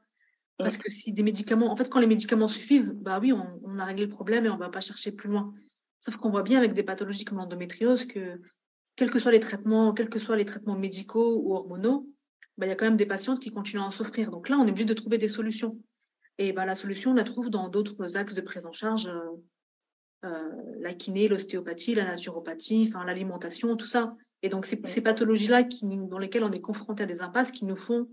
Parce 0.57 0.77
que 0.77 0.89
si 0.89 1.13
des 1.13 1.21
médicaments, 1.21 1.71
en 1.71 1.75
fait, 1.75 1.87
quand 1.87 1.99
les 1.99 2.07
médicaments 2.07 2.47
suffisent, 2.47 2.93
bah 2.93 3.19
oui, 3.21 3.31
on, 3.31 3.79
a 3.79 3.85
réglé 3.85 4.05
le 4.05 4.11
problème 4.11 4.45
et 4.45 4.49
on 4.49 4.55
ne 4.55 4.59
va 4.59 4.69
pas 4.69 4.79
chercher 4.79 5.11
plus 5.11 5.29
loin. 5.29 5.53
Sauf 5.99 6.17
qu'on 6.17 6.31
voit 6.31 6.41
bien 6.41 6.57
avec 6.57 6.73
des 6.73 6.83
pathologies 6.83 7.25
comme 7.25 7.37
l'endométriose 7.37 8.05
que, 8.05 8.41
quels 8.95 9.11
que 9.11 9.19
soient 9.19 9.31
les 9.31 9.39
traitements, 9.39 9.93
quels 9.93 10.09
que 10.09 10.17
soient 10.17 10.35
les 10.35 10.45
traitements 10.45 10.77
médicaux 10.77 11.41
ou 11.43 11.53
hormonaux, 11.53 12.09
bah, 12.57 12.65
il 12.65 12.69
y 12.69 12.71
a 12.71 12.75
quand 12.75 12.85
même 12.85 12.97
des 12.97 13.05
patientes 13.05 13.39
qui 13.39 13.51
continuent 13.51 13.81
à 13.81 13.85
en 13.85 13.91
souffrir. 13.91 14.31
Donc 14.31 14.49
là, 14.49 14.57
on 14.57 14.65
est 14.65 14.71
obligé 14.71 14.85
de 14.85 14.93
trouver 14.95 15.19
des 15.19 15.27
solutions. 15.27 15.79
Et 16.39 16.53
bah, 16.53 16.65
la 16.65 16.75
solution, 16.75 17.11
on 17.11 17.15
la 17.15 17.23
trouve 17.23 17.51
dans 17.51 17.69
d'autres 17.69 18.17
axes 18.17 18.33
de 18.33 18.41
prise 18.41 18.65
en 18.65 18.71
charge, 18.71 19.07
euh, 19.07 20.25
euh, 20.25 20.49
la 20.79 20.93
kiné, 20.93 21.27
l'ostéopathie, 21.27 21.93
la 21.93 22.05
naturopathie, 22.05 22.85
enfin 22.89 23.05
l'alimentation, 23.05 23.75
tout 23.75 23.85
ça. 23.85 24.15
Et 24.41 24.49
donc, 24.49 24.65
ces, 24.65 24.81
ces 24.85 25.01
pathologies-là 25.01 25.63
dans 26.09 26.17
lesquelles 26.17 26.43
on 26.43 26.51
est 26.51 26.61
confronté 26.61 27.03
à 27.03 27.05
des 27.05 27.21
impasses 27.21 27.51
qui 27.51 27.65
nous 27.65 27.75
font 27.75 28.07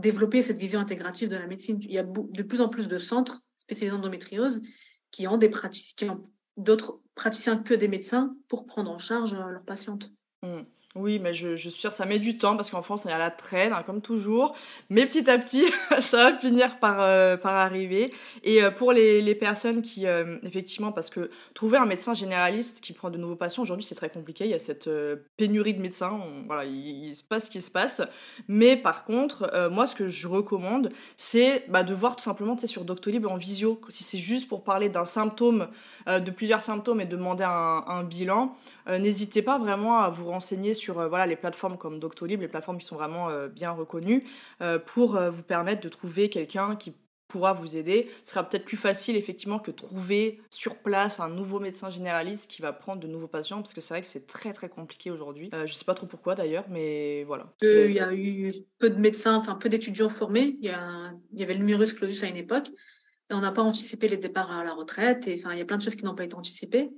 développer 0.00 0.42
cette 0.42 0.58
vision 0.58 0.80
intégrative 0.80 1.28
de 1.28 1.36
la 1.36 1.46
médecine. 1.46 1.78
Il 1.82 1.92
y 1.92 1.98
a 1.98 2.04
de 2.04 2.42
plus 2.42 2.60
en 2.60 2.68
plus 2.68 2.88
de 2.88 2.98
centres 2.98 3.40
spécialisés 3.56 3.96
en 3.96 4.00
endométriose 4.00 4.62
qui 5.10 5.26
ont 5.26 5.38
des 5.38 5.48
praticiens, 5.48 6.20
d'autres 6.56 7.00
praticiens 7.14 7.56
que 7.56 7.74
des 7.74 7.88
médecins 7.88 8.36
pour 8.48 8.66
prendre 8.66 8.90
en 8.90 8.98
charge 8.98 9.34
euh, 9.34 9.50
leurs 9.50 9.64
patientes. 9.64 10.12
Mmh. 10.42 10.62
Oui, 10.96 11.20
mais 11.20 11.32
je, 11.32 11.54
suis 11.54 11.70
sûre, 11.70 11.92
ça 11.92 12.04
met 12.04 12.18
du 12.18 12.36
temps 12.36 12.56
parce 12.56 12.68
qu'en 12.68 12.82
France, 12.82 13.02
on 13.06 13.10
est 13.10 13.12
à 13.12 13.18
la 13.18 13.30
traîne, 13.30 13.72
hein, 13.72 13.84
comme 13.86 14.00
toujours. 14.02 14.56
Mais 14.88 15.06
petit 15.06 15.30
à 15.30 15.38
petit, 15.38 15.64
ça 16.00 16.30
va 16.30 16.36
finir 16.36 16.80
par, 16.80 17.00
euh, 17.00 17.36
par 17.36 17.54
arriver. 17.54 18.12
Et 18.42 18.60
euh, 18.60 18.72
pour 18.72 18.90
les, 18.90 19.22
les, 19.22 19.36
personnes 19.36 19.82
qui, 19.82 20.08
euh, 20.08 20.38
effectivement, 20.42 20.90
parce 20.90 21.08
que 21.08 21.30
trouver 21.54 21.78
un 21.78 21.86
médecin 21.86 22.12
généraliste 22.12 22.80
qui 22.80 22.92
prend 22.92 23.08
de 23.08 23.18
nouveaux 23.18 23.36
patients, 23.36 23.62
aujourd'hui, 23.62 23.84
c'est 23.84 23.94
très 23.94 24.08
compliqué. 24.08 24.46
Il 24.46 24.50
y 24.50 24.54
a 24.54 24.58
cette 24.58 24.90
pénurie 25.36 25.74
de 25.74 25.80
médecins. 25.80 26.20
voilà, 26.46 26.64
il, 26.64 27.14
se 27.14 27.22
passe 27.22 27.44
ce 27.44 27.50
qui 27.50 27.60
se 27.60 27.70
passe. 27.70 28.02
Mais 28.48 28.76
par 28.76 29.04
contre, 29.04 29.68
moi, 29.70 29.86
ce 29.86 29.94
que 29.94 30.08
je 30.08 30.26
recommande, 30.26 30.90
c'est 31.16 31.66
bah, 31.68 31.84
de 31.84 31.94
voir 31.94 32.16
tout 32.16 32.24
simplement 32.24 32.58
sur 32.58 32.84
Doctolib 32.84 33.26
en 33.26 33.36
visio. 33.36 33.80
Si 33.90 34.02
c'est 34.02 34.18
juste 34.18 34.48
pour 34.48 34.64
parler 34.64 34.88
d'un 34.88 35.04
symptôme, 35.04 35.68
de 36.08 36.30
plusieurs 36.32 36.62
symptômes 36.62 37.00
et 37.00 37.06
demander 37.06 37.44
un, 37.44 37.84
un 37.86 38.02
bilan, 38.02 38.56
n'hésitez 38.88 39.42
pas 39.42 39.56
vraiment 39.56 40.00
à 40.00 40.08
vous 40.08 40.26
renseigner 40.26 40.74
sur 40.80 40.98
euh, 40.98 41.08
voilà, 41.08 41.26
les 41.26 41.36
plateformes 41.36 41.78
comme 41.78 41.98
Doctolib, 41.98 42.40
les 42.40 42.48
plateformes 42.48 42.78
qui 42.78 42.86
sont 42.86 42.96
vraiment 42.96 43.28
euh, 43.28 43.48
bien 43.48 43.70
reconnues, 43.70 44.24
euh, 44.60 44.78
pour 44.78 45.20
vous 45.30 45.42
permettre 45.42 45.82
de 45.82 45.88
trouver 45.88 46.28
quelqu'un 46.28 46.76
qui 46.76 46.94
pourra 47.30 47.54
vous 47.54 47.76
aider. 47.76 48.10
Ce 48.22 48.32
sera 48.32 48.46
peut-être 48.46 48.66
plus 48.66 48.76
facile 48.76 49.16
effectivement 49.16 49.58
que 49.58 49.70
trouver 49.70 50.42
sur 50.50 50.76
place 50.76 51.20
un 51.20 51.30
nouveau 51.30 51.60
médecin 51.60 51.90
généraliste 51.90 52.50
qui 52.50 52.60
va 52.60 52.72
prendre 52.72 53.00
de 53.00 53.06
nouveaux 53.06 53.28
patients 53.28 53.62
parce 53.62 53.72
que 53.72 53.80
c'est 53.80 53.94
vrai 53.94 54.02
que 54.02 54.06
c'est 54.06 54.26
très 54.26 54.52
très 54.52 54.68
compliqué 54.68 55.10
aujourd'hui. 55.10 55.48
Euh, 55.54 55.66
je 55.66 55.72
sais 55.72 55.84
pas 55.84 55.94
trop 55.94 56.06
pourquoi 56.06 56.34
d'ailleurs, 56.34 56.64
mais 56.68 57.24
voilà. 57.24 57.54
il 57.62 57.92
y 57.92 58.00
a 58.00 58.12
eu 58.12 58.52
peu 58.78 58.90
de 58.90 58.98
médecins, 58.98 59.36
enfin 59.36 59.54
peu 59.54 59.68
d'étudiants 59.68 60.10
formés. 60.10 60.56
Il 60.60 60.66
y, 60.66 60.70
a 60.70 61.12
il 61.32 61.40
y 61.40 61.42
avait 61.42 61.54
le 61.54 61.60
numerus 61.64 61.94
clausus 61.94 62.22
à 62.24 62.26
une 62.26 62.36
époque 62.36 62.68
et 62.68 63.34
on 63.34 63.40
n'a 63.40 63.52
pas 63.52 63.62
anticipé 63.62 64.08
les 64.08 64.16
départs 64.16 64.50
à 64.50 64.64
la 64.64 64.74
retraite. 64.74 65.28
Et 65.28 65.36
enfin, 65.38 65.54
il 65.54 65.58
y 65.58 65.62
a 65.62 65.64
plein 65.64 65.78
de 65.78 65.82
choses 65.82 65.94
qui 65.94 66.04
n'ont 66.04 66.16
pas 66.16 66.24
été 66.24 66.34
anticipées. 66.34 66.90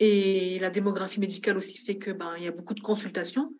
Et 0.00 0.58
la 0.60 0.70
démographie 0.70 1.20
médicale 1.20 1.56
aussi 1.56 1.78
fait 1.78 1.98
que 1.98 2.10
ben, 2.10 2.34
il 2.36 2.44
y 2.44 2.46
a 2.46 2.52
beaucoup 2.52 2.74
de 2.74 2.80
consultations. 2.80 3.52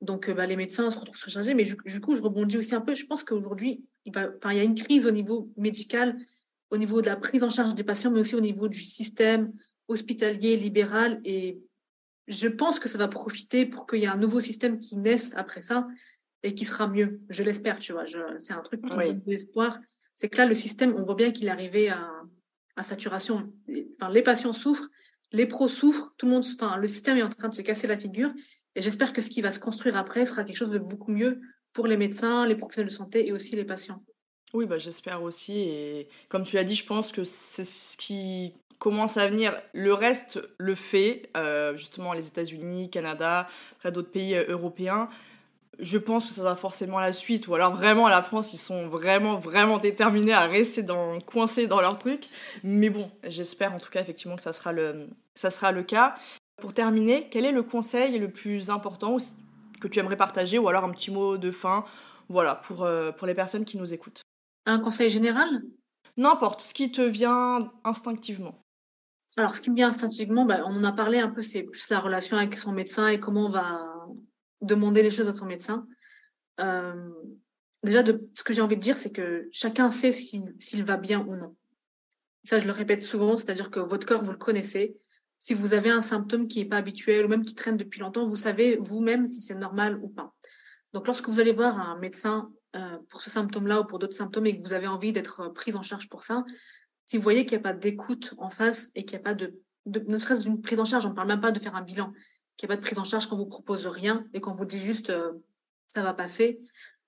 Donc, 0.00 0.28
euh, 0.28 0.34
bah, 0.34 0.46
les 0.46 0.56
médecins 0.56 0.90
se 0.90 0.98
retrouvent 0.98 1.16
surchargés. 1.16 1.54
Mais 1.54 1.64
du 1.64 2.00
coup, 2.00 2.16
je 2.16 2.22
rebondis 2.22 2.58
aussi 2.58 2.74
un 2.74 2.80
peu. 2.80 2.94
Je 2.94 3.06
pense 3.06 3.24
qu'aujourd'hui, 3.24 3.84
il, 4.04 4.12
il 4.16 4.56
y 4.56 4.60
a 4.60 4.64
une 4.64 4.74
crise 4.74 5.06
au 5.06 5.10
niveau 5.10 5.50
médical, 5.56 6.16
au 6.70 6.78
niveau 6.78 7.02
de 7.02 7.06
la 7.06 7.16
prise 7.16 7.42
en 7.42 7.50
charge 7.50 7.74
des 7.74 7.84
patients, 7.84 8.10
mais 8.10 8.20
aussi 8.20 8.34
au 8.36 8.40
niveau 8.40 8.68
du 8.68 8.80
système 8.80 9.52
hospitalier, 9.88 10.56
libéral. 10.56 11.20
Et 11.24 11.60
je 12.28 12.48
pense 12.48 12.78
que 12.78 12.88
ça 12.88 12.96
va 12.96 13.08
profiter 13.08 13.66
pour 13.66 13.86
qu'il 13.86 13.98
y 13.98 14.04
ait 14.04 14.08
un 14.08 14.16
nouveau 14.16 14.40
système 14.40 14.78
qui 14.78 14.96
naisse 14.96 15.34
après 15.36 15.60
ça 15.60 15.88
et 16.44 16.54
qui 16.54 16.64
sera 16.64 16.86
mieux. 16.86 17.20
Je 17.28 17.42
l'espère, 17.42 17.78
tu 17.78 17.92
vois. 17.92 18.04
C'est 18.38 18.52
un 18.52 18.62
truc 18.62 18.82
qui 18.82 18.96
me 18.96 19.04
donne 19.04 19.20
de 19.20 19.30
l'espoir. 19.30 19.78
C'est 20.14 20.28
que 20.28 20.38
là, 20.38 20.46
le 20.46 20.54
système, 20.54 20.94
on 20.96 21.04
voit 21.04 21.16
bien 21.16 21.32
qu'il 21.32 21.46
est 21.46 21.50
arrivé 21.50 21.88
à, 21.88 22.08
à 22.76 22.82
saturation. 22.82 23.52
Enfin, 24.00 24.12
les 24.12 24.22
patients 24.22 24.52
souffrent, 24.52 24.88
les 25.32 25.46
pros 25.46 25.68
souffrent, 25.68 26.12
tout 26.16 26.26
le 26.26 26.32
monde, 26.32 26.44
enfin, 26.54 26.76
le 26.76 26.88
système 26.88 27.16
est 27.16 27.22
en 27.22 27.28
train 27.28 27.48
de 27.48 27.54
se 27.54 27.62
casser 27.62 27.86
la 27.86 27.96
figure. 27.96 28.30
Et 28.74 28.82
j'espère 28.82 29.12
que 29.12 29.20
ce 29.20 29.30
qui 29.30 29.42
va 29.42 29.50
se 29.50 29.58
construire 29.58 29.96
après 29.96 30.24
sera 30.24 30.44
quelque 30.44 30.56
chose 30.56 30.70
de 30.70 30.78
beaucoup 30.78 31.12
mieux 31.12 31.40
pour 31.72 31.86
les 31.86 31.96
médecins, 31.96 32.46
les 32.46 32.56
professionnels 32.56 32.90
de 32.90 32.94
santé 32.94 33.26
et 33.26 33.32
aussi 33.32 33.56
les 33.56 33.64
patients. 33.64 34.02
Oui, 34.52 34.66
bah, 34.66 34.78
j'espère 34.78 35.22
aussi. 35.22 35.58
Et 35.58 36.08
comme 36.28 36.44
tu 36.44 36.56
l'as 36.56 36.64
dit, 36.64 36.74
je 36.74 36.84
pense 36.84 37.12
que 37.12 37.24
c'est 37.24 37.64
ce 37.64 37.96
qui 37.96 38.52
commence 38.78 39.16
à 39.16 39.28
venir. 39.28 39.54
Le 39.72 39.92
reste 39.92 40.40
le 40.58 40.74
fait, 40.74 41.30
euh, 41.36 41.76
justement 41.76 42.12
les 42.12 42.26
États-Unis, 42.26 42.90
Canada, 42.90 43.46
après 43.76 43.92
d'autres 43.92 44.10
pays 44.10 44.34
euh, 44.34 44.44
européens. 44.48 45.08
Je 45.80 45.98
pense 45.98 46.26
que 46.26 46.32
ça 46.32 46.42
sera 46.42 46.56
forcément 46.56 46.98
la 46.98 47.12
suite. 47.12 47.48
Ou 47.48 47.54
alors 47.54 47.74
vraiment 47.74 48.06
à 48.06 48.10
la 48.10 48.22
France, 48.22 48.52
ils 48.52 48.58
sont 48.58 48.88
vraiment, 48.88 49.36
vraiment 49.36 49.78
déterminés 49.78 50.32
à 50.32 50.46
rester 50.46 50.82
dans, 50.82 51.20
coincés 51.20 51.66
dans 51.66 51.80
leur 51.80 51.98
truc. 51.98 52.26
Mais 52.62 52.90
bon, 52.90 53.10
j'espère 53.24 53.72
en 53.74 53.78
tout 53.78 53.90
cas 53.90 54.00
effectivement 54.00 54.36
que 54.36 54.42
ça 54.42 54.52
sera 54.52 54.72
le, 54.72 55.08
ça 55.34 55.50
sera 55.50 55.72
le 55.72 55.82
cas. 55.82 56.14
Pour 56.60 56.74
terminer, 56.74 57.28
quel 57.30 57.44
est 57.44 57.52
le 57.52 57.62
conseil 57.62 58.18
le 58.18 58.30
plus 58.30 58.70
important 58.70 59.16
que 59.80 59.88
tu 59.88 59.98
aimerais 59.98 60.16
partager 60.16 60.58
ou 60.58 60.68
alors 60.68 60.84
un 60.84 60.90
petit 60.90 61.10
mot 61.10 61.38
de 61.38 61.50
fin 61.50 61.84
voilà, 62.28 62.54
pour, 62.54 62.84
euh, 62.84 63.10
pour 63.12 63.26
les 63.26 63.34
personnes 63.34 63.64
qui 63.64 63.76
nous 63.76 63.92
écoutent? 63.92 64.22
Un 64.66 64.78
conseil 64.78 65.10
général? 65.10 65.62
N'importe, 66.16 66.60
ce 66.60 66.74
qui 66.74 66.92
te 66.92 67.00
vient 67.00 67.72
instinctivement. 67.84 68.62
Alors, 69.36 69.54
ce 69.54 69.60
qui 69.60 69.70
me 69.70 69.76
vient 69.76 69.88
instinctivement, 69.88 70.44
bah, 70.44 70.60
on 70.66 70.76
en 70.76 70.84
a 70.84 70.92
parlé 70.92 71.18
un 71.18 71.28
peu, 71.28 71.40
c'est 71.40 71.62
plus 71.62 71.88
la 71.88 72.00
relation 72.00 72.36
avec 72.36 72.56
son 72.56 72.72
médecin 72.72 73.08
et 73.08 73.20
comment 73.20 73.46
on 73.46 73.50
va 73.50 73.99
demander 74.60 75.02
les 75.02 75.10
choses 75.10 75.28
à 75.28 75.34
son 75.34 75.46
médecin. 75.46 75.86
Euh, 76.60 77.10
déjà, 77.82 78.04
ce 78.04 78.44
que 78.44 78.52
j'ai 78.52 78.62
envie 78.62 78.76
de 78.76 78.82
dire, 78.82 78.96
c'est 78.96 79.12
que 79.12 79.48
chacun 79.52 79.90
sait 79.90 80.12
s'il 80.12 80.84
va 80.84 80.96
bien 80.96 81.24
ou 81.26 81.36
non. 81.36 81.56
Ça, 82.44 82.58
je 82.58 82.66
le 82.66 82.72
répète 82.72 83.02
souvent, 83.02 83.36
c'est-à-dire 83.36 83.70
que 83.70 83.80
votre 83.80 84.06
corps, 84.06 84.22
vous 84.22 84.32
le 84.32 84.38
connaissez 84.38 84.96
si 85.40 85.54
vous 85.54 85.72
avez 85.72 85.88
un 85.90 86.02
symptôme 86.02 86.46
qui 86.46 86.58
n'est 86.58 86.68
pas 86.68 86.76
habituel 86.76 87.24
ou 87.24 87.28
même 87.28 87.44
qui 87.44 87.54
traîne 87.54 87.78
depuis 87.78 87.98
longtemps, 87.98 88.26
vous 88.26 88.36
savez 88.36 88.76
vous-même 88.76 89.26
si 89.26 89.40
c'est 89.40 89.54
normal 89.54 89.98
ou 90.02 90.08
pas. 90.08 90.34
Donc, 90.92 91.06
lorsque 91.06 91.28
vous 91.28 91.40
allez 91.40 91.54
voir 91.54 91.80
un 91.80 91.98
médecin 91.98 92.52
euh, 92.76 92.98
pour 93.08 93.22
ce 93.22 93.30
symptôme-là 93.30 93.80
ou 93.80 93.84
pour 93.86 93.98
d'autres 93.98 94.16
symptômes 94.16 94.46
et 94.46 94.60
que 94.60 94.66
vous 94.66 94.74
avez 94.74 94.86
envie 94.86 95.12
d'être 95.12 95.40
euh, 95.40 95.48
prise 95.48 95.76
en 95.76 95.82
charge 95.82 96.10
pour 96.10 96.22
ça, 96.22 96.44
si 97.06 97.16
vous 97.16 97.22
voyez 97.22 97.46
qu'il 97.46 97.56
n'y 97.56 97.62
a 97.62 97.72
pas 97.72 97.72
d'écoute 97.72 98.34
en 98.36 98.50
face 98.50 98.90
et 98.94 99.06
qu'il 99.06 99.16
n'y 99.16 99.22
a 99.22 99.24
pas 99.24 99.34
de, 99.34 99.58
ne 99.86 100.18
serait-ce 100.18 100.42
d'une 100.42 100.60
prise 100.60 100.78
en 100.78 100.84
charge, 100.84 101.06
on 101.06 101.10
ne 101.10 101.14
parle 101.14 101.28
même 101.28 101.40
pas 101.40 101.52
de 101.52 101.58
faire 101.58 101.74
un 101.74 101.82
bilan, 101.82 102.12
qu'il 102.60 102.68
n'y 102.68 102.74
a 102.74 102.76
pas 102.76 102.80
de 102.82 102.86
prise 102.86 102.98
en 102.98 103.04
charge 103.04 103.26
quand 103.26 103.38
vous 103.38 103.46
propose 103.46 103.86
rien 103.86 104.26
et 104.34 104.40
qu'on 104.40 104.52
vous 104.52 104.66
dit 104.66 104.78
juste 104.78 105.08
euh, 105.08 105.32
ça 105.88 106.02
va 106.02 106.12
passer, 106.12 106.60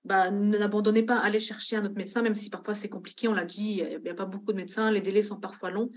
bah, 0.06 0.30
n'abandonnez 0.30 1.02
pas, 1.02 1.18
allez 1.18 1.38
chercher 1.38 1.76
un 1.76 1.84
autre 1.84 1.94
médecin, 1.94 2.22
même 2.22 2.34
si 2.34 2.48
parfois 2.48 2.72
c'est 2.72 2.88
compliqué, 2.88 3.28
on 3.28 3.34
l'a 3.34 3.44
dit, 3.44 3.82
il 3.82 4.00
n'y 4.02 4.08
a 4.08 4.14
pas 4.14 4.24
beaucoup 4.24 4.52
de 4.52 4.56
médecins, 4.56 4.90
les 4.90 5.02
délais 5.02 5.20
sont 5.20 5.38
parfois 5.38 5.70
longs. 5.70 5.90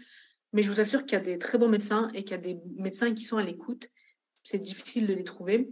Mais 0.51 0.61
je 0.61 0.69
vous 0.69 0.81
assure 0.81 1.05
qu'il 1.05 1.13
y 1.13 1.21
a 1.21 1.23
des 1.23 1.39
très 1.39 1.57
bons 1.57 1.69
médecins 1.69 2.11
et 2.13 2.23
qu'il 2.23 2.31
y 2.31 2.39
a 2.39 2.41
des 2.41 2.59
médecins 2.77 3.13
qui 3.13 3.23
sont 3.23 3.37
à 3.37 3.43
l'écoute. 3.43 3.87
C'est 4.43 4.59
difficile 4.59 5.07
de 5.07 5.13
les 5.13 5.23
trouver. 5.23 5.69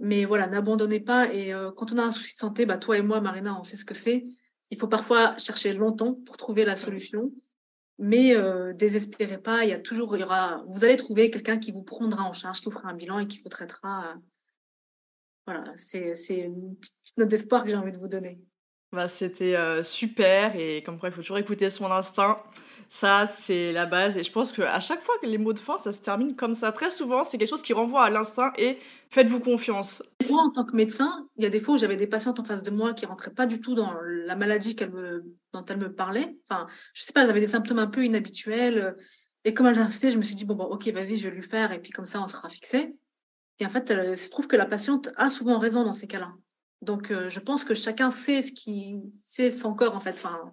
Mais 0.00 0.26
voilà, 0.26 0.46
n'abandonnez 0.46 1.00
pas. 1.00 1.32
Et 1.32 1.54
euh, 1.54 1.72
quand 1.72 1.92
on 1.92 1.98
a 1.98 2.02
un 2.02 2.10
souci 2.10 2.34
de 2.34 2.38
santé, 2.38 2.66
bah, 2.66 2.76
toi 2.76 2.98
et 2.98 3.02
moi, 3.02 3.20
Marina, 3.22 3.58
on 3.58 3.64
sait 3.64 3.76
ce 3.76 3.84
que 3.86 3.94
c'est. 3.94 4.24
Il 4.70 4.78
faut 4.78 4.88
parfois 4.88 5.36
chercher 5.38 5.72
longtemps 5.72 6.14
pour 6.14 6.36
trouver 6.36 6.64
la 6.64 6.76
solution. 6.76 7.32
Mais 7.98 8.34
euh, 8.34 8.72
désespérez 8.72 9.38
pas, 9.38 9.64
il 9.64 9.70
y 9.70 9.72
a 9.72 9.80
toujours, 9.80 10.16
il 10.16 10.20
y 10.20 10.24
aura, 10.24 10.64
vous 10.68 10.84
allez 10.84 10.96
trouver 10.96 11.30
quelqu'un 11.30 11.58
qui 11.58 11.70
vous 11.70 11.82
prendra 11.82 12.24
en 12.24 12.32
charge, 12.32 12.58
qui 12.60 12.64
vous 12.66 12.72
fera 12.72 12.88
un 12.88 12.94
bilan 12.94 13.20
et 13.20 13.28
qui 13.28 13.38
vous 13.38 13.48
traitera. 13.48 14.06
Euh, 14.06 14.14
voilà, 15.46 15.72
c'est 15.76 16.14
une 16.36 16.76
petite 16.76 17.18
note 17.18 17.28
d'espoir 17.28 17.64
que 17.64 17.70
j'ai 17.70 17.76
envie 17.76 17.92
de 17.92 17.98
vous 17.98 18.08
donner. 18.08 18.40
Bah, 18.92 19.08
C'était 19.08 19.82
super 19.84 20.56
et 20.56 20.82
comme 20.82 20.98
quoi 20.98 21.10
il 21.10 21.12
faut 21.12 21.20
toujours 21.20 21.38
écouter 21.38 21.68
son 21.68 21.86
instinct. 21.86 22.42
Ça, 22.88 23.26
c'est 23.26 23.72
la 23.72 23.86
base. 23.86 24.16
Et 24.16 24.22
je 24.22 24.32
pense 24.32 24.52
qu'à 24.52 24.80
chaque 24.80 25.00
fois 25.00 25.14
que 25.20 25.26
les 25.26 25.38
mots 25.38 25.52
de 25.52 25.58
fin, 25.58 25.78
ça 25.78 25.92
se 25.92 26.00
termine 26.00 26.34
comme 26.36 26.54
ça. 26.54 26.72
Très 26.72 26.90
souvent, 26.90 27.24
c'est 27.24 27.38
quelque 27.38 27.48
chose 27.48 27.62
qui 27.62 27.72
renvoie 27.72 28.04
à 28.04 28.10
l'instinct 28.10 28.52
et 28.56 28.78
faites-vous 29.10 29.40
confiance. 29.40 30.02
Moi, 30.30 30.42
en 30.42 30.50
tant 30.50 30.64
que 30.64 30.76
médecin, 30.76 31.28
il 31.36 31.44
y 31.44 31.46
a 31.46 31.50
des 31.50 31.60
fois 31.60 31.74
où 31.74 31.78
j'avais 31.78 31.96
des 31.96 32.06
patientes 32.06 32.40
en 32.40 32.44
face 32.44 32.62
de 32.62 32.70
moi 32.70 32.94
qui 32.94 33.06
rentraient 33.06 33.34
pas 33.34 33.46
du 33.46 33.60
tout 33.60 33.74
dans 33.74 33.92
la 34.02 34.36
maladie 34.36 34.76
me, 34.92 35.24
dont 35.52 35.64
elles 35.64 35.78
me 35.78 35.92
parlaient. 35.92 36.36
Enfin, 36.48 36.66
je 36.92 37.02
sais 37.02 37.12
pas, 37.12 37.24
elles 37.24 37.30
avaient 37.30 37.40
des 37.40 37.46
symptômes 37.46 37.78
un 37.78 37.86
peu 37.86 38.04
inhabituels. 38.04 38.96
Et 39.44 39.54
comme 39.54 39.66
elles 39.66 39.78
insistaient, 39.78 40.10
je 40.10 40.18
me 40.18 40.22
suis 40.22 40.34
dit, 40.34 40.44
bon, 40.44 40.54
bon 40.54 40.64
ok, 40.64 40.86
vas-y, 40.88 41.16
je 41.16 41.28
vais 41.28 41.34
lui 41.34 41.42
faire. 41.42 41.72
Et 41.72 41.80
puis 41.80 41.92
comme 41.92 42.06
ça, 42.06 42.20
on 42.22 42.28
sera 42.28 42.48
fixé. 42.48 42.96
Et 43.60 43.66
en 43.66 43.70
fait, 43.70 43.92
il 44.10 44.16
se 44.16 44.30
trouve 44.30 44.48
que 44.48 44.56
la 44.56 44.66
patiente 44.66 45.10
a 45.16 45.30
souvent 45.30 45.58
raison 45.58 45.84
dans 45.84 45.94
ces 45.94 46.06
cas-là. 46.06 46.32
Donc, 46.82 47.10
euh, 47.10 47.28
je 47.28 47.40
pense 47.40 47.64
que 47.64 47.74
chacun 47.74 48.10
sait 48.10 48.42
ce 48.42 48.52
qui, 48.52 49.00
sait 49.22 49.50
son 49.50 49.74
corps, 49.74 49.96
en 49.96 50.00
fait. 50.00 50.14
Enfin, 50.14 50.52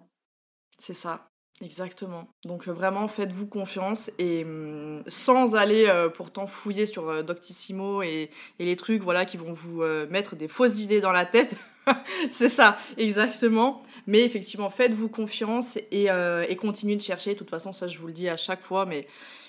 c'est 0.78 0.94
ça. 0.94 1.31
Exactement. 1.62 2.26
Donc 2.44 2.66
euh, 2.66 2.72
vraiment, 2.72 3.06
faites-vous 3.06 3.46
confiance 3.46 4.10
et 4.18 4.42
hum, 4.42 5.04
sans 5.06 5.54
aller 5.54 5.86
euh, 5.86 6.08
pourtant 6.08 6.48
fouiller 6.48 6.86
sur 6.86 7.08
euh, 7.08 7.22
Doctissimo 7.22 8.02
et, 8.02 8.30
et, 8.58 8.64
les 8.64 8.74
trucs 8.74 9.00
voilà 9.00 9.24
qui 9.24 9.36
vont 9.36 9.52
vous 9.52 9.82
mettre 10.10 10.34
des 10.34 10.48
fausses 10.48 10.80
idées 10.80 11.00
dans 11.00 11.12
la 11.12 11.24
tête. 11.24 11.54
c'est 12.30 12.48
ça, 12.48 12.78
exactement. 12.98 13.80
Mais 14.08 14.22
effectivement, 14.22 14.70
faites-vous 14.70 15.08
confiance 15.08 15.78
et, 15.92 16.08
et 16.48 16.56
continuez 16.56 16.96
de 16.96 17.02
chercher. 17.02 17.34
De 17.34 17.38
toute 17.38 17.50
façon, 17.50 17.72
ça 17.72 17.86
je 17.86 17.98
vous 17.98 18.08
le 18.08 18.12
dis 18.12 18.28
à 18.28 18.36
chaque 18.36 18.62
fois, 18.62 18.86
mais 18.86 19.06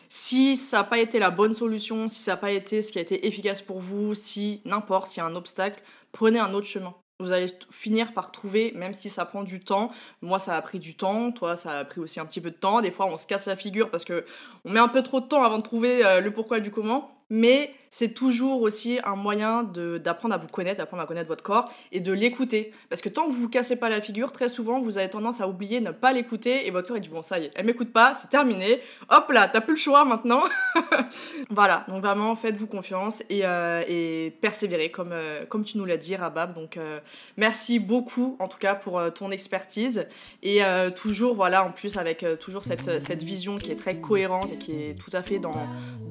si 0.09 0.57
ça 0.57 0.77
n'a 0.77 0.83
pas 0.83 0.99
été 0.99 1.17
la 1.17 1.31
bonne 1.31 1.53
solution, 1.53 2.07
si 2.07 2.21
ça 2.21 2.31
n'a 2.31 2.37
pas 2.37 2.51
été 2.51 2.81
ce 2.81 2.91
qui 2.91 2.99
a 2.99 3.01
été 3.01 3.25
efficace 3.25 3.61
pour 3.61 3.79
vous, 3.79 4.13
si 4.13 4.61
n'importe, 4.65 5.15
il 5.15 5.19
y 5.19 5.21
a 5.21 5.25
un 5.25 5.35
obstacle, 5.35 5.81
prenez 6.11 6.39
un 6.39 6.53
autre 6.53 6.67
chemin. 6.67 6.93
Vous 7.19 7.31
allez 7.31 7.47
finir 7.69 8.13
par 8.13 8.31
trouver, 8.31 8.73
même 8.75 8.93
si 8.93 9.09
ça 9.09 9.25
prend 9.25 9.43
du 9.43 9.59
temps. 9.59 9.91
Moi, 10.21 10.39
ça 10.39 10.55
a 10.55 10.61
pris 10.61 10.79
du 10.79 10.95
temps. 10.95 11.31
Toi, 11.31 11.55
ça 11.55 11.79
a 11.79 11.85
pris 11.85 12.01
aussi 12.01 12.19
un 12.19 12.25
petit 12.25 12.41
peu 12.41 12.51
de 12.51 12.55
temps. 12.55 12.81
Des 12.81 12.91
fois, 12.91 13.05
on 13.05 13.17
se 13.17 13.27
casse 13.27 13.45
la 13.45 13.55
figure 13.55 13.89
parce 13.89 14.03
que 14.03 14.25
on 14.65 14.71
met 14.71 14.79
un 14.79 14.87
peu 14.87 15.03
trop 15.03 15.21
de 15.21 15.25
temps 15.25 15.43
avant 15.43 15.57
de 15.57 15.63
trouver 15.63 16.05
euh, 16.05 16.21
le 16.21 16.31
pourquoi 16.31 16.59
du 16.59 16.71
comment 16.71 17.13
mais 17.33 17.73
c'est 17.93 18.15
toujours 18.15 18.63
aussi 18.63 18.97
un 19.03 19.15
moyen 19.15 19.61
d'apprendre 19.63 20.33
à 20.33 20.37
vous 20.39 20.47
connaître, 20.47 20.79
d'apprendre 20.79 21.03
à 21.03 21.05
connaître 21.05 21.27
votre 21.27 21.43
corps 21.43 21.71
et 21.91 21.99
de 21.99 22.11
l'écouter. 22.11 22.71
Parce 22.89 23.03
que 23.03 23.09
tant 23.09 23.27
que 23.27 23.31
vous 23.31 23.41
vous 23.41 23.49
cassez 23.49 23.75
pas 23.75 23.87
la 23.87 24.01
figure, 24.01 24.31
très 24.31 24.49
souvent, 24.49 24.81
vous 24.81 24.97
avez 24.97 25.11
tendance 25.11 25.41
à 25.41 25.47
oublier, 25.47 25.79
ne 25.79 25.91
pas 25.91 26.11
l'écouter 26.11 26.65
et 26.65 26.71
votre 26.71 26.87
corps 26.87 26.97
il 26.97 27.01
dit 27.01 27.09
bon 27.09 27.21
ça 27.21 27.37
y 27.37 27.45
est, 27.45 27.51
elle 27.53 27.67
m'écoute 27.67 27.93
pas, 27.93 28.15
c'est 28.15 28.31
terminé. 28.31 28.81
Hop 29.09 29.29
là, 29.31 29.47
t'as 29.47 29.61
plus 29.61 29.73
le 29.73 29.79
choix 29.79 30.05
maintenant. 30.05 30.41
voilà, 31.51 31.85
donc 31.87 32.01
vraiment 32.01 32.35
faites-vous 32.35 32.65
confiance 32.65 33.21
et, 33.29 33.41
euh, 33.43 34.29
persévérez 34.41 34.89
comme, 34.89 35.11
euh, 35.11 35.45
comme 35.45 35.63
tu 35.63 35.77
nous 35.77 35.85
l'as 35.85 35.97
dit 35.97 36.15
Rabab. 36.15 36.55
Donc 36.55 36.77
euh, 36.77 36.99
merci 37.37 37.77
beaucoup 37.77 38.37
en 38.39 38.47
tout 38.47 38.57
cas 38.57 38.73
pour 38.73 38.99
ton 39.13 39.29
expertise 39.29 40.07
et 40.41 40.61
toujours 40.95 41.35
voilà 41.35 41.63
en 41.63 41.71
plus 41.71 41.97
avec 41.97 42.25
toujours 42.39 42.63
cette, 42.63 42.99
cette 42.99 43.21
vision 43.21 43.57
qui 43.57 43.71
est 43.71 43.75
très 43.75 43.97
cohérente 43.97 44.51
et 44.51 44.57
qui 44.57 44.71
est 44.71 44.99
tout 44.99 45.11
à 45.13 45.21
fait 45.21 45.37
dans, 45.37 45.53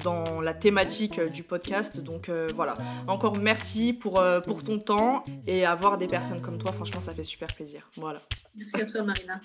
dans 0.04 0.40
la 0.40 0.54
thématique 0.54 1.18
euh, 1.18 1.28
du 1.28 1.42
podcast. 1.42 1.71
Donc 2.02 2.30
voilà, 2.54 2.74
encore 3.06 3.36
merci 3.38 3.92
pour, 3.92 4.22
pour 4.46 4.62
ton 4.62 4.78
temps 4.78 5.24
et 5.46 5.64
avoir 5.64 5.98
des 5.98 6.06
personnes 6.06 6.40
comme 6.40 6.58
toi, 6.58 6.72
franchement, 6.72 7.00
ça 7.00 7.12
fait 7.12 7.24
super 7.24 7.48
plaisir. 7.48 7.88
Voilà. 7.96 8.20
Merci 8.56 8.82
à 8.82 8.86
toi, 8.86 9.02
Marina. 9.04 9.40